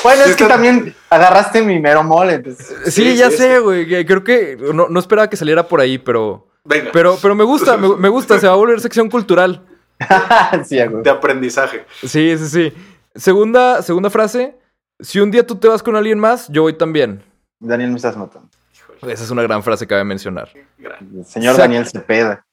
Bueno, 0.00 0.22
Sí, 0.22 0.30
es 0.30 0.36
que 0.36 0.44
está- 0.44 0.54
también 0.54 0.94
agarraste 1.10 1.60
mi 1.60 1.80
mero 1.80 2.04
mole. 2.04 2.34
entonces- 2.34 2.72
sí, 2.84 3.02
Sí, 3.02 3.16
ya 3.16 3.30
sí, 3.32 3.38
sé, 3.38 3.58
güey. 3.58 4.06
Creo 4.06 4.22
que 4.22 4.56
no, 4.72 4.88
no 4.88 5.00
esperaba 5.00 5.28
que 5.28 5.36
saliera 5.36 5.66
por 5.66 5.80
ahí, 5.80 5.98
pero. 5.98 6.46
Venga. 6.64 6.90
Pero, 6.92 7.18
pero 7.20 7.34
me 7.34 7.42
gusta, 7.42 7.76
me, 7.76 7.96
me 7.96 8.08
gusta. 8.08 8.38
Se 8.38 8.46
va 8.46 8.52
a 8.52 8.56
volver 8.56 8.80
sección 8.80 9.10
cultural. 9.10 9.66
sí. 10.64 10.76
De 10.78 11.10
aprendizaje. 11.10 11.84
Sí, 12.02 12.36
sí, 12.38 12.48
sí. 12.48 12.72
Segunda, 13.14 13.82
segunda 13.82 14.10
frase. 14.10 14.56
Si 15.00 15.20
un 15.20 15.30
día 15.30 15.46
tú 15.46 15.56
te 15.56 15.68
vas 15.68 15.82
con 15.82 15.96
alguien 15.96 16.18
más, 16.18 16.48
yo 16.48 16.62
voy 16.62 16.72
también. 16.76 17.22
Daniel 17.60 17.90
me 17.90 17.96
estás 17.96 18.16
matando. 18.16 18.48
Híjole, 18.96 19.12
Esa 19.12 19.24
es 19.24 19.30
una 19.30 19.42
gran 19.42 19.62
frase 19.62 19.84
que 19.86 19.90
cabe 19.90 20.04
mencionar. 20.04 20.48
gran. 20.78 20.98
El 21.16 21.24
señor 21.24 21.52
Exacto. 21.52 21.62
Daniel 21.62 21.86
Cepeda. 21.86 22.46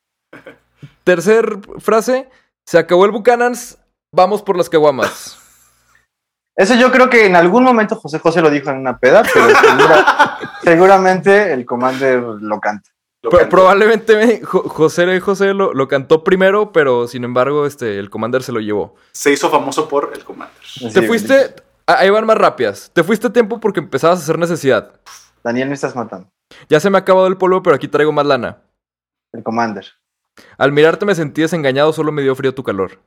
Tercer 1.03 1.57
frase. 1.79 2.29
Se 2.65 2.77
acabó 2.77 3.05
el 3.05 3.11
Buchanan's. 3.11 3.77
Vamos 4.11 4.41
por 4.41 4.57
las 4.57 4.69
caguamas. 4.69 5.37
Eso 6.55 6.75
yo 6.75 6.91
creo 6.91 7.09
que 7.09 7.25
en 7.25 7.35
algún 7.35 7.63
momento 7.63 7.95
José 7.97 8.17
José 8.19 8.41
lo 8.41 8.49
dijo 8.49 8.69
en 8.69 8.77
una 8.77 8.97
peda, 8.97 9.23
pero 9.33 9.47
segura- 9.49 10.39
seguramente 10.63 11.51
el 11.53 11.65
Commander 11.65 12.19
lo 12.21 12.59
canta. 12.61 12.89
Cantó. 13.29 13.49
probablemente 13.49 14.41
Jo- 14.43 14.67
José 14.69 15.19
José 15.19 15.53
lo, 15.53 15.73
lo 15.73 15.87
cantó 15.87 16.23
primero, 16.23 16.71
pero 16.71 17.07
sin 17.07 17.23
embargo, 17.23 17.65
este, 17.65 17.97
el 17.99 18.09
Commander 18.09 18.43
se 18.43 18.51
lo 18.51 18.59
llevó. 18.59 18.95
Se 19.11 19.31
hizo 19.31 19.49
famoso 19.49 19.87
por 19.87 20.11
el 20.13 20.23
Commander. 20.23 20.55
Te 20.93 21.01
fuiste, 21.03 21.55
Ah, 21.87 21.97
Ahí 21.99 22.09
van 22.09 22.25
más 22.25 22.37
rápidas. 22.37 22.89
Te 22.93 23.03
fuiste 23.03 23.27
a 23.27 23.33
tiempo 23.33 23.59
porque 23.59 23.79
empezabas 23.79 24.19
a 24.19 24.23
hacer 24.23 24.39
necesidad. 24.39 24.99
Daniel, 25.43 25.67
me 25.69 25.75
estás 25.75 25.95
matando. 25.95 26.27
Ya 26.67 26.79
se 26.79 26.89
me 26.89 26.97
ha 26.97 27.01
acabado 27.01 27.27
el 27.27 27.37
polvo, 27.37 27.61
pero 27.61 27.75
aquí 27.75 27.87
traigo 27.87 28.11
más 28.11 28.25
lana. 28.25 28.63
El 29.31 29.43
Commander. 29.43 29.85
Al 30.57 30.71
mirarte 30.71 31.05
me 31.05 31.13
sentí 31.13 31.41
desengañado, 31.43 31.93
solo 31.93 32.11
me 32.11 32.21
dio 32.23 32.35
frío 32.35 32.55
tu 32.55 32.63
calor. 32.63 32.99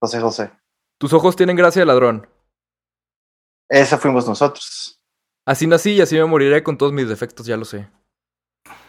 José 0.00 0.20
José. 0.20 0.50
Tus 0.98 1.12
ojos 1.12 1.34
tienen 1.36 1.56
gracia 1.56 1.80
de 1.82 1.86
ladrón. 1.86 2.28
Ese 3.68 3.96
fuimos 3.98 4.26
nosotros. 4.28 5.00
Así 5.44 5.66
nací 5.66 5.92
y 5.92 6.00
así 6.00 6.16
me 6.16 6.24
moriré 6.26 6.62
con 6.62 6.78
todos 6.78 6.92
mis 6.92 7.08
defectos, 7.08 7.46
ya 7.46 7.56
lo 7.56 7.64
sé. 7.64 7.88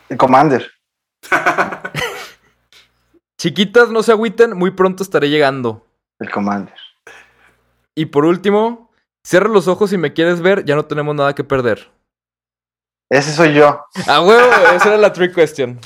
El 0.10 0.18
Commander. 0.18 0.72
Chiquitas, 3.38 3.90
no 3.90 4.02
se 4.04 4.12
agüiten, 4.12 4.58
muy 4.58 4.72
pronto 4.72 5.04
estaré 5.04 5.30
llegando. 5.30 5.86
El 6.20 6.32
Commander. 6.32 6.74
Y 7.96 8.08
por 8.08 8.26
último, 8.26 8.92
cierra 9.24 9.50
los 9.50 9.68
ojos 9.68 9.90
si 9.90 9.98
me 9.98 10.14
quieres 10.14 10.42
ver, 10.42 10.66
ya 10.66 10.76
no 10.76 10.86
tenemos 10.86 11.16
nada 11.16 11.36
que 11.36 11.44
perder. 11.44 11.92
Ese 13.10 13.34
soy 13.34 13.54
yo. 13.54 13.82
Ah, 14.08 14.22
huevo, 14.22 14.50
esa 14.76 14.90
era 14.90 14.98
la 14.98 15.14
trick 15.14 15.34
question. 15.34 15.80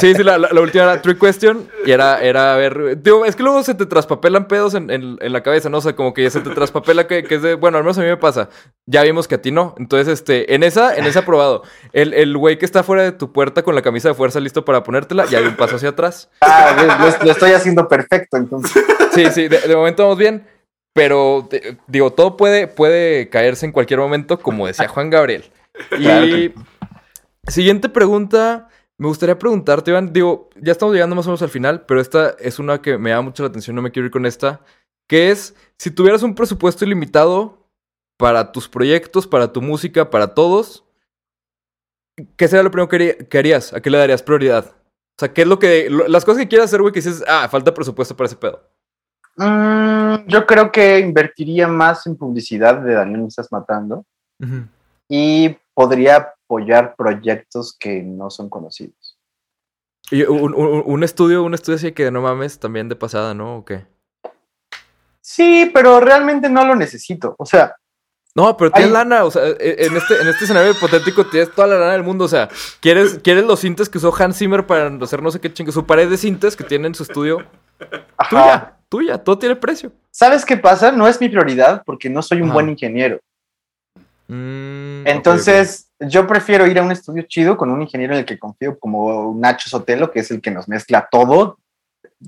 Sí, 0.00 0.14
sí, 0.14 0.22
la, 0.22 0.38
la- 0.38 0.48
la 0.52 0.60
última 0.60 0.84
era 0.84 1.02
trick 1.02 1.18
question 1.18 1.68
y 1.84 1.90
era, 1.92 2.20
era 2.22 2.54
a 2.54 2.56
ver, 2.56 3.00
digo, 3.02 3.24
es 3.24 3.36
que 3.36 3.42
luego 3.42 3.62
se 3.62 3.74
te 3.74 3.86
traspapelan 3.86 4.48
pedos 4.48 4.74
en, 4.74 4.90
en- 4.90 5.16
en 5.20 5.32
la 5.32 5.42
cabeza, 5.42 5.68
¿no? 5.68 5.78
O 5.78 5.80
sea, 5.80 5.94
como 5.94 6.12
que 6.14 6.22
ya 6.22 6.30
se 6.30 6.40
te 6.40 6.50
traspapela 6.50 7.06
que, 7.06 7.22
que 7.24 7.36
es 7.36 7.42
de, 7.42 7.54
bueno, 7.54 7.78
al 7.78 7.84
menos 7.84 7.98
a 7.98 8.02
mí 8.02 8.06
me 8.06 8.16
pasa. 8.16 8.48
Ya 8.86 9.02
vimos 9.02 9.28
que 9.28 9.36
a 9.36 9.42
ti 9.42 9.50
no. 9.50 9.74
Entonces, 9.78 10.08
este, 10.08 10.54
en 10.54 10.62
esa, 10.62 10.94
en 10.96 11.04
esa 11.06 11.20
aprobado. 11.20 11.62
El, 11.92 12.12
el 12.14 12.36
güey 12.36 12.58
que 12.58 12.64
está 12.66 12.82
fuera 12.82 13.02
de 13.02 13.12
tu 13.12 13.32
puerta 13.32 13.62
con 13.62 13.74
la 13.74 13.82
camisa 13.82 14.08
de 14.08 14.14
fuerza 14.14 14.40
listo 14.40 14.64
para 14.64 14.82
ponértela, 14.82 15.24
ya 15.26 15.38
hay 15.38 15.46
un 15.46 15.56
paso 15.56 15.76
hacia 15.76 15.90
atrás. 15.90 16.30
Ah, 16.40 17.08
lo, 17.22 17.30
estoy 17.30 17.52
haciendo 17.52 17.88
perfecto, 17.88 18.36
entonces. 18.36 18.72
Sí, 19.14 19.26
sí, 19.32 19.48
de, 19.48 19.58
de 19.60 19.76
momento 19.76 20.02
vamos 20.02 20.18
bien. 20.18 20.46
Pero, 20.92 21.46
te- 21.50 21.76
digo, 21.86 22.10
todo 22.12 22.36
puede, 22.38 22.68
puede 22.68 23.28
caerse 23.28 23.66
en 23.66 23.72
cualquier 23.72 24.00
momento, 24.00 24.38
como 24.38 24.66
decía 24.66 24.88
Juan 24.88 25.10
Gabriel. 25.10 25.44
Claro 25.90 26.26
Y 26.26 26.54
siguiente 27.48 27.88
pregunta. 27.88 28.68
Me 28.98 29.08
gustaría 29.08 29.38
preguntarte, 29.38 29.90
Iván, 29.90 30.12
digo, 30.12 30.48
ya 30.60 30.72
estamos 30.72 30.94
llegando 30.94 31.14
más 31.16 31.26
o 31.26 31.30
menos 31.30 31.42
al 31.42 31.50
final, 31.50 31.84
pero 31.86 32.00
esta 32.00 32.30
es 32.38 32.58
una 32.58 32.80
que 32.80 32.96
me 32.96 33.10
llama 33.10 33.22
mucho 33.28 33.42
la 33.42 33.48
atención, 33.50 33.76
no 33.76 33.82
me 33.82 33.90
quiero 33.90 34.06
ir 34.06 34.12
con 34.12 34.24
esta, 34.24 34.60
que 35.06 35.30
es, 35.30 35.54
si 35.76 35.90
tuvieras 35.90 36.22
un 36.22 36.34
presupuesto 36.34 36.84
ilimitado 36.84 37.68
para 38.16 38.52
tus 38.52 38.68
proyectos, 38.68 39.26
para 39.26 39.52
tu 39.52 39.60
música, 39.60 40.08
para 40.08 40.34
todos, 40.34 40.84
¿qué 42.36 42.48
sería 42.48 42.62
lo 42.62 42.70
primero 42.70 42.88
que, 42.88 42.96
haría- 42.96 43.16
que 43.18 43.38
harías? 43.38 43.72
¿A 43.74 43.80
qué 43.82 43.90
le 43.90 43.98
darías 43.98 44.22
prioridad? 44.22 44.64
O 44.68 45.18
sea, 45.18 45.32
¿qué 45.32 45.42
es 45.42 45.48
lo 45.48 45.58
que, 45.58 45.90
lo- 45.90 46.08
las 46.08 46.24
cosas 46.24 46.42
que 46.42 46.48
quieras 46.48 46.66
hacer, 46.68 46.80
güey, 46.80 46.92
que 46.92 47.00
dices, 47.00 47.22
ah, 47.28 47.48
falta 47.50 47.74
presupuesto 47.74 48.16
para 48.16 48.26
ese 48.26 48.36
pedo? 48.36 48.62
Mm, 49.36 50.26
yo 50.28 50.46
creo 50.46 50.72
que 50.72 50.98
invertiría 51.00 51.68
más 51.68 52.06
en 52.06 52.16
publicidad 52.16 52.78
de 52.80 52.94
Daniel 52.94 53.20
Me 53.20 53.28
Estás 53.28 53.52
Matando 53.52 54.06
y 55.08 55.54
podría 55.74 56.32
apoyar 56.50 56.94
proyectos 56.96 57.76
que 57.78 58.02
no 58.02 58.30
son 58.30 58.48
conocidos. 58.48 59.18
Y 60.10 60.22
un, 60.22 60.54
un- 60.54 60.82
un 60.86 61.04
estudio, 61.04 61.42
un 61.42 61.54
estudio 61.54 61.76
así 61.76 61.92
que 61.92 62.10
no 62.12 62.22
mames, 62.22 62.60
también 62.60 62.88
de 62.88 62.94
pasada, 62.96 63.34
¿no? 63.34 63.56
¿O 63.58 63.64
qué? 63.64 63.84
Sí, 65.20 65.70
pero 65.74 65.98
realmente 65.98 66.48
no 66.48 66.64
lo 66.64 66.76
necesito. 66.76 67.34
O 67.38 67.44
sea, 67.44 67.74
No, 68.36 68.56
pero 68.56 68.70
tienes 68.70 68.92
lana, 68.92 69.24
o 69.24 69.30
sea, 69.32 69.44
e- 69.48 69.86
en 69.86 69.96
este, 69.96 70.20
en 70.20 70.28
este 70.28 70.44
escenario 70.44 70.70
hipotético 70.72 71.26
tienes 71.26 71.50
toda 71.52 71.66
la 71.66 71.78
lana 71.80 71.92
del 71.94 72.04
mundo, 72.04 72.26
o 72.26 72.28
sea, 72.28 72.48
¿quieres, 72.80 73.18
quieres 73.24 73.44
los 73.44 73.58
cintes 73.60 73.88
que 73.88 73.98
usó 73.98 74.14
Hans 74.16 74.38
Zimmer 74.38 74.64
para 74.66 74.86
hacer 75.02 75.22
no 75.22 75.30
sé 75.32 75.40
qué 75.40 75.52
chingo, 75.52 75.72
su 75.72 75.84
pared 75.86 76.08
de 76.08 76.16
cintes 76.18 76.54
que 76.54 76.62
tiene 76.62 76.86
en 76.86 76.94
su 76.94 77.02
estudio, 77.02 77.44
ajá. 78.16 78.28
tuya, 78.30 78.76
tuya, 78.88 79.24
todo 79.24 79.38
tiene 79.38 79.56
precio. 79.56 79.90
¿Sabes 80.12 80.44
qué 80.44 80.56
pasa? 80.56 80.92
No 80.92 81.08
es 81.08 81.20
mi 81.20 81.28
prioridad 81.28 81.82
porque 81.84 82.08
no 82.08 82.22
soy 82.22 82.38
un 82.38 82.44
Ajá. 82.48 82.54
buen 82.54 82.68
ingeniero. 82.68 83.18
Mm, 84.28 85.06
Entonces, 85.06 85.90
yo 86.00 86.26
prefiero 86.26 86.66
ir 86.66 86.78
a 86.78 86.82
un 86.82 86.92
estudio 86.92 87.22
chido 87.22 87.56
con 87.56 87.70
un 87.70 87.82
ingeniero 87.82 88.14
en 88.14 88.20
el 88.20 88.24
que 88.24 88.38
confío, 88.38 88.78
como 88.78 89.34
Nacho 89.36 89.68
Sotelo, 89.68 90.10
que 90.10 90.20
es 90.20 90.30
el 90.30 90.40
que 90.40 90.50
nos 90.50 90.68
mezcla 90.68 91.08
todo. 91.10 91.58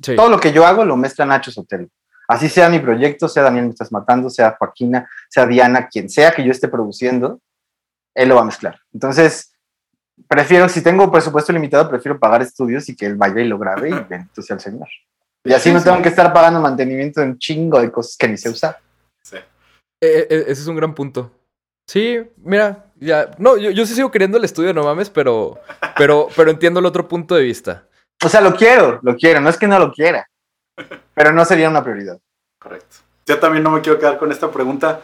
Sí. 0.03 0.17
Todo 0.17 0.29
lo 0.29 0.39
que 0.39 0.53
yo 0.53 0.67
hago 0.67 0.85
lo 0.85 0.97
mezcla 0.97 1.27
Nacho 1.27 1.51
Sotelo. 1.51 1.89
Así 2.29 2.49
sea 2.51 2.69
mi 2.69 2.79
proyecto, 2.79 3.27
sea 3.27 3.45
Daniel 3.45 3.65
Me 3.65 3.71
Estás 3.71 3.91
Matando, 3.91 4.29
sea 4.29 4.55
Joaquina, 4.59 5.09
sea 5.31 5.47
Diana, 5.47 5.89
quien 5.89 6.11
sea 6.11 6.33
que 6.33 6.45
yo 6.45 6.53
esté 6.53 6.69
produciendo, 6.69 7.41
él 8.15 8.29
lo 8.29 8.35
va 8.35 8.43
a 8.43 8.45
mezclar. 8.45 8.79
Entonces, 8.93 9.55
prefiero, 10.27 10.69
si 10.69 10.83
tengo 10.83 11.11
presupuesto 11.11 11.53
limitado, 11.53 11.89
prefiero 11.89 12.19
pagar 12.19 12.43
estudios 12.43 12.87
y 12.91 12.97
que 12.97 13.07
él 13.07 13.17
vaya 13.17 13.41
y 13.41 13.49
lo 13.49 13.59
grabe 13.59 13.89
y 13.89 13.93
bendito 13.93 14.43
sea 14.43 14.55
el 14.55 14.61
Señor. 14.61 14.89
Y 15.45 15.55
así 15.55 15.73
no 15.73 15.83
tengo 15.83 16.03
que 16.03 16.11
estar 16.11 16.31
pagando 16.33 16.61
mantenimiento 16.61 17.21
de 17.21 17.29
un 17.29 17.39
chingo 17.39 17.81
de 17.81 17.91
cosas 17.91 18.17
que 18.19 18.29
ni 18.29 18.37
sé 18.37 18.51
usar. 18.51 18.79
Sí. 19.23 19.37
Eh, 19.37 20.27
eh, 20.29 20.45
ese 20.49 20.63
es 20.63 20.67
un 20.67 20.77
gran 20.77 20.95
punto. 20.95 21.31
Sí, 21.89 22.21
mira, 22.37 22.85
ya, 22.97 23.31
no, 23.39 23.57
yo, 23.57 23.71
yo 23.71 23.87
sí 23.87 23.95
sigo 23.95 24.11
queriendo 24.11 24.37
el 24.37 24.45
estudio, 24.45 24.75
no 24.75 24.85
mames, 24.85 25.09
pero, 25.09 25.59
pero, 25.97 26.29
pero 26.37 26.51
entiendo 26.51 26.81
el 26.81 26.87
otro 26.87 27.09
punto 27.09 27.35
de 27.35 27.43
vista. 27.43 27.89
O 28.23 28.29
sea, 28.29 28.43
lo 28.43 28.55
quiero, 28.55 29.01
lo 29.03 29.17
quiero, 29.17 29.41
no 29.41 29.49
es 29.49 29.57
que 29.57 29.67
no 29.67 29.79
lo 29.79 29.91
quiera, 29.91 30.29
pero 31.15 31.33
no 31.33 31.47
sería 31.47 31.71
una 31.71 31.83
prioridad. 31.83 32.21
Correcto. 32.59 32.97
Yo 33.27 33.39
también 33.39 33.65
no 33.65 33.71
me 33.71 33.81
quiero 33.81 33.99
quedar 33.99 34.19
con 34.19 34.31
esta 34.31 34.51
pregunta. 34.51 35.01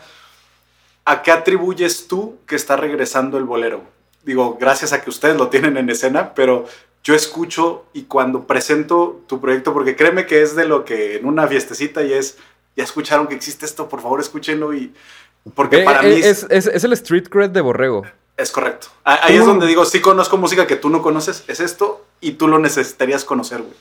¿A 1.06 1.22
qué 1.22 1.32
atribuyes 1.32 2.06
tú 2.06 2.38
que 2.46 2.56
está 2.56 2.76
regresando 2.76 3.38
el 3.38 3.44
bolero? 3.44 3.82
Digo, 4.22 4.58
gracias 4.60 4.92
a 4.92 5.00
que 5.00 5.08
ustedes 5.08 5.38
lo 5.38 5.48
tienen 5.48 5.78
en 5.78 5.88
escena, 5.88 6.34
pero 6.34 6.66
yo 7.02 7.14
escucho 7.14 7.86
y 7.94 8.02
cuando 8.02 8.46
presento 8.46 9.22
tu 9.26 9.40
proyecto, 9.40 9.72
porque 9.72 9.96
créeme 9.96 10.26
que 10.26 10.42
es 10.42 10.54
de 10.54 10.66
lo 10.66 10.84
que 10.84 11.16
en 11.16 11.24
una 11.24 11.46
fiestecita 11.46 12.02
y 12.02 12.12
es, 12.12 12.36
ya 12.76 12.84
escucharon 12.84 13.26
que 13.26 13.34
existe 13.34 13.64
esto, 13.64 13.88
por 13.88 14.02
favor 14.02 14.20
escúchenlo 14.20 14.74
y 14.74 14.92
porque 15.54 15.82
Eh, 15.82 15.84
para 15.84 16.00
eh, 16.02 16.14
mí 16.14 16.20
es, 16.22 16.46
es- 16.48 16.66
es 16.66 16.84
el 16.84 16.92
street 16.94 17.28
cred 17.28 17.50
de 17.50 17.60
Borrego. 17.60 18.02
es 18.36 18.50
correcto. 18.50 18.88
Ah, 19.04 19.20
Ahí 19.22 19.36
es 19.36 19.44
donde 19.46 19.66
digo, 19.66 19.84
sí 19.84 20.00
conozco 20.00 20.36
música 20.36 20.66
que 20.66 20.76
tú 20.76 20.88
no 20.90 21.02
conoces, 21.02 21.44
es 21.48 21.60
esto 21.60 22.04
y 22.20 22.32
tú 22.32 22.48
lo 22.48 22.58
necesitarías 22.58 23.24
conocer, 23.24 23.58
güey. 23.62 23.74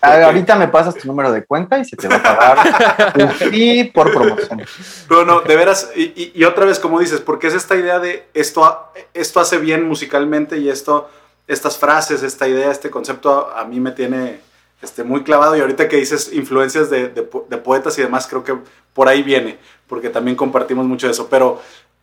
Ah, 0.00 0.10
Porque- 0.12 0.24
Ahorita 0.24 0.54
me 0.56 0.68
pasas 0.68 0.94
tu 0.94 1.08
número 1.08 1.32
de 1.32 1.44
cuenta 1.44 1.76
y 1.78 1.84
se 1.84 1.96
te 1.96 2.06
va 2.06 2.16
a 2.16 2.22
pagar 2.22 3.34
y 3.52 3.84
por 3.84 4.12
promoción. 4.12 4.62
No, 5.10 5.24
no, 5.24 5.40
de 5.40 5.56
veras, 5.56 5.90
y, 5.96 6.02
y- 6.14 6.32
y 6.36 6.44
otra 6.44 6.64
vez, 6.66 6.78
como 6.78 7.00
dices, 7.00 7.20
porque 7.20 7.48
es 7.48 7.54
esta 7.54 7.74
idea 7.74 7.98
de 7.98 8.28
esto, 8.32 8.90
esto 9.12 9.40
hace 9.40 9.58
bien 9.58 9.82
musicalmente 9.88 10.56
y 10.58 10.68
esto, 10.70 11.10
estas 11.48 11.76
frases, 11.78 12.22
esta 12.22 12.46
idea, 12.46 12.70
este 12.70 12.90
concepto 12.90 13.50
a, 13.52 13.60
a 13.60 13.64
mí 13.64 13.80
me 13.80 13.90
tiene 13.90 14.38
este, 14.82 15.04
muy 15.04 15.22
clavado 15.22 15.56
y 15.56 15.60
ahorita 15.60 15.88
que 15.88 15.96
dices 15.96 16.32
influencias 16.32 16.90
de, 16.90 17.08
de 17.08 17.28
de 17.48 17.56
poetas 17.58 17.98
y 17.98 18.02
demás, 18.02 18.26
creo 18.26 18.44
que 18.44 18.56
por 18.94 19.08
ahí 19.08 19.22
viene, 19.22 19.58
porque 19.86 20.10
también 20.10 20.36
compartimos 20.36 20.86
mucho 20.86 21.06
de 21.06 21.12
eso, 21.12 21.28
pero 21.28 21.60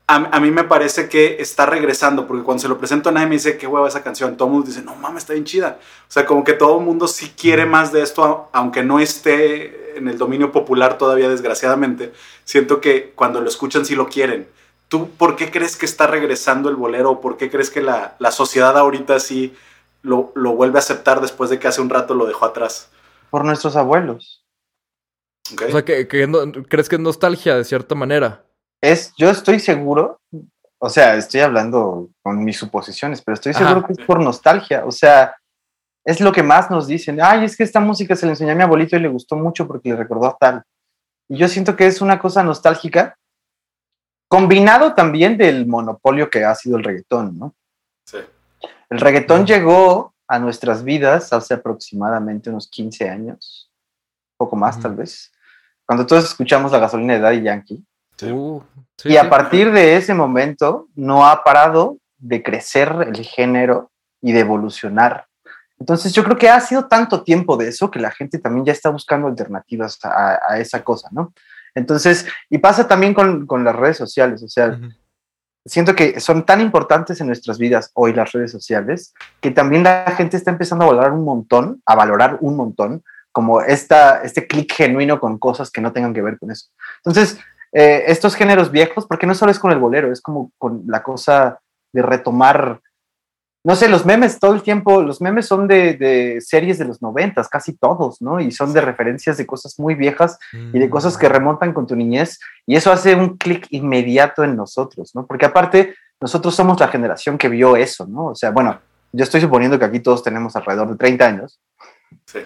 a, 0.08 0.16
a 0.16 0.40
mí 0.40 0.52
me 0.52 0.64
parece 0.64 1.10
que 1.10 1.38
está 1.40 1.66
regresando, 1.66 2.28
porque 2.28 2.44
cuando 2.44 2.62
se 2.62 2.68
lo 2.68 2.78
presento 2.78 3.10
a 3.10 3.12
nadie 3.12 3.28
me 3.28 3.36
dice, 3.36 3.58
qué 3.58 3.66
hueva 3.68 3.88
esa 3.88 4.04
canción, 4.04 4.38
todo 4.38 4.48
el 4.50 4.54
mundo 4.54 4.68
dice, 4.68 4.84
no 4.84 4.96
mames, 4.96 5.24
está 5.24 5.34
bien 5.34 5.46
chida. 5.46 5.80
O 6.08 6.12
sea, 6.12 6.26
como 6.26 6.44
que 6.44 6.54
todo 6.54 6.78
el 6.80 6.86
mundo 6.86 7.08
sí 7.08 7.34
quiere 7.36 7.66
más 7.66 7.92
de 7.92 8.04
esto, 8.04 8.50
aunque 8.54 8.84
no 8.84 9.00
esté 9.00 9.98
en 9.98 10.08
el 10.08 10.18
dominio 10.18 10.52
popular 10.52 10.98
todavía, 10.98 11.30
desgraciadamente. 11.30 12.14
Siento 12.44 12.82
que 12.82 13.14
cuando 13.16 13.42
lo 13.42 13.50
escuchan 13.50 13.86
sí 13.86 13.96
lo 13.96 14.08
quieren. 14.08 14.48
¿Tú 14.90 15.10
por 15.10 15.36
qué 15.36 15.50
crees 15.50 15.76
que 15.76 15.88
está 15.88 16.06
regresando 16.06 16.70
el 16.70 16.76
bolero? 16.76 17.12
¿O 17.12 17.22
¿Por 17.22 17.38
qué 17.38 17.50
crees 17.50 17.72
que 17.72 17.82
la, 17.82 18.16
la 18.20 18.32
sociedad 18.32 18.78
ahorita 18.78 19.20
sí 19.20 19.56
lo, 20.06 20.32
lo 20.36 20.56
vuelve 20.56 20.78
a 20.78 20.80
aceptar 20.80 21.20
después 21.22 21.50
de 21.50 21.60
que 21.60 21.68
hace 21.68 21.82
un 21.82 21.90
rato 21.90 22.14
lo 22.14 22.26
dejó 22.26 22.46
atrás? 22.46 22.90
Por 23.30 23.44
nuestros 23.44 23.76
abuelos. 23.76 24.46
O 25.68 25.72
sea, 25.72 25.84
que, 25.86 26.08
que 26.08 26.26
no- 26.28 26.52
crees 26.68 26.88
que 26.90 26.96
es 26.96 27.02
nostalgia 27.02 27.56
de 27.56 27.64
cierta 27.64 27.94
manera. 27.96 28.44
Es, 28.82 29.14
yo 29.18 29.30
estoy 29.30 29.60
seguro, 29.60 30.20
o 30.80 30.90
sea, 30.90 31.16
estoy 31.16 31.42
hablando 31.42 32.10
con 32.24 32.44
mis 32.44 32.58
suposiciones, 32.58 33.22
pero 33.22 33.34
estoy 33.36 33.52
Ajá. 33.52 33.60
seguro 33.68 33.86
que 33.88 33.94
es 33.94 34.00
por 34.06 34.20
nostalgia. 34.22 34.86
O 34.86 34.92
sea, 34.92 35.36
es 36.06 36.22
lo 36.22 36.32
que 36.32 36.44
más 36.44 36.70
nos 36.72 36.88
dicen. 36.88 37.20
Ay, 37.22 37.46
es 37.46 37.58
que 37.58 37.64
esta 37.64 37.80
música 37.80 38.16
se 38.16 38.26
le 38.26 38.32
enseñó 38.34 38.52
a 38.52 38.56
mi 38.56 38.64
abuelito 38.64 38.96
y 38.96 39.00
le 39.00 39.08
gustó 39.08 39.36
mucho 39.36 39.68
porque 39.68 39.90
le 39.90 39.96
recordó 39.96 40.28
a 40.28 40.38
tal. 40.38 40.64
Y 41.28 41.38
yo 41.38 41.48
siento 41.48 41.76
que 41.76 41.88
es 41.88 42.02
una 42.02 42.20
cosa 42.20 42.44
nostálgica, 42.44 43.16
combinado 44.28 44.94
también 44.94 45.38
del 45.38 45.66
monopolio 45.68 46.30
que 46.30 46.44
ha 46.44 46.54
sido 46.56 46.78
el 46.78 46.84
reggaetón, 46.84 47.38
¿no? 47.38 47.56
Sí. 48.08 48.18
El 48.90 49.00
reggaetón 49.00 49.46
llegó 49.46 50.14
a 50.28 50.40
nuestras 50.40 50.84
vidas 50.84 51.32
hace 51.34 51.54
aproximadamente 51.54 52.50
unos 52.50 52.70
15 52.70 53.10
años, 53.10 53.72
poco 54.38 54.56
más 54.56 54.80
tal 54.80 54.96
vez, 54.96 55.32
cuando 55.86 56.06
todos 56.06 56.26
escuchamos 56.26 56.72
la 56.72 56.80
gasolina 56.80 57.14
de 57.14 57.20
Daddy 57.20 57.42
Yankee. 57.44 57.86
Sí. 58.18 58.32
Uh, 58.32 58.64
sí, 58.98 59.10
y 59.10 59.18
a 59.18 59.24
sí. 59.24 59.30
partir 59.30 59.72
de 59.72 59.98
ese 59.98 60.14
momento 60.14 60.88
no 60.96 61.28
ha 61.28 61.44
parado 61.44 61.98
de 62.18 62.42
crecer 62.42 63.08
el 63.14 63.24
género 63.24 63.92
y 64.22 64.32
de 64.32 64.40
evolucionar. 64.40 65.28
Entonces 65.78 66.14
yo 66.14 66.24
creo 66.24 66.38
que 66.38 66.50
ha 66.50 66.60
sido 66.62 66.88
tanto 66.88 67.24
tiempo 67.24 67.58
de 67.58 67.68
eso 67.68 67.92
que 67.92 68.00
la 68.00 68.12
gente 68.12 68.40
también 68.40 68.66
ya 68.66 68.72
está 68.72 68.90
buscando 68.90 69.28
alternativas 69.28 70.00
a, 70.04 70.40
a 70.48 70.60
esa 70.60 70.84
cosa, 70.84 71.10
¿no? 71.12 71.34
Entonces, 71.76 72.26
y 72.50 72.58
pasa 72.58 72.88
también 72.88 73.14
con, 73.14 73.46
con 73.46 73.64
las 73.64 73.76
redes 73.76 73.98
sociales, 73.98 74.42
o 74.42 74.48
sea. 74.48 74.80
Siento 75.66 75.96
que 75.96 76.20
son 76.20 76.46
tan 76.46 76.62
importantes 76.62 77.20
en 77.20 77.28
nuestras 77.28 77.58
vidas 77.58 77.92
hoy 77.94 78.14
las 78.14 78.32
redes 78.32 78.52
sociales 78.52 79.14
que 79.42 79.52
también 79.52 79.84
la 79.84 80.14
gente 80.16 80.38
está 80.38 80.52
empezando 80.52 80.86
a 80.86 80.90
valorar 80.90 81.12
un 81.12 81.26
montón, 81.26 81.82
a 81.86 81.96
valorar 81.96 82.38
un 82.42 82.56
montón, 82.56 83.04
como 83.32 83.62
esta, 83.62 84.22
este 84.24 84.48
clic 84.48 84.72
genuino 84.72 85.20
con 85.20 85.38
cosas 85.38 85.70
que 85.70 85.82
no 85.82 85.92
tengan 85.92 86.14
que 86.14 86.22
ver 86.22 86.40
con 86.40 86.52
eso. 86.52 86.68
Entonces, 87.04 87.38
eh, 87.74 88.06
estos 88.08 88.34
géneros 88.36 88.72
viejos, 88.72 89.06
porque 89.06 89.28
no 89.28 89.36
solo 89.36 89.52
es 89.52 89.60
con 89.60 89.72
el 89.72 89.80
bolero, 89.80 90.10
es 90.10 90.22
como 90.22 90.54
con 90.58 90.84
la 90.88 91.04
cosa 91.04 91.60
de 91.92 92.02
retomar, 92.02 92.80
no 93.66 93.76
sé, 93.76 93.90
los 93.90 94.06
memes 94.06 94.40
todo 94.40 94.54
el 94.54 94.62
tiempo, 94.62 95.02
los 95.02 95.22
memes 95.22 95.48
son 95.48 95.68
de, 95.68 95.96
de 95.96 96.40
series 96.40 96.78
de 96.78 96.86
los 96.86 97.02
noventas, 97.02 97.50
casi 97.50 97.74
todos, 97.74 98.22
¿no? 98.22 98.40
Y 98.40 98.52
son 98.52 98.72
de 98.74 98.80
referencias 98.80 99.38
de 99.38 99.48
cosas 99.48 99.80
muy 99.80 99.96
viejas 99.96 100.38
y 100.54 100.78
de 100.78 100.88
cosas 100.88 101.18
que 101.18 101.28
remontan 101.28 101.74
con 101.74 101.88
tu 101.88 101.96
niñez, 101.96 102.40
y 102.68 102.76
eso 102.76 102.92
hace 102.92 103.16
un 103.16 103.38
clic 103.38 103.66
inmediato 103.72 104.44
en 104.44 104.56
nosotros, 104.56 105.16
¿no? 105.16 105.26
Porque 105.26 105.48
aparte, 105.48 105.96
nosotros 106.22 106.54
somos 106.56 106.80
la 106.80 106.90
generación 106.90 107.40
que 107.40 107.50
vio 107.50 107.76
eso, 107.76 108.06
¿no? 108.08 108.28
O 108.28 108.36
sea, 108.36 108.52
bueno, 108.52 108.80
yo 109.12 109.24
estoy 109.24 109.42
suponiendo 109.42 109.80
que 109.80 109.86
aquí 109.86 110.00
todos 110.00 110.22
tenemos 110.22 110.56
alrededor 110.56 110.90
de 110.92 110.98
30 110.98 111.26
años, 111.26 111.60
Sí. 112.28 112.40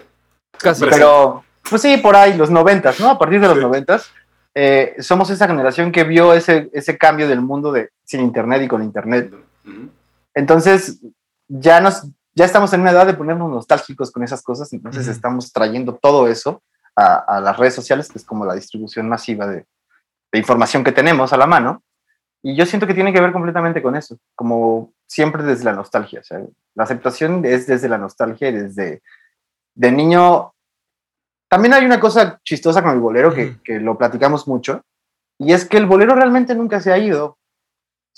Casi. 0.58 0.86
pero, 0.86 1.44
pues 1.68 1.82
sí, 1.82 1.98
por 1.98 2.16
ahí, 2.16 2.34
los 2.36 2.48
noventas, 2.50 2.98
¿no? 2.98 3.10
A 3.10 3.18
partir 3.18 3.40
de 3.42 3.46
los 3.48 3.56
Sí. 3.58 3.62
noventas, 3.62 4.10
eh, 4.54 4.96
somos 5.00 5.28
esa 5.30 5.46
generación 5.46 5.92
que 5.92 6.04
vio 6.04 6.32
ese, 6.32 6.70
ese 6.72 6.96
cambio 6.96 7.28
del 7.28 7.42
mundo 7.42 7.72
de 7.72 7.90
sin 8.04 8.20
internet 8.22 8.62
y 8.62 8.68
con 8.68 8.82
internet. 8.82 9.32
Ujú. 9.66 9.90
Entonces, 10.34 11.00
ya 11.48 11.80
nos, 11.80 12.06
ya 12.34 12.44
estamos 12.44 12.72
en 12.72 12.82
una 12.82 12.90
edad 12.90 13.06
de 13.06 13.14
ponernos 13.14 13.50
nostálgicos 13.50 14.10
con 14.10 14.22
esas 14.22 14.42
cosas, 14.42 14.72
entonces 14.72 15.08
estamos 15.08 15.52
trayendo 15.52 15.96
todo 15.96 16.28
eso 16.28 16.62
a, 16.96 17.16
a 17.16 17.40
las 17.40 17.56
redes 17.56 17.74
sociales, 17.74 18.08
que 18.08 18.18
es 18.18 18.24
como 18.24 18.44
la 18.44 18.54
distribución 18.54 19.08
masiva 19.08 19.46
de, 19.46 19.66
de 20.32 20.38
información 20.38 20.84
que 20.84 20.92
tenemos 20.92 21.32
a 21.32 21.36
la 21.36 21.46
mano. 21.46 21.82
Y 22.42 22.56
yo 22.56 22.64
siento 22.64 22.86
que 22.86 22.94
tiene 22.94 23.12
que 23.12 23.20
ver 23.20 23.32
completamente 23.32 23.82
con 23.82 23.96
eso, 23.96 24.18
como 24.34 24.94
siempre 25.06 25.42
desde 25.42 25.64
la 25.64 25.74
nostalgia. 25.74 26.20
O 26.20 26.24
sea, 26.24 26.40
la 26.74 26.84
aceptación 26.84 27.44
es 27.44 27.66
desde 27.66 27.88
la 27.88 27.98
nostalgia 27.98 28.48
y 28.48 28.52
desde 28.52 29.02
de 29.74 29.92
niño. 29.92 30.54
También 31.48 31.74
hay 31.74 31.84
una 31.84 32.00
cosa 32.00 32.40
chistosa 32.44 32.82
con 32.82 32.92
el 32.92 33.00
bolero 33.00 33.34
que, 33.34 33.60
que 33.62 33.80
lo 33.80 33.98
platicamos 33.98 34.48
mucho, 34.48 34.82
y 35.38 35.52
es 35.52 35.64
que 35.64 35.76
el 35.76 35.86
bolero 35.86 36.14
realmente 36.14 36.54
nunca 36.54 36.80
se 36.80 36.92
ha 36.92 36.98
ido. 36.98 37.38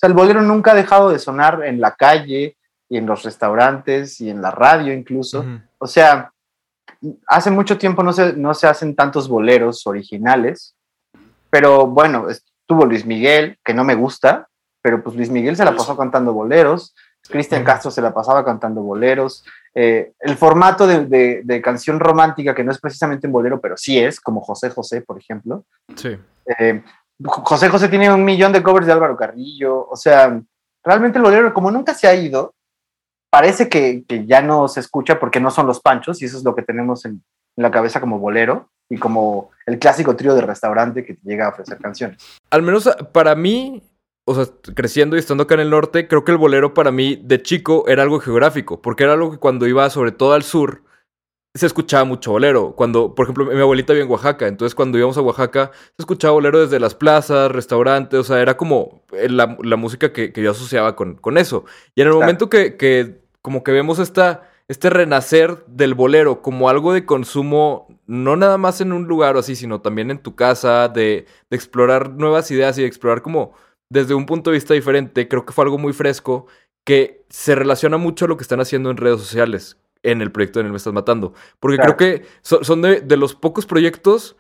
Sea, 0.03 0.09
el 0.09 0.15
bolero 0.15 0.43
nunca 0.43 0.73
ha 0.73 0.75
dejado 0.75 1.11
de 1.11 1.21
sonar 1.21 1.65
en 1.65 1.81
la 1.81 1.95
calle 1.95 2.57
y 2.89 2.97
en 2.99 3.07
los 3.07 3.23
restaurantes 3.23 4.21
y 4.21 4.29
en 4.31 4.43
la 4.43 4.51
radio 4.51 4.93
incluso. 4.93 5.45
O 5.79 5.87
sea, 5.87 6.33
hace 7.29 7.51
mucho 7.53 7.79
tiempo 7.79 8.03
no 8.03 8.13
se, 8.13 8.33
no 8.33 8.53
se 8.53 8.67
hacen 8.67 8.97
tantos 8.97 9.29
boleros 9.29 9.87
originales, 9.87 10.75
pero 11.51 11.87
bueno, 11.87 12.29
estuvo 12.29 12.85
Luis 12.85 13.07
Miguel, 13.07 13.59
que 13.65 13.75
no 13.75 13.85
me 13.85 13.95
gusta, 13.95 14.49
pero 14.83 15.05
pues 15.05 15.15
Luis 15.15 15.31
Miguel 15.31 15.57
se 15.57 15.65
la 15.65 15.71
pasó 15.77 15.97
cantando 15.97 16.33
boleros, 16.33 16.95
Cristian. 17.29 17.63
Castro 17.65 17.91
se 17.93 18.03
la 18.03 18.13
pasaba 18.13 18.45
cantando 18.45 18.83
boleros, 18.83 19.45
eh, 19.75 20.13
el 20.19 20.37
formato 20.37 20.89
de, 20.89 21.07
de- 21.07 21.43
de 21.45 21.63
canción 21.63 22.01
romántica, 22.01 22.57
que 22.57 22.65
no 22.65 22.73
es 22.73 22.81
precisamente 22.81 23.29
un 23.29 23.33
bolero, 23.33 23.61
pero 23.61 23.77
sí 23.77 23.97
es, 24.01 24.21
como 24.21 24.41
José 24.41 24.69
José, 24.71 25.03
por 25.03 25.17
ejemplo. 25.19 25.65
Sí. 25.95 26.19
Eh, 26.59 26.83
José 27.25 27.69
José 27.69 27.89
tiene 27.89 28.13
un 28.13 28.25
millón 28.25 28.53
de 28.53 28.63
covers 28.63 28.87
de 28.87 28.93
Álvaro 28.93 29.17
Carrillo, 29.17 29.89
o 29.89 29.97
sea, 29.97 30.41
realmente 30.85 31.19
el 31.19 31.25
bolero, 31.25 31.55
como 31.55 31.71
nunca 31.71 31.95
se 31.95 32.07
ha 32.07 32.15
ido, 32.15 32.55
parece 33.31 33.69
que, 33.69 34.05
que 34.07 34.27
ya 34.27 34.43
no 34.43 34.69
se 34.69 34.81
escucha 34.81 35.19
porque 35.19 35.41
no 35.41 35.51
son 35.51 35.67
los 35.67 35.81
panchos, 35.81 36.21
y 36.23 36.27
eso 36.27 36.37
es 36.37 36.45
lo 36.45 36.55
que 36.55 36.63
tenemos 36.63 37.05
en, 37.05 37.23
la 37.57 37.71
cabeza 37.71 38.01
como 38.01 38.19
bolero 38.19 38.71
y 38.89 38.97
como 38.97 39.51
el 39.67 39.79
clásico 39.79 40.17
trío 40.17 40.35
de 40.35 40.41
restaurante 40.41 41.05
que 41.05 41.19
llega 41.23 41.47
a 41.47 41.51
ofrecer 41.51 41.79
canciones. 41.79 42.41
Al 42.51 42.63
menos 42.63 42.89
para 43.13 43.35
mí, 43.35 43.83
o 44.25 44.35
sea, 44.35 44.47
creciendo 44.75 45.17
y 45.17 45.19
estando 45.19 45.45
acá 45.45 45.55
en 45.55 45.61
el 45.61 45.71
norte, 45.71 46.09
creo 46.09 46.25
que 46.25 46.33
el 46.33 46.39
bolero 46.39 46.75
para 46.75 46.91
mí 46.91 47.17
de 47.17 47.43
chico 47.43 47.85
era 47.89 48.03
algo 48.03 48.21
geográfico, 48.21 48.81
porque 48.81 49.05
era 49.05 49.13
algo 49.13 49.31
que 49.31 49.39
cuando 49.39 49.67
iba 49.67 49.89
sobre 49.91 50.13
todo 50.13 50.33
al 50.33 50.43
sur 50.43 50.83
se 51.55 51.67
escuchaba 51.67 52.05
mucho 52.05 52.33
bolero. 52.33 52.75
Cuando, 52.75 53.15
por 53.15 53.25
ejemplo, 53.25 53.45
mi 53.45 53.61
abuelita 53.61 53.93
vive 53.93 54.05
en 54.07 54.11
Oaxaca, 54.11 54.47
entonces 54.47 54.75
cuando 54.75 54.97
íbamos 54.99 55.19
a 55.19 55.23
Oaxaca 55.23 55.71
se 55.97 56.03
escuchaba 56.03 56.33
bolero 56.33 56.61
desde 56.61 56.81
las 56.81 56.95
plazas, 56.95 57.51
restaurantes, 57.53 58.21
o 58.21 58.25
sea, 58.25 58.41
era 58.41 58.57
como 58.57 59.03
eh, 59.13 59.29
la, 59.29 59.57
la 59.63 59.77
música 59.77 60.13
que, 60.13 60.33
que 60.33 60.43
yo 60.43 60.53
asociaba 60.53 60.97
con, 60.97 61.17
con 61.17 61.37
eso. 61.39 61.65
Y 61.95 62.01
en 62.01 62.07
el 62.09 62.13
Claro. 62.13 62.21
momento 62.21 62.49
que, 62.49 62.77
que 62.77 63.21
como 63.43 63.63
que 63.65 63.73
vemos 63.73 63.99
esta, 63.99 64.49
este 64.69 64.89
renacer 64.89 65.65
del 65.67 65.95
bolero 65.95 66.41
como 66.41 66.69
algo 66.71 66.95
de 66.95 67.05
consumo, 67.05 67.87
no 68.07 68.37
nada 68.37 68.57
más 68.57 68.81
en 68.81 68.93
un 68.93 69.05
lugar 69.07 69.37
o 69.37 69.41
así, 69.41 69.55
sino 69.57 69.81
también 69.83 70.11
en 70.11 70.19
tu 70.23 70.35
casa, 70.35 70.89
de, 70.89 71.27
de 71.51 71.57
explorar 71.57 72.11
nuevas 72.13 72.51
ideas 72.51 72.79
y 72.79 72.83
de 72.83 72.87
explorar 72.89 73.21
como 73.23 73.53
desde 73.91 74.15
un 74.15 74.25
punto 74.25 74.51
de 74.51 74.55
vista 74.57 74.73
diferente, 74.73 75.29
creo 75.29 75.45
que 75.45 75.53
fue 75.53 75.65
algo 75.65 75.77
muy 75.77 75.93
fresco 75.93 76.47
que 76.85 77.25
se 77.29 77.55
relaciona 77.55 77.99
mucho 77.99 78.25
a 78.25 78.29
lo 78.29 78.37
que 78.39 78.43
están 78.43 78.61
haciendo 78.61 78.91
en 78.91 78.97
redes 78.97 79.21
sociales 79.21 79.77
en 80.03 80.21
el 80.23 80.33
proyecto 80.33 80.61
en 80.61 80.67
el 80.67 80.73
Me 80.73 80.79
Estás 80.79 80.93
Matando. 80.93 81.33
Porque 81.61 81.77
Claro. 81.77 81.97
creo 81.97 82.19
que 82.21 82.27
so- 82.43 82.65
son 82.65 82.83
de, 82.83 83.01
de 83.01 83.17
los 83.17 83.35
pocos 83.35 83.67
proyectos 83.67 84.37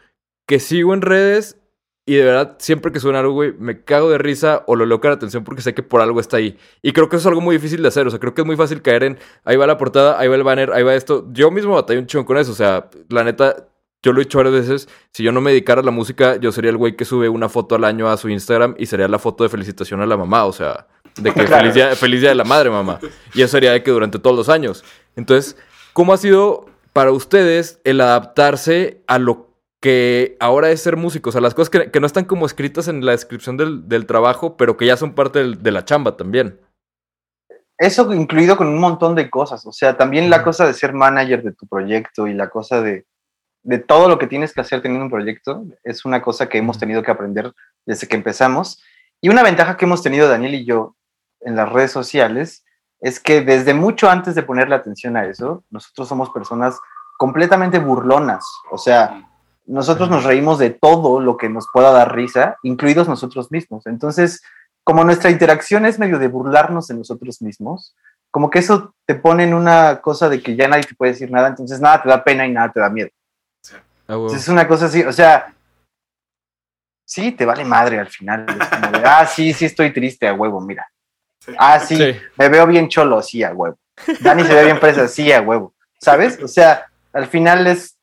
que 0.46 0.58
sigo 0.60 0.92
en 0.94 1.02
redes 1.02 1.56
y 2.04 2.16
de 2.16 2.24
verdad 2.24 2.56
siempre 2.58 2.90
que 2.90 2.98
suena 2.98 3.20
algo, 3.20 3.32
güey, 3.32 3.52
me 3.56 3.84
cago 3.84 4.10
de 4.10 4.18
risa 4.18 4.64
o 4.66 4.74
lo 4.74 4.84
leo 4.86 5.00
con 5.00 5.12
atención 5.12 5.44
porque 5.44 5.62
sé 5.62 5.72
que 5.72 5.84
por 5.84 6.00
algo 6.00 6.18
está 6.18 6.36
ahí. 6.38 6.58
Y 6.82 6.92
creo 6.92 7.08
que 7.08 7.14
eso 7.14 7.22
es 7.22 7.26
algo 7.28 7.40
muy 7.40 7.54
difícil 7.56 7.80
de 7.80 7.86
hacer. 7.88 8.06
O 8.08 8.10
sea, 8.10 8.18
creo 8.18 8.34
que 8.34 8.40
es 8.42 8.46
muy 8.46 8.56
fácil 8.56 8.82
caer 8.82 9.04
en 9.04 9.18
ahí 9.44 9.56
va 9.56 9.68
la 9.68 9.78
portada, 9.78 10.18
ahí 10.18 10.26
va 10.26 10.34
el 10.34 10.42
banner, 10.42 10.72
ahí 10.72 10.82
va 10.82 10.94
esto. 10.96 11.28
Yo 11.30 11.52
mismo 11.52 11.74
batallé 11.74 12.00
un 12.00 12.06
chingón 12.06 12.24
con 12.26 12.38
eso. 12.38 12.50
O 12.50 12.56
sea, 12.56 12.90
la 13.08 13.22
neta, 13.22 13.68
yo 14.02 14.12
lo 14.12 14.20
he 14.20 14.24
dicho 14.24 14.38
varias 14.38 14.54
veces. 14.54 14.88
Si 15.12 15.22
yo 15.22 15.30
no 15.30 15.40
me 15.40 15.52
dedicara 15.52 15.80
a 15.80 15.84
la 15.84 15.92
música, 15.92 16.34
yo 16.36 16.50
sería 16.50 16.70
el 16.72 16.76
güey 16.76 16.96
que 16.96 17.04
sube 17.04 17.28
una 17.28 17.48
foto 17.48 17.76
al 17.76 17.84
año 17.84 18.08
a 18.08 18.16
su 18.16 18.28
Instagram 18.28 18.74
y 18.78 18.86
sería 18.86 19.06
la 19.06 19.20
foto 19.20 19.44
de 19.44 19.50
felicitación 19.50 20.00
a 20.00 20.06
la 20.06 20.16
mamá. 20.16 20.44
O 20.46 20.52
sea, 20.52 20.88
de 21.20 21.32
que 21.32 21.44
Claro. 21.44 21.58
feliz, 21.60 21.74
día, 21.74 21.94
feliz 21.94 22.20
día 22.20 22.30
de 22.30 22.34
la 22.34 22.42
madre, 22.44 22.68
mamá. 22.68 22.98
Y 23.32 23.42
eso 23.42 23.52
sería 23.52 23.70
de 23.70 23.84
que 23.84 23.92
durante 23.92 24.18
todos 24.18 24.36
los 24.36 24.48
años. 24.48 24.84
Entonces, 25.16 25.56
¿cómo 25.92 26.12
ha 26.12 26.16
sido 26.16 26.66
para 26.92 27.10
ustedes 27.12 27.80
el 27.84 28.00
adaptarse 28.00 29.02
a 29.06 29.18
lo 29.18 29.50
que 29.80 30.36
ahora 30.40 30.70
es 30.70 30.82
ser 30.82 30.96
músicos? 30.96 31.36
A 31.36 31.40
las 31.40 31.54
cosas 31.54 31.70
que, 31.70 31.90
que 31.90 32.00
no 32.00 32.06
están 32.06 32.24
como 32.24 32.46
escritas 32.46 32.88
en 32.88 33.04
la 33.04 33.12
descripción 33.12 33.56
del, 33.56 33.88
del 33.88 34.06
trabajo, 34.06 34.56
pero 34.56 34.76
que 34.76 34.86
ya 34.86 34.96
son 34.96 35.14
parte 35.14 35.40
del- 35.40 35.62
de 35.62 35.70
la 35.72 35.84
chamba 35.84 36.16
también. 36.16 36.58
Eso 37.78 38.12
incluido 38.14 38.56
con 38.56 38.68
un 38.68 38.78
montón 38.78 39.14
de 39.16 39.28
cosas, 39.28 39.66
o 39.66 39.72
sea, 39.72 39.96
también 39.96 40.30
la 40.30 40.44
cosa 40.44 40.66
de 40.66 40.74
ser 40.74 40.92
manager 40.92 41.42
de 41.42 41.52
tu 41.52 41.66
proyecto 41.66 42.28
y 42.28 42.34
la 42.34 42.48
cosa 42.48 42.80
de, 42.80 43.06
de 43.64 43.78
todo 43.78 44.08
lo 44.08 44.18
que 44.18 44.28
tienes 44.28 44.52
que 44.52 44.60
hacer 44.60 44.82
teniendo 44.82 45.06
un 45.06 45.10
proyecto 45.10 45.64
es 45.82 46.04
una 46.04 46.22
cosa 46.22 46.48
que 46.48 46.58
hemos 46.58 46.78
tenido 46.78 47.02
que 47.02 47.10
aprender 47.10 47.52
desde 47.84 48.06
que 48.06 48.14
empezamos. 48.14 48.80
Y 49.20 49.30
una 49.30 49.42
ventaja 49.42 49.76
que 49.76 49.84
hemos 49.86 50.02
tenido 50.02 50.28
Daniel 50.28 50.54
y 50.54 50.64
yo 50.64 50.94
en 51.40 51.56
las 51.56 51.72
redes 51.72 51.90
sociales 51.90 52.64
es 53.02 53.18
que 53.18 53.42
desde 53.42 53.74
mucho 53.74 54.08
antes 54.08 54.34
de 54.34 54.44
ponerle 54.44 54.76
atención 54.76 55.16
a 55.16 55.26
eso, 55.26 55.64
nosotros 55.70 56.08
somos 56.08 56.30
personas 56.30 56.78
completamente 57.18 57.80
burlonas, 57.80 58.44
o 58.70 58.78
sea, 58.78 59.28
nosotros 59.66 60.08
nos 60.08 60.24
reímos 60.24 60.58
de 60.58 60.70
todo 60.70 61.20
lo 61.20 61.36
que 61.36 61.48
nos 61.48 61.66
pueda 61.72 61.90
dar 61.90 62.14
risa, 62.14 62.56
incluidos 62.62 63.08
nosotros 63.08 63.50
mismos. 63.50 63.86
Entonces, 63.86 64.42
como 64.84 65.04
nuestra 65.04 65.30
interacción 65.30 65.84
es 65.84 65.98
medio 65.98 66.18
de 66.18 66.28
burlarnos 66.28 66.88
de 66.88 66.94
nosotros 66.94 67.42
mismos, 67.42 67.94
como 68.30 68.50
que 68.50 68.60
eso 68.60 68.94
te 69.04 69.14
pone 69.14 69.44
en 69.44 69.54
una 69.54 70.00
cosa 70.00 70.28
de 70.28 70.40
que 70.40 70.56
ya 70.56 70.68
nadie 70.68 70.84
te 70.84 70.94
puede 70.94 71.12
decir 71.12 71.30
nada, 71.30 71.48
entonces 71.48 71.80
nada 71.80 72.02
te 72.02 72.08
da 72.08 72.24
pena 72.24 72.46
y 72.46 72.52
nada 72.52 72.72
te 72.72 72.80
da 72.80 72.88
miedo. 72.88 73.10
Ah. 74.08 74.26
Es 74.32 74.48
una 74.48 74.66
cosa 74.66 74.86
así, 74.86 75.02
o 75.02 75.12
sea, 75.12 75.52
sí, 77.04 77.32
te 77.32 77.44
vale 77.44 77.64
madre 77.64 77.98
al 77.98 78.08
final. 78.08 78.46
Es 78.48 78.68
como 78.68 78.98
de, 78.98 79.04
ah, 79.04 79.26
sí, 79.26 79.52
sí 79.52 79.64
estoy 79.64 79.92
triste 79.92 80.26
a 80.26 80.34
huevo, 80.34 80.60
mira. 80.60 80.86
Sí. 81.44 81.52
Ah, 81.58 81.80
sí, 81.80 81.96
Sí. 81.96 82.16
me 82.36 82.48
veo 82.48 82.66
bien 82.66 82.88
cholo, 82.88 83.20
sí, 83.22 83.42
a 83.42 83.52
huevo. 83.52 83.76
Dani 84.20 84.44
se 84.44 84.54
ve 84.54 84.64
bien 84.64 84.78
presa, 84.80 85.08
sí, 85.08 85.32
a 85.32 85.40
huevo. 85.40 85.74
¿Sabes? 86.00 86.40
O 86.42 86.48
sea, 86.48 86.86
al 87.12 87.26
final 87.26 87.66
es, 87.66 87.98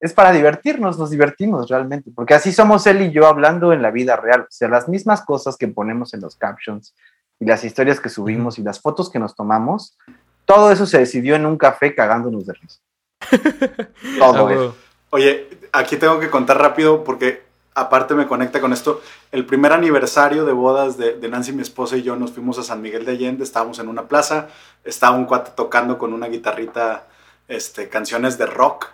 es 0.00 0.12
para 0.12 0.32
divertirnos, 0.32 0.98
nos 0.98 1.10
divertimos 1.10 1.68
realmente, 1.68 2.10
porque 2.14 2.34
así 2.34 2.52
somos 2.52 2.86
él 2.86 3.02
y 3.02 3.12
yo 3.12 3.26
hablando 3.26 3.72
en 3.72 3.82
la 3.82 3.90
vida 3.90 4.16
real. 4.16 4.42
O 4.42 4.50
sea, 4.50 4.68
las 4.68 4.88
mismas 4.88 5.22
cosas 5.22 5.56
que 5.56 5.68
ponemos 5.68 6.12
en 6.14 6.20
los 6.20 6.36
captions 6.36 6.94
y 7.38 7.46
las 7.46 7.64
historias 7.64 8.00
que 8.00 8.08
subimos 8.08 8.58
y 8.58 8.62
las 8.62 8.80
fotos 8.80 9.10
que 9.10 9.18
nos 9.18 9.34
tomamos, 9.34 9.96
todo 10.44 10.70
eso 10.70 10.86
se 10.86 10.98
decidió 10.98 11.36
en 11.36 11.46
un 11.46 11.58
café 11.58 11.94
cagándonos 11.94 12.46
de 12.46 12.52
risa. 12.54 12.80
Todo 14.18 14.50
eso. 14.50 14.76
Oye, 15.10 15.48
aquí 15.72 15.96
tengo 15.96 16.20
que 16.20 16.30
contar 16.30 16.58
rápido 16.58 17.04
porque 17.04 17.45
aparte 17.76 18.14
me 18.14 18.26
conecta 18.26 18.60
con 18.60 18.72
esto. 18.72 19.02
El 19.30 19.44
primer 19.44 19.72
aniversario 19.72 20.44
de 20.44 20.52
bodas 20.52 20.96
de, 20.96 21.14
de 21.14 21.28
Nancy, 21.28 21.52
mi 21.52 21.62
esposa 21.62 21.96
y 21.96 22.02
yo 22.02 22.16
nos 22.16 22.32
fuimos 22.32 22.58
a 22.58 22.62
San 22.62 22.80
Miguel 22.82 23.04
de 23.04 23.12
Allende, 23.12 23.44
estábamos 23.44 23.78
en 23.78 23.88
una 23.88 24.08
plaza, 24.08 24.48
estaba 24.82 25.16
un 25.16 25.26
cuate 25.26 25.52
tocando 25.54 25.98
con 25.98 26.12
una 26.12 26.26
guitarrita 26.26 27.06
este, 27.48 27.88
canciones 27.88 28.38
de 28.38 28.46
rock 28.46 28.86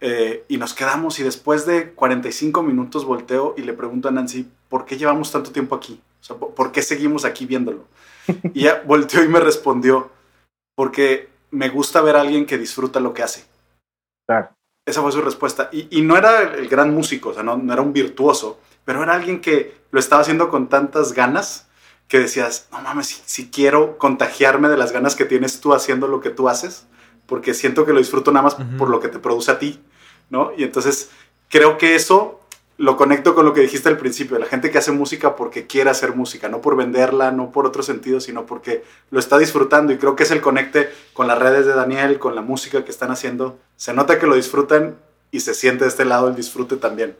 eh, 0.00 0.44
y 0.48 0.56
nos 0.56 0.72
quedamos 0.72 1.20
y 1.20 1.22
después 1.22 1.66
de 1.66 1.92
45 1.92 2.62
minutos 2.62 3.04
volteo 3.04 3.54
y 3.58 3.62
le 3.62 3.74
pregunto 3.74 4.08
a 4.08 4.10
Nancy, 4.10 4.50
¿por 4.70 4.86
qué 4.86 4.96
llevamos 4.96 5.30
tanto 5.30 5.52
tiempo 5.52 5.74
aquí? 5.74 6.00
O 6.20 6.24
sea, 6.24 6.36
¿por 6.36 6.54
por 6.54 6.72
qué 6.72 6.82
seguimos 6.82 7.24
aquí 7.24 7.46
viéndolo? 7.46 7.84
Y 8.54 8.60
ella 8.60 8.82
volteó 8.86 9.22
y 9.22 9.28
me 9.28 9.40
respondió, 9.40 10.10
porque 10.74 11.28
me 11.50 11.68
gusta 11.68 12.00
ver 12.00 12.16
a 12.16 12.22
alguien 12.22 12.46
que 12.46 12.56
disfruta 12.56 13.00
lo 13.00 13.12
que 13.12 13.22
hace. 13.22 13.44
Claro. 14.26 14.50
Esa 14.90 15.02
fue 15.02 15.12
su 15.12 15.22
respuesta. 15.22 15.70
Y, 15.72 15.88
y 15.98 16.02
no 16.02 16.16
era 16.16 16.42
el 16.42 16.68
gran 16.68 16.92
músico, 16.94 17.30
o 17.30 17.34
sea, 17.34 17.42
no, 17.42 17.56
no 17.56 17.72
era 17.72 17.82
un 17.82 17.92
virtuoso, 17.92 18.60
pero 18.84 19.02
era 19.02 19.14
alguien 19.14 19.40
que 19.40 19.80
lo 19.90 20.00
estaba 20.00 20.22
haciendo 20.22 20.50
con 20.50 20.68
tantas 20.68 21.12
ganas 21.12 21.68
que 22.08 22.18
decías, 22.18 22.66
no 22.72 22.80
mames, 22.80 23.06
si, 23.06 23.22
si 23.24 23.50
quiero 23.50 23.96
contagiarme 23.96 24.68
de 24.68 24.76
las 24.76 24.92
ganas 24.92 25.14
que 25.14 25.24
tienes 25.24 25.60
tú 25.60 25.74
haciendo 25.74 26.08
lo 26.08 26.20
que 26.20 26.30
tú 26.30 26.48
haces, 26.48 26.86
porque 27.26 27.54
siento 27.54 27.86
que 27.86 27.92
lo 27.92 28.00
disfruto 28.00 28.32
nada 28.32 28.42
más 28.42 28.56
por 28.76 28.90
lo 28.90 28.98
que 28.98 29.06
te 29.06 29.20
produce 29.20 29.52
a 29.52 29.60
ti, 29.60 29.80
¿no? 30.28 30.50
Y 30.56 30.64
entonces 30.64 31.10
creo 31.48 31.78
que 31.78 31.94
eso 31.94 32.39
lo 32.80 32.96
conecto 32.96 33.34
con 33.34 33.44
lo 33.44 33.52
que 33.52 33.60
dijiste 33.60 33.90
al 33.90 33.98
principio, 33.98 34.38
la 34.38 34.46
gente 34.46 34.70
que 34.70 34.78
hace 34.78 34.90
música 34.90 35.36
porque 35.36 35.66
quiere 35.66 35.90
hacer 35.90 36.14
música, 36.16 36.48
no 36.48 36.62
por 36.62 36.76
venderla, 36.76 37.30
no 37.30 37.52
por 37.52 37.66
otro 37.66 37.82
sentido, 37.82 38.20
sino 38.20 38.46
porque 38.46 38.82
lo 39.10 39.20
está 39.20 39.36
disfrutando 39.36 39.92
y 39.92 39.98
creo 39.98 40.16
que 40.16 40.22
es 40.22 40.30
el 40.30 40.40
conecte 40.40 40.88
con 41.12 41.26
las 41.26 41.38
redes 41.38 41.66
de 41.66 41.74
Daniel, 41.74 42.18
con 42.18 42.34
la 42.34 42.40
música 42.40 42.82
que 42.82 42.90
están 42.90 43.10
haciendo. 43.10 43.58
Se 43.76 43.92
nota 43.92 44.18
que 44.18 44.26
lo 44.26 44.34
disfrutan 44.34 44.96
y 45.30 45.40
se 45.40 45.52
siente 45.52 45.84
de 45.84 45.90
este 45.90 46.06
lado 46.06 46.28
el 46.28 46.34
disfrute 46.34 46.76
también. 46.76 47.14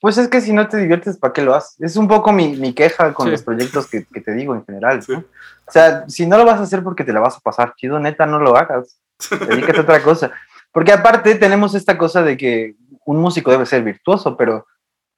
Pues 0.00 0.18
es 0.18 0.26
que 0.26 0.40
si 0.40 0.52
no 0.52 0.66
te 0.68 0.76
diviertes, 0.78 1.18
¿para 1.18 1.32
qué 1.32 1.42
lo 1.42 1.54
haces? 1.54 1.76
Es 1.80 1.96
un 1.96 2.08
poco 2.08 2.32
mi, 2.32 2.56
mi 2.56 2.74
queja 2.74 3.14
con 3.14 3.26
Sí. 3.26 3.30
los 3.30 3.42
proyectos 3.42 3.86
que, 3.86 4.04
que 4.12 4.20
te 4.20 4.32
digo 4.32 4.56
en 4.56 4.64
general. 4.64 5.00
O 5.08 5.70
sea, 5.70 6.04
si 6.08 6.26
no 6.26 6.36
lo 6.36 6.44
vas 6.44 6.58
a 6.58 6.64
hacer 6.64 6.82
porque 6.82 7.04
te 7.04 7.12
la 7.12 7.20
vas 7.20 7.36
a 7.36 7.40
pasar 7.40 7.74
chido, 7.76 8.00
neta, 8.00 8.26
no 8.26 8.40
lo 8.40 8.56
hagas. 8.56 8.98
Dedícate 9.48 9.78
a 9.78 9.82
otra 9.82 10.02
cosa. 10.02 10.32
Porque 10.72 10.90
aparte 10.90 11.36
tenemos 11.36 11.76
esta 11.76 11.96
cosa 11.96 12.22
de 12.24 12.36
que 12.36 12.74
un 13.06 13.18
músico 13.18 13.50
debe 13.50 13.66
ser 13.66 13.82
virtuoso, 13.82 14.36
pero 14.36 14.66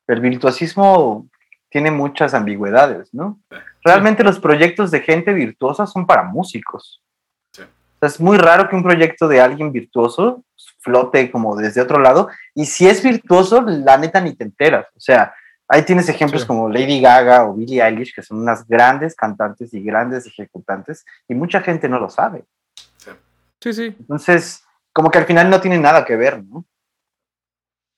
el 0.07 0.21
virtuosismo 0.21 1.29
tiene 1.69 1.91
muchas 1.91 2.35
ambigüedades, 2.35 3.13
¿no? 3.13 3.41
Realmente 3.85 4.25
los 4.25 4.39
proyectos 4.39 4.91
de 4.91 5.01
gente 5.01 5.33
virtuosa 5.33 5.87
son 5.87 6.07
para 6.07 6.23
músicos. 6.23 7.03
Sí. 7.53 7.63
O 7.63 7.99
sea, 8.01 8.09
es 8.09 8.21
muy 8.21 8.39
raro 8.39 8.69
que 8.69 8.77
un 8.77 8.83
proyecto 8.83 9.29
de 9.29 9.41
alguien 9.41 9.73
virtuoso 9.73 10.45
flote 10.81 11.31
como 11.31 11.57
desde 11.57 11.81
otro 11.81 11.99
lado. 11.99 12.29
Y 12.55 12.67
si 12.67 12.89
es 12.89 13.03
virtuoso, 13.03 13.61
la 13.63 13.99
neta 13.99 14.21
ni 14.21 14.35
te 14.35 14.45
enteras. 14.45 14.87
O 14.97 15.01
sea, 15.01 15.35
ahí 15.69 15.83
tienes 15.83 16.09
ejemplos 16.09 16.43
Sí. 16.43 16.47
como 16.49 16.69
Lady 16.69 17.01
Gaga 17.01 17.45
o 17.45 17.55
Billie 17.55 17.83
Eilish, 17.83 18.15
que 18.15 18.23
son 18.23 18.39
unas 18.39 18.67
grandes 18.67 19.15
cantantes 19.17 19.75
y 19.75 19.83
grandes 19.83 20.27
ejecutantes, 20.27 21.05
y 21.29 21.35
mucha 21.35 21.61
gente 21.61 21.89
no 21.89 21.99
lo 21.99 22.09
sabe. 22.09 22.45
Sí, 23.61 23.73
sí. 23.73 23.97
Entonces, 23.99 24.63
como 24.93 25.11
que 25.11 25.19
al 25.19 25.25
final 25.25 25.51
no 25.51 25.61
tiene 25.61 25.79
nada 25.79 26.05
que 26.05 26.15
ver, 26.15 26.45
¿no? 26.45 26.65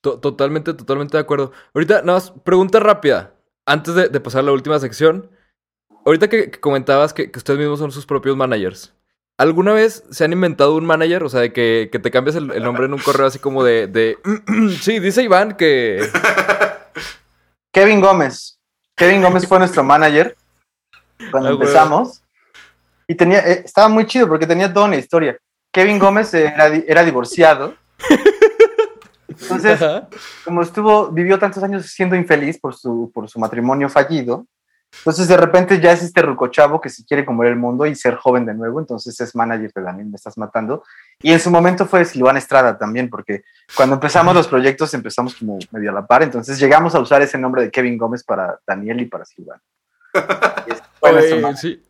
To- 0.02 0.18
totalmente, 0.20 0.74
totalmente 0.74 1.16
de 1.16 1.20
acuerdo. 1.22 1.52
Ahorita, 1.74 2.02
nada 2.02 2.18
más, 2.18 2.30
pregunta 2.44 2.80
rápida. 2.80 3.34
Antes 3.66 3.94
de, 3.94 4.08
de 4.08 4.20
pasar 4.20 4.40
a 4.40 4.44
la 4.44 4.52
última 4.52 4.78
sección. 4.78 5.30
Ahorita 6.06 6.28
que, 6.28 6.50
que 6.50 6.60
comentabas 6.60 7.12
que, 7.12 7.30
que 7.30 7.38
ustedes 7.38 7.58
mismos 7.58 7.78
son 7.80 7.92
sus 7.92 8.06
propios 8.06 8.36
managers. 8.36 8.94
¿Alguna 9.38 9.72
vez 9.72 10.04
se 10.10 10.24
han 10.24 10.32
inventado 10.32 10.74
un 10.76 10.86
manager? 10.86 11.22
O 11.24 11.28
sea, 11.28 11.40
de 11.40 11.52
que, 11.52 11.90
que 11.92 11.98
te 11.98 12.10
cambias 12.10 12.34
el, 12.36 12.50
el 12.50 12.62
nombre 12.64 12.86
en 12.86 12.94
un 12.94 13.00
correo 13.00 13.26
así 13.26 13.38
como 13.38 13.62
de... 13.62 13.86
de 13.86 14.18
sí, 14.80 14.98
dice 15.00 15.22
Iván 15.22 15.56
que... 15.56 16.08
Kevin 17.72 18.00
Gómez. 18.00 18.58
Kevin 18.96 19.22
Gómez 19.22 19.46
fue 19.46 19.58
nuestro 19.58 19.84
manager 19.84 20.36
cuando 21.30 21.50
Ah, 21.50 21.52
empezamos. 21.52 22.22
Y 23.06 23.14
tenía, 23.14 23.40
eh, 23.40 23.62
estaba 23.64 23.88
muy 23.88 24.06
chido 24.06 24.26
porque 24.28 24.46
tenía 24.46 24.72
toda 24.72 24.86
una 24.86 24.96
historia. 24.96 25.38
Kevin 25.72 25.98
Gómez 25.98 26.32
era, 26.34 26.66
era 26.68 27.04
divorciado. 27.04 27.74
Entonces, 29.56 29.82
Ajá. 29.82 30.08
como 30.44 30.62
estuvo, 30.62 31.08
vivió 31.08 31.38
tantos 31.38 31.62
años 31.62 31.86
siendo 31.86 32.16
infeliz 32.16 32.58
por 32.58 32.74
su, 32.74 33.10
por 33.14 33.28
su 33.28 33.38
matrimonio 33.38 33.88
fallido, 33.88 34.46
entonces 35.00 35.28
de 35.28 35.36
repente 35.36 35.80
ya 35.80 35.92
es 35.92 36.02
este 36.02 36.22
rucochavo 36.22 36.80
que 36.80 36.88
se 36.88 37.04
quiere 37.04 37.24
comer 37.26 37.48
el 37.48 37.56
mundo 37.56 37.84
y 37.84 37.94
ser 37.94 38.14
joven 38.16 38.46
de 38.46 38.54
nuevo, 38.54 38.80
entonces 38.80 39.20
es 39.20 39.34
manager 39.36 39.70
de 39.74 39.82
Daniel, 39.82 40.06
me 40.08 40.16
estás 40.16 40.38
matando. 40.38 40.82
Y 41.20 41.30
en 41.32 41.40
su 41.40 41.50
momento 41.50 41.84
fue 41.84 42.04
Silvana 42.06 42.38
Estrada 42.38 42.78
también, 42.78 43.10
porque 43.10 43.42
cuando 43.76 43.96
empezamos 43.96 44.34
los 44.34 44.48
proyectos 44.48 44.94
empezamos 44.94 45.34
como 45.34 45.58
medio 45.72 45.90
a 45.90 45.94
la 45.94 46.06
par, 46.06 46.22
entonces 46.22 46.58
llegamos 46.58 46.94
a 46.94 47.00
usar 47.00 47.20
ese 47.20 47.36
nombre 47.36 47.62
de 47.62 47.70
Kevin 47.70 47.98
Gómez 47.98 48.24
para 48.24 48.58
Daniel 48.66 49.00
y 49.00 49.06
para 49.06 49.24
Oye, 51.00 51.40
manager. 51.40 51.56
sí. 51.56 51.82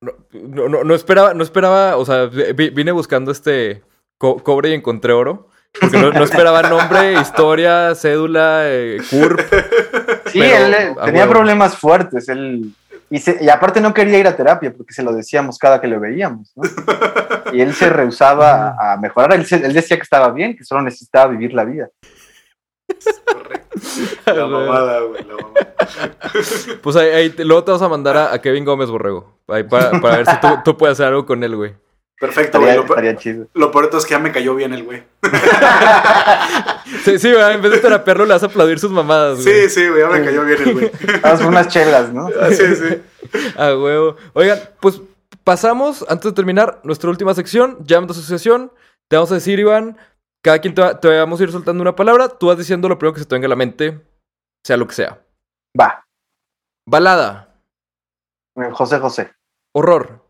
No, 0.00 0.12
no, 0.32 0.68
no, 0.68 0.84
no 0.84 0.94
esperaba, 0.94 1.34
no 1.34 1.42
esperaba, 1.42 1.96
o 1.96 2.04
sea, 2.04 2.26
vi- 2.26 2.70
vine 2.70 2.92
buscando 2.92 3.30
este 3.30 3.82
co- 4.18 4.42
cobre 4.42 4.70
y 4.70 4.74
encontré 4.74 5.12
oro. 5.12 5.48
Porque 5.80 5.98
no, 5.98 6.10
no 6.10 6.24
esperaba 6.24 6.62
nombre, 6.62 7.14
historia, 7.20 7.94
cédula, 7.94 8.62
eh, 8.64 8.98
CURP. 9.10 9.40
Sí, 10.26 10.40
Pero, 10.40 10.66
él 10.66 10.74
eh, 10.74 10.94
tenía 11.04 11.22
huevo. 11.22 11.32
problemas 11.32 11.76
fuertes. 11.76 12.28
Él, 12.28 12.72
y, 13.10 13.18
se- 13.18 13.38
y 13.40 13.48
aparte 13.48 13.80
no 13.80 13.92
quería 13.94 14.18
ir 14.18 14.26
a 14.26 14.36
terapia 14.36 14.72
porque 14.76 14.92
se 14.94 15.02
lo 15.02 15.12
decíamos 15.12 15.58
cada 15.58 15.80
que 15.80 15.86
lo 15.86 16.00
veíamos. 16.00 16.52
¿no? 16.56 16.62
Y 17.52 17.60
él 17.60 17.72
se 17.74 17.88
rehusaba 17.90 18.74
a, 18.78 18.92
a 18.94 18.96
mejorar. 18.96 19.34
Él, 19.34 19.72
decía 19.72 19.96
que 19.96 20.02
estaba 20.02 20.30
bien, 20.30 20.56
que 20.56 20.64
solo 20.64 20.82
necesitaba 20.82 21.28
vivir 21.30 21.52
la 21.54 21.64
vida. 21.64 21.88
Correcto. 23.32 23.66
La 24.26 24.46
mamada, 24.46 25.00
güey, 25.00 25.22
la 25.24 25.34
mamada. 25.34 25.76
Pues 26.82 26.96
ahí, 26.96 27.32
luego 27.38 27.62
te 27.64 27.72
vas 27.72 27.82
a 27.82 27.88
mandar 27.88 28.16
a, 28.16 28.32
a 28.32 28.40
Kevin 28.40 28.64
Gómez 28.64 28.88
Borrego. 28.90 29.38
Ahí 29.48 29.62
para, 29.64 29.90
para 30.00 30.16
ver 30.18 30.26
si 30.26 30.40
tú, 30.40 30.48
tú 30.64 30.76
puedes 30.76 30.94
hacer 30.98 31.06
algo 31.08 31.26
con 31.26 31.42
él, 31.44 31.54
güey. 31.56 31.74
Perfecto, 32.18 32.58
güey. 32.60 32.70
Estaría, 32.76 33.32
Lo, 33.34 33.48
lo 33.54 33.70
peor 33.70 33.84
de 33.84 33.88
todo 33.90 33.98
es 34.00 34.06
que 34.06 34.12
ya 34.12 34.18
me 34.18 34.32
cayó 34.32 34.54
bien 34.54 34.72
el 34.72 34.84
güey. 34.84 35.04
Sí, 37.04 37.18
sí, 37.18 37.30
¿verdad? 37.30 37.52
en 37.52 37.62
vez 37.62 37.72
de 37.72 37.78
terapearlo 37.78 38.24
le 38.24 38.32
vas 38.32 38.42
a 38.42 38.46
aplaudir 38.46 38.78
sus 38.78 38.90
mamadas, 38.90 39.42
güey. 39.42 39.68
Sí, 39.68 39.70
sí, 39.70 39.88
güey, 39.88 40.00
ya 40.02 40.08
me 40.08 40.24
cayó 40.24 40.44
bien 40.44 40.62
el 40.62 40.72
güey. 40.74 40.90
Vamos 41.22 41.40
por 41.40 41.48
unas 41.48 41.68
chelas, 41.68 42.12
¿no? 42.12 42.28
Ah, 42.40 42.48
Sí, 42.50 42.74
sí. 42.74 43.02
A 43.58 43.76
huevo. 43.76 44.16
Oigan, 44.34 44.58
pues 44.80 45.00
pasamos, 45.44 46.04
antes 46.08 46.30
de 46.30 46.32
terminar, 46.34 46.80
nuestra 46.84 47.10
última 47.10 47.34
sección, 47.34 47.78
Jam 47.86 48.06
de 48.06 48.12
Asociación. 48.12 48.72
Te 49.08 49.16
vamos 49.16 49.30
a 49.30 49.34
decir, 49.34 49.58
Iván, 49.58 49.96
cada 50.42 50.60
quien 50.60 50.74
te, 50.74 50.82
va- 50.82 50.98
te 50.98 51.08
vamos 51.08 51.40
a 51.40 51.42
ir 51.44 51.52
soltando 51.52 51.82
una 51.82 51.94
palabra. 51.96 52.28
Tú 52.28 52.46
vas 52.48 52.58
diciendo 52.58 52.88
lo 52.88 52.98
primero 52.98 53.14
que 53.14 53.20
se 53.20 53.26
te 53.26 53.34
venga 53.34 53.46
a 53.46 53.50
la 53.50 53.56
mente, 53.56 54.00
sea 54.64 54.76
lo 54.76 54.86
que 54.86 54.94
sea. 54.94 55.20
Va. 55.78 56.04
Balada, 56.88 57.54
José 58.72 58.98
José. 59.00 59.32
horror, 59.74 60.24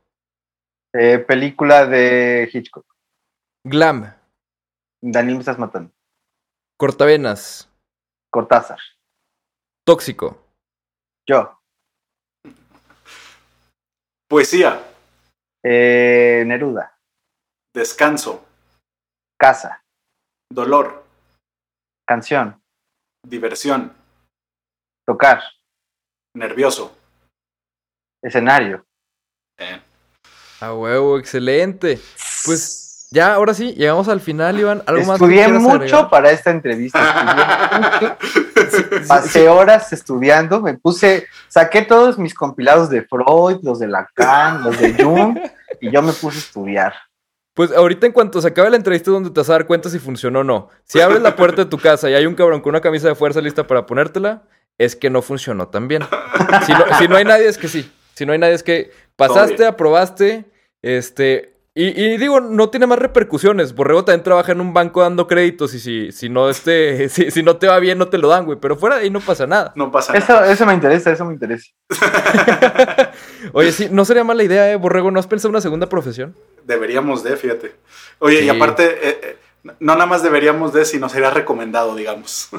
Eh, 0.99 1.18
película 1.18 1.86
de 1.86 2.49
Hitchcock. 2.53 2.86
glam, 3.64 4.14
Daniel 5.03 5.34
me 5.36 5.40
estás 5.40 5.59
matando. 5.59 5.92
cortavenas, 6.78 7.68
Cortázar. 8.30 8.78
tóxico, 9.84 10.42
Yo. 11.28 11.61
Poesía, 14.28 14.82
Eh, 15.64 16.44
Neruda. 16.47 16.99
descanso, 17.74 18.47
Casa. 19.38 19.84
dolor, 20.51 21.05
Canción. 22.07 22.62
diversión, 23.24 23.92
Tocar. 25.05 25.42
nervioso. 26.34 26.97
Escenario. 28.22 28.86
Eh, 29.59 29.80
a 30.61 30.73
huevo, 30.73 31.19
excelente. 31.19 31.99
Pues 32.45 33.09
ya, 33.11 33.35
ahora 33.35 33.55
sí, 33.55 33.73
llegamos 33.75 34.09
al 34.09 34.21
final, 34.21 34.59
Iván. 34.59 34.83
¿Algo 34.87 35.05
más 35.05 35.19
que 35.19 35.25
Estudié 35.25 35.49
mucho 35.49 35.75
agregar? 35.75 36.11
para 36.11 36.31
esta 36.31 36.51
entrevista. 36.51 36.99
Estudié 37.81 38.17
mucho. 38.99 39.09
Pasé 39.09 39.49
horas 39.49 39.93
estudiando, 39.93 40.61
me 40.61 40.75
puse, 40.75 41.27
saqué 41.49 41.83
todos 41.83 42.19
mis 42.19 42.35
compilados 42.35 42.91
de 42.91 43.03
Freud, 43.03 43.59
los 43.63 43.79
de 43.79 43.87
Lacan, 43.87 44.65
los 44.65 44.79
de 44.79 44.95
Jung, 45.03 45.39
y 45.81 45.91
yo 45.91 46.03
me 46.03 46.13
puse 46.13 46.39
a 46.39 46.41
estudiar. 46.41 46.95
Pues 47.55 47.73
ahorita 47.73 48.07
en 48.07 48.13
cuanto 48.13 48.43
se 48.43 48.49
acabe 48.49 48.69
la 48.69 48.77
entrevista 48.77 49.11
es 49.11 49.15
donde 49.15 49.31
te 49.31 49.41
vas 49.41 49.49
a 49.49 49.53
dar 49.53 49.67
cuenta 49.67 49.89
si 49.89 49.99
funcionó 49.99 50.41
o 50.41 50.45
no. 50.45 50.69
Si 50.85 51.01
abres 51.01 51.23
la 51.23 51.37
puerta 51.37 51.65
de 51.65 51.71
tu 51.71 51.79
casa 51.79 52.11
y 52.11 52.15
hay 52.15 52.27
un 52.27 52.35
cabrón 52.35 52.61
con 52.61 52.71
una 52.71 52.83
camisa 52.83 53.09
de 53.09 53.15
fuerza 53.15 53.41
lista 53.41 53.67
para 53.67 53.87
ponértela, 53.87 54.43
es 54.77 54.95
que 54.95 55.09
no 55.09 55.23
funcionó 55.23 55.69
tan 55.69 55.89
bien. 55.89 56.03
Si 56.67 56.73
no, 56.73 56.85
si 56.99 57.09
no 57.09 57.17
hay 57.17 57.25
nadie 57.25 57.49
es 57.49 57.57
que 57.57 57.69
sí. 57.69 57.91
Si 58.17 58.27
no 58.27 58.33
hay 58.33 58.39
nadie 58.39 58.55
es 58.55 58.62
que 58.64 58.91
pasaste, 59.14 59.64
aprobaste, 59.67 60.47
este... 60.83 61.53
Y, 61.79 61.89
y 61.89 62.17
digo, 62.17 62.41
no 62.41 62.71
tiene 62.71 62.87
más 62.87 62.99
repercusiones. 62.99 63.75
Borrego 63.75 64.03
también 64.03 64.23
trabaja 64.25 64.53
en 64.53 64.62
un 64.62 64.73
banco 64.73 65.03
dando 65.03 65.27
créditos 65.27 65.75
y 65.75 65.79
si, 65.79 66.11
si 66.11 66.31
no 66.31 66.49
este, 66.49 67.09
si, 67.11 67.31
si 67.31 67.43
no 67.43 67.59
te 67.59 67.67
va 67.67 67.79
bien 67.79 67.99
no 67.99 68.09
te 68.09 68.17
lo 68.17 68.29
dan, 68.29 68.47
güey. 68.47 68.59
Pero 68.59 68.77
fuera 68.77 68.97
de 68.97 69.03
ahí 69.03 69.11
no 69.11 69.21
pasa 69.21 69.47
nada. 69.47 69.75
no 69.77 69.93
pasa 69.93 70.14
nada. 70.14 70.25
Eso, 70.25 70.45
eso 70.53 70.64
me 70.64 70.73
interesa, 70.73 71.12
eso 71.12 71.27
me 71.27 71.35
interesa. 71.35 71.67
Oye, 73.53 73.73
sí, 73.73 73.89
no 73.91 74.07
sería 74.07 74.25
mala 74.25 74.43
idea, 74.43 74.73
eh, 74.73 74.77
Borrego. 74.77 75.11
¿No 75.11 75.21
has 75.21 75.27
pensado 75.27 75.51
en 75.51 75.57
una 75.57 75.61
segunda 75.61 75.87
profesión? 75.87 76.35
Deberíamos 76.64 77.23
de, 77.23 77.37
fíjate. 77.37 77.75
Oye, 78.21 78.39
Sí. 78.41 78.45
y 78.47 78.49
aparte, 78.49 78.85
eh, 78.87 79.21
eh, 79.23 79.37
no 79.81 79.95
nada 79.95 80.07
más 80.07 80.23
deberíamos 80.23 80.73
de, 80.73 80.87
sino 80.87 81.11
sería 81.11 81.29
recomendado, 81.31 81.95
digamos. 81.95 82.49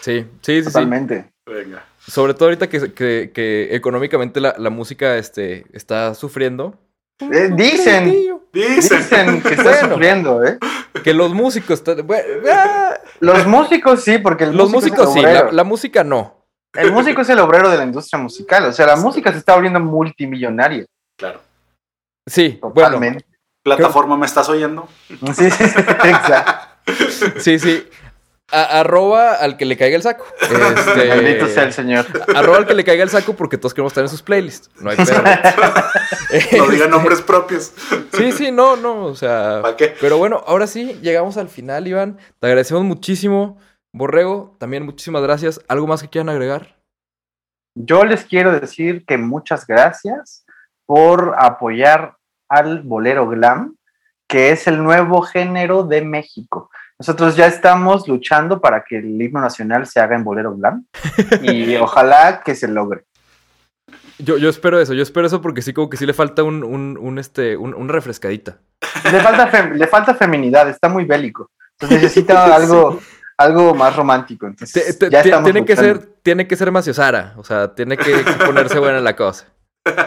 Sí, 0.00 0.22
sí, 0.40 0.56
sí, 0.56 0.58
sí. 0.62 0.64
Totalmente. 0.64 1.30
Venga. 1.46 1.84
Sobre 2.06 2.34
todo 2.34 2.46
ahorita 2.46 2.68
que, 2.68 2.92
que, 2.92 3.30
que 3.34 3.74
económicamente 3.76 4.40
la, 4.40 4.54
la 4.58 4.70
música 4.70 5.16
este, 5.16 5.64
está 5.72 6.14
sufriendo. 6.14 6.74
Eh, 7.20 7.50
dicen, 7.54 8.10
Dicen. 8.52 8.98
dicen 8.98 9.42
que 9.42 9.50
está 9.54 9.62
Bueno. 9.62 9.88
sufriendo, 9.90 10.44
¿eh? 10.44 10.58
Que 11.04 11.14
los 11.14 11.32
músicos... 11.32 11.78
están- 11.78 12.04
bueno, 12.06 12.24
ah, 12.52 12.94
Los 13.20 13.46
músicos 13.46 14.02
sí, 14.02 14.18
porque 14.18 14.44
el 14.44 14.56
los 14.56 14.70
músico 14.70 15.02
es 15.02 15.08
músicos 15.08 15.24
el 15.24 15.48
sí, 15.48 15.54
la, 15.54 15.64
música 15.64 16.02
no. 16.04 16.44
El 16.74 16.90
músico 16.90 17.20
es 17.20 17.28
el 17.28 17.38
obrero 17.38 17.70
de 17.70 17.76
la 17.76 17.84
industria 17.84 18.18
musical. 18.20 18.64
O 18.64 18.72
sea, 18.72 18.86
la 18.86 18.96
música 18.96 19.30
se 19.30 19.38
está 19.38 19.54
volviendo 19.54 19.78
multimillonaria. 19.78 20.84
Claro. 21.16 21.40
Sí, 22.28 22.58
bueno, 22.60 22.74
Totalmente. 22.74 23.24
Plataforma, 23.64 24.16
¿me 24.16 24.26
estás 24.26 24.48
oyendo? 24.48 24.88
Sí, 25.08 25.50
sí, 25.50 25.64
exacto. 26.04 26.68
sí, 27.38 27.58
sí. 27.60 27.84
A- 28.52 28.80
arroba 28.80 29.32
al 29.34 29.56
que 29.56 29.64
le 29.64 29.76
caiga 29.76 29.96
el 29.96 30.02
saco. 30.02 30.24
Este, 30.42 31.08
Bendito 31.08 31.48
sea 31.48 31.64
el 31.64 31.72
Señor. 31.72 32.04
Arroba 32.36 32.58
al 32.58 32.66
que 32.66 32.74
le 32.74 32.84
caiga 32.84 33.02
el 33.02 33.08
saco 33.10 33.34
porque 33.34 33.56
todos 33.58 33.72
queremos 33.72 33.92
estar 33.92 34.04
en 34.04 34.10
sus 34.10 34.22
playlists. 34.22 34.70
No 34.80 34.90
hay 34.90 34.96
pedo. 34.98 35.22
No 35.22 36.68
digan 36.68 36.72
Este, 36.72 36.88
nombres 36.88 37.22
propios. 37.22 37.72
Sí, 38.12 38.32
sí, 38.32 38.50
no, 38.52 38.76
no, 38.76 39.04
o 39.06 39.14
sea... 39.14 39.60
¿Para 39.62 39.76
qué? 39.76 39.94
Pero 40.00 40.18
bueno, 40.18 40.42
ahora 40.46 40.66
sí, 40.66 40.98
llegamos 41.02 41.36
al 41.38 41.48
final, 41.48 41.86
Iván. 41.88 42.18
Te 42.40 42.46
agradecemos 42.46 42.84
muchísimo. 42.84 43.58
Borrego, 43.94 44.56
también 44.58 44.84
muchísimas 44.84 45.22
gracias. 45.22 45.60
¿Algo 45.68 45.86
más 45.86 46.02
que 46.02 46.08
quieran 46.08 46.28
agregar? 46.28 46.76
Yo 47.74 48.04
les 48.04 48.24
quiero 48.24 48.52
decir 48.58 49.04
que 49.06 49.16
muchas 49.18 49.66
gracias 49.66 50.44
por 50.86 51.34
apoyar 51.38 52.16
al 52.50 52.82
bolero 52.82 53.26
glam, 53.28 53.76
que 54.28 54.50
es 54.50 54.66
el 54.66 54.82
nuevo 54.82 55.22
género 55.22 55.82
de 55.84 56.02
México. 56.02 56.70
Nosotros 57.02 57.34
ya 57.34 57.46
estamos 57.48 58.06
luchando 58.06 58.60
para 58.60 58.84
que 58.84 58.98
el 58.98 59.20
himno 59.20 59.40
nacional 59.40 59.88
se 59.88 59.98
haga 59.98 60.14
en 60.14 60.22
bolero 60.22 60.54
glam 60.54 60.86
y 61.42 61.74
ojalá 61.80 62.42
que 62.44 62.54
se 62.54 62.68
logre. 62.68 63.06
Yo, 64.20 64.38
yo 64.38 64.48
espero 64.48 64.80
eso, 64.80 64.94
yo 64.94 65.02
espero 65.02 65.26
eso 65.26 65.40
porque 65.42 65.62
sí, 65.62 65.72
como 65.72 65.90
que 65.90 65.96
sí 65.96 66.06
le 66.06 66.14
falta 66.14 66.44
un, 66.44 66.62
un, 66.62 66.96
un, 66.96 67.18
este, 67.18 67.56
un- 67.56 67.88
refrescadita. 67.88 68.58
Le 69.10 69.18
falta, 69.18 69.50
fem- 69.50 69.72
le 69.74 69.88
falta 69.88 70.14
feminidad, 70.14 70.68
está 70.68 70.88
muy 70.88 71.04
bélico. 71.04 71.50
Entonces 71.72 72.02
necesita 72.04 72.44
algo, 72.54 73.00
algo 73.36 73.74
más 73.74 73.96
romántico. 73.96 74.46
Entonces, 74.46 74.96
Te- 74.96 75.10
te- 75.10 75.10
ya 75.10 75.42
tiene 75.42 75.64
que 75.64 75.74
ser, 75.74 76.06
tiene 76.22 76.46
que 76.46 76.54
ser 76.54 76.70
maciosara, 76.70 77.34
o 77.36 77.42
sea, 77.42 77.74
tiene 77.74 77.96
que 77.96 78.14
ponerse 78.46 78.78
buena 78.78 79.00
la 79.00 79.16
cosa. 79.16 79.46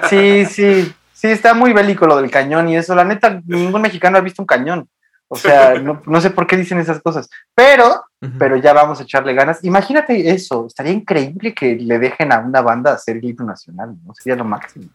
Sí, 0.09 0.45
sí, 0.45 0.93
sí, 1.11 1.27
está 1.27 1.53
muy 1.53 1.73
bélico 1.73 2.07
lo 2.07 2.15
del 2.21 2.31
cañón 2.31 2.69
y 2.69 2.77
eso. 2.77 2.95
La 2.95 3.03
neta, 3.03 3.41
ningún 3.45 3.81
mexicano 3.81 4.17
ha 4.17 4.21
visto 4.21 4.41
un 4.41 4.47
cañón. 4.47 4.87
O 5.28 5.36
sea, 5.38 5.76
no, 5.76 6.01
no 6.05 6.21
sé 6.21 6.30
por 6.32 6.47
qué 6.47 6.57
dicen 6.57 6.80
esas 6.80 7.01
cosas. 7.01 7.30
Pero, 7.53 8.03
pero 8.39 8.55
ya 8.57 8.73
vamos 8.73 8.99
a 8.99 9.03
echarle 9.03 9.34
ganas. 9.34 9.63
Imagínate 9.63 10.30
eso, 10.30 10.65
estaría 10.67 10.91
increíble 10.91 11.53
que 11.53 11.76
le 11.76 11.99
dejen 11.99 12.32
a 12.32 12.39
una 12.39 12.61
banda 12.61 12.93
hacer 12.93 13.17
el 13.17 13.26
himno 13.26 13.45
nacional, 13.45 13.95
¿no? 14.05 14.13
Sería 14.13 14.36
lo 14.36 14.45
máximo. 14.45 14.86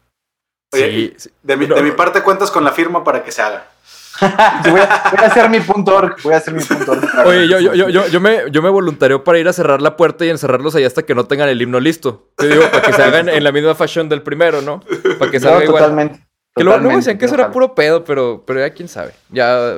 Oye, 0.73 0.91
Sí, 0.93 1.15
sí. 1.17 1.31
De 1.43 1.57
mi, 1.57 1.67
No, 1.67 1.75
de 1.75 1.83
mi 1.83 1.91
parte 1.93 2.23
cuentas 2.23 2.51
con 2.51 2.65
la 2.65 2.73
firma 2.73 3.03
para 3.03 3.23
que 3.25 3.33
se 3.33 3.43
haga. 3.43 3.65
Voy 4.21 4.81
a, 4.81 5.03
voy 5.11 5.25
a 5.25 5.27
hacer 5.29 5.49
mi 5.49 5.61
punto 5.61 5.97
org, 5.97 6.17
voy 6.23 6.35
a 6.35 6.39
hacer 6.39 6.53
mi 6.53 6.63
punto 6.63 6.93
org. 6.93 7.09
Oye, 7.25 7.49
yo, 7.49 7.59
yo, 7.59 7.89
yo, 7.89 8.07
yo, 8.07 8.21
me, 8.21 8.51
yo 8.51 8.61
me 8.61 8.69
voluntario 8.69 9.25
para 9.25 9.39
ir 9.39 9.49
a 9.49 9.53
cerrar 9.53 9.81
la 9.81 9.97
puerta 9.97 10.27
y 10.27 10.31
encerrarlos 10.31 10.75
ahí 10.75 10.85
hasta 10.85 11.05
que 11.05 11.15
no 11.15 11.25
tengan 11.25 11.49
el 11.49 11.63
himno 11.63 11.81
listo. 11.81 12.29
Te 12.37 12.49
digo, 12.49 12.65
para 12.71 12.83
que 12.83 12.93
se 12.93 13.03
hagan 13.03 13.29
en 13.31 13.43
la 13.43 13.51
misma 13.53 13.75
fashion 13.75 14.09
del 14.11 14.23
primero, 14.23 14.61
¿no? 14.61 14.81
Para 15.19 15.31
que 15.31 15.39
No, 15.39 15.49
salga 15.49 15.65
igual. 15.65 15.83
totalmente. 15.83 16.27
Que 16.57 16.65
luego, 16.65 16.81
luego 16.81 16.97
decían 16.97 17.17
que 17.17 17.27
eso 17.27 17.35
era 17.37 17.51
puro 17.53 17.75
pedo, 17.77 18.03
pero, 18.05 18.43
pero 18.45 18.59
ya 18.61 18.71
quién 18.71 18.89
sabe. 18.89 19.13
Ya, 19.31 19.77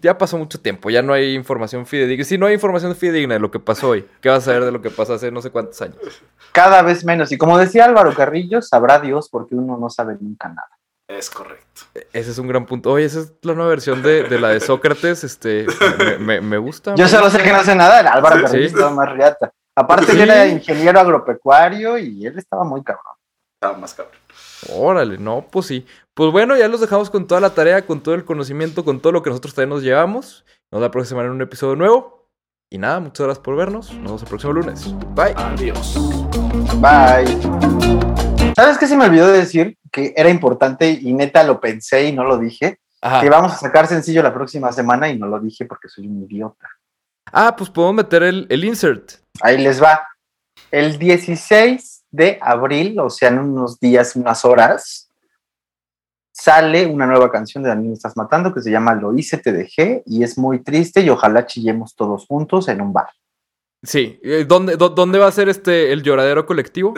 ya 0.00 0.16
pasó 0.16 0.38
mucho 0.38 0.58
tiempo, 0.58 0.88
ya 0.88 1.02
no 1.02 1.12
hay 1.12 1.34
información 1.34 1.84
fidedigna. 1.86 2.24
Si 2.24 2.38
no 2.38 2.46
hay 2.46 2.54
información 2.54 2.96
fidedigna 2.96 3.34
de 3.34 3.40
lo 3.40 3.50
que 3.50 3.60
pasó 3.60 3.90
hoy, 3.90 4.06
¿qué 4.22 4.30
vas 4.30 4.38
a 4.38 4.46
saber 4.46 4.64
de 4.64 4.72
lo 4.72 4.80
que 4.80 4.88
pasó 4.90 5.14
hace 5.14 5.30
no 5.30 5.42
sé 5.42 5.50
cuántos 5.50 5.80
años? 5.82 5.98
Cada 6.52 6.80
vez 6.82 7.04
menos. 7.04 7.30
Y 7.30 7.36
como 7.38 7.58
decía 7.58 7.84
Álvaro 7.84 8.14
Carrillo, 8.14 8.62
sabrá 8.62 8.98
Dios 9.00 9.28
porque 9.28 9.54
uno 9.54 9.76
no 9.76 9.90
sabe 9.90 10.16
nunca 10.18 10.48
nada. 10.48 10.68
Es 11.06 11.28
correcto. 11.28 11.82
Ese 12.14 12.30
es 12.30 12.38
un 12.38 12.48
gran 12.48 12.64
punto. 12.64 12.90
Oye, 12.92 13.04
esa 13.04 13.20
es 13.20 13.34
la 13.42 13.52
nueva 13.52 13.68
versión 13.68 14.02
de, 14.02 14.22
de 14.22 14.40
la 14.40 14.48
de 14.48 14.60
Sócrates. 14.60 15.22
Este, 15.24 15.66
me, 15.98 16.18
me- 16.18 16.40
me 16.40 16.56
gusta. 16.56 16.94
Yo 16.94 17.06
solo 17.06 17.28
sé 17.28 17.42
que 17.42 17.52
no 17.52 17.62
sé 17.62 17.74
nada, 17.74 18.00
el 18.00 18.06
Álvaro 18.06 18.42
Carrillo 18.42 18.68
sí. 18.70 18.74
estaba 18.74 18.90
más 18.90 19.12
riata. 19.12 19.52
Aparte, 19.76 20.06
Sí. 20.12 20.20
él 20.20 20.30
era 20.30 20.46
ingeniero 20.46 20.98
agropecuario 21.00 21.98
y 21.98 22.24
él 22.26 22.38
estaba 22.38 22.64
muy 22.64 22.82
cabrón. 22.82 23.14
Estaba 23.60 23.76
más 23.76 23.92
cabrón. 23.92 24.14
Órale, 24.70 25.18
no, 25.18 25.46
pues 25.50 25.66
sí. 25.66 25.86
Pues 26.14 26.30
bueno, 26.30 26.56
ya 26.56 26.68
los 26.68 26.80
dejamos 26.80 27.10
con 27.10 27.26
toda 27.26 27.40
la 27.40 27.54
tarea, 27.54 27.86
con 27.86 28.02
todo 28.02 28.14
el 28.14 28.24
conocimiento, 28.24 28.84
con 28.84 29.00
todo 29.00 29.12
lo 29.12 29.22
que 29.22 29.30
nosotros 29.30 29.54
también 29.54 29.70
nos 29.70 29.82
llevamos. 29.82 30.44
Nos 30.70 30.80
vemos 30.80 30.82
la 30.82 30.90
próxima 30.90 31.08
semana 31.08 31.28
en 31.28 31.34
un 31.34 31.42
episodio 31.42 31.76
nuevo. 31.76 32.28
Y 32.70 32.78
nada, 32.78 33.00
muchas 33.00 33.26
gracias 33.26 33.44
por 33.44 33.56
vernos. 33.56 33.92
Nos 33.92 34.04
vemos 34.04 34.22
el 34.22 34.28
próximo 34.28 34.52
lunes. 34.52 34.94
Bye. 35.14 35.34
Adiós. 35.36 35.94
Bye. 36.80 38.54
¿Sabes 38.56 38.78
qué 38.78 38.86
se 38.86 38.96
me 38.96 39.04
olvidó 39.04 39.26
de 39.26 39.38
decir? 39.38 39.76
Que 39.90 40.14
era 40.16 40.30
importante 40.30 40.90
y 40.90 41.12
neta 41.12 41.42
lo 41.42 41.60
pensé 41.60 42.08
y 42.08 42.12
no 42.12 42.24
lo 42.24 42.38
dije. 42.38 42.78
Ajá. 43.00 43.20
Que 43.20 43.28
vamos 43.28 43.52
a 43.52 43.56
sacar 43.56 43.86
sencillo 43.86 44.22
la 44.22 44.32
próxima 44.32 44.72
semana 44.72 45.08
y 45.08 45.18
no 45.18 45.26
lo 45.26 45.38
dije 45.40 45.66
porque 45.66 45.88
soy 45.88 46.06
un 46.06 46.22
idiota. 46.22 46.68
Ah, 47.32 47.54
pues 47.56 47.68
podemos 47.70 47.96
meter 47.96 48.22
el, 48.22 48.46
el 48.48 48.64
insert. 48.64 49.12
Ahí 49.40 49.58
les 49.58 49.82
va. 49.82 50.06
El 50.70 50.98
16 50.98 51.93
de 52.14 52.38
abril, 52.40 52.98
o 53.00 53.10
sea, 53.10 53.28
en 53.30 53.40
unos 53.40 53.80
días, 53.80 54.14
unas 54.14 54.44
horas, 54.44 55.10
sale 56.32 56.86
una 56.86 57.06
nueva 57.06 57.30
canción 57.30 57.62
de 57.62 57.70
Daniel 57.70 57.88
Me 57.88 57.94
Estás 57.94 58.16
Matando 58.16 58.52
que 58.54 58.60
se 58.60 58.70
llama 58.70 58.94
Lo 58.94 59.16
hice, 59.16 59.38
te 59.38 59.52
dejé 59.52 60.02
y 60.06 60.22
es 60.22 60.38
muy 60.38 60.62
triste 60.62 61.00
y 61.00 61.10
ojalá 61.10 61.46
chillemos 61.46 61.94
todos 61.96 62.26
juntos 62.26 62.68
en 62.68 62.80
un 62.80 62.92
bar. 62.92 63.08
Sí. 63.82 64.18
Eh, 64.22 64.44
¿Dónde, 64.46 64.76
dó- 64.76 64.88
dónde 64.90 65.18
va 65.18 65.26
a 65.26 65.32
ser 65.32 65.48
este 65.48 65.92
el 65.92 66.02
lloradero 66.02 66.46
colectivo? 66.46 66.94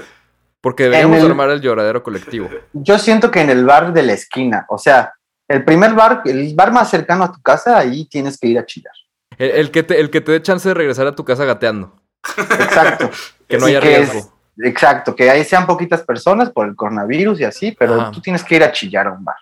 Porque 0.61 0.85
deberíamos 0.85 1.19
el- 1.19 1.27
armar 1.27 1.51
el 1.51 1.61
lloradero 1.61 2.03
colectivo. 2.03 2.49
Yo 2.73 2.99
siento 2.99 3.31
que 3.31 3.41
en 3.41 3.51
el 3.51 3.65
bar 3.65 3.93
de 3.93 4.03
la 4.03 4.13
esquina, 4.13 4.67
o 4.69 4.79
sea, 4.79 5.13
el 5.49 5.65
primer 5.65 5.95
bar, 5.95 6.23
el 6.27 6.55
bar 6.55 6.73
más 6.73 6.91
cercano 6.91 7.25
a 7.25 7.33
tu 7.33 7.41
casa, 7.41 7.79
ahí 7.79 8.07
tienes 8.07 8.39
que 8.39 8.49
ir 8.49 8.59
a 8.59 8.67
chillar. 8.67 8.93
El, 9.39 9.51
el 9.51 9.71
que 9.71 9.83
te, 9.83 9.99
el 10.01 10.11
que 10.11 10.21
te 10.21 10.33
dé 10.33 10.43
chance 10.43 10.69
de 10.69 10.75
regresar 10.75 11.07
a 11.07 11.15
tu 11.15 11.25
casa 11.25 11.45
gateando. 11.45 11.95
Exacto. 12.37 13.11
Que 13.49 13.59
no 13.59 13.67
haya 13.67 13.79
riesgo. 13.79 14.33
Exacto, 14.59 15.15
que 15.15 15.31
ahí 15.31 15.45
sean 15.45 15.67
poquitas 15.67 16.03
personas 16.03 16.51
por 16.51 16.67
el 16.67 16.75
coronavirus 16.75 17.41
y 17.41 17.45
así, 17.45 17.77
pero 17.79 18.11
tú 18.11 18.21
tienes 18.21 18.43
que 18.43 18.57
ir 18.57 18.65
a 18.65 18.73
chillar 18.73 19.07
a 19.07 19.13
un 19.13 19.25
bar. 19.25 19.37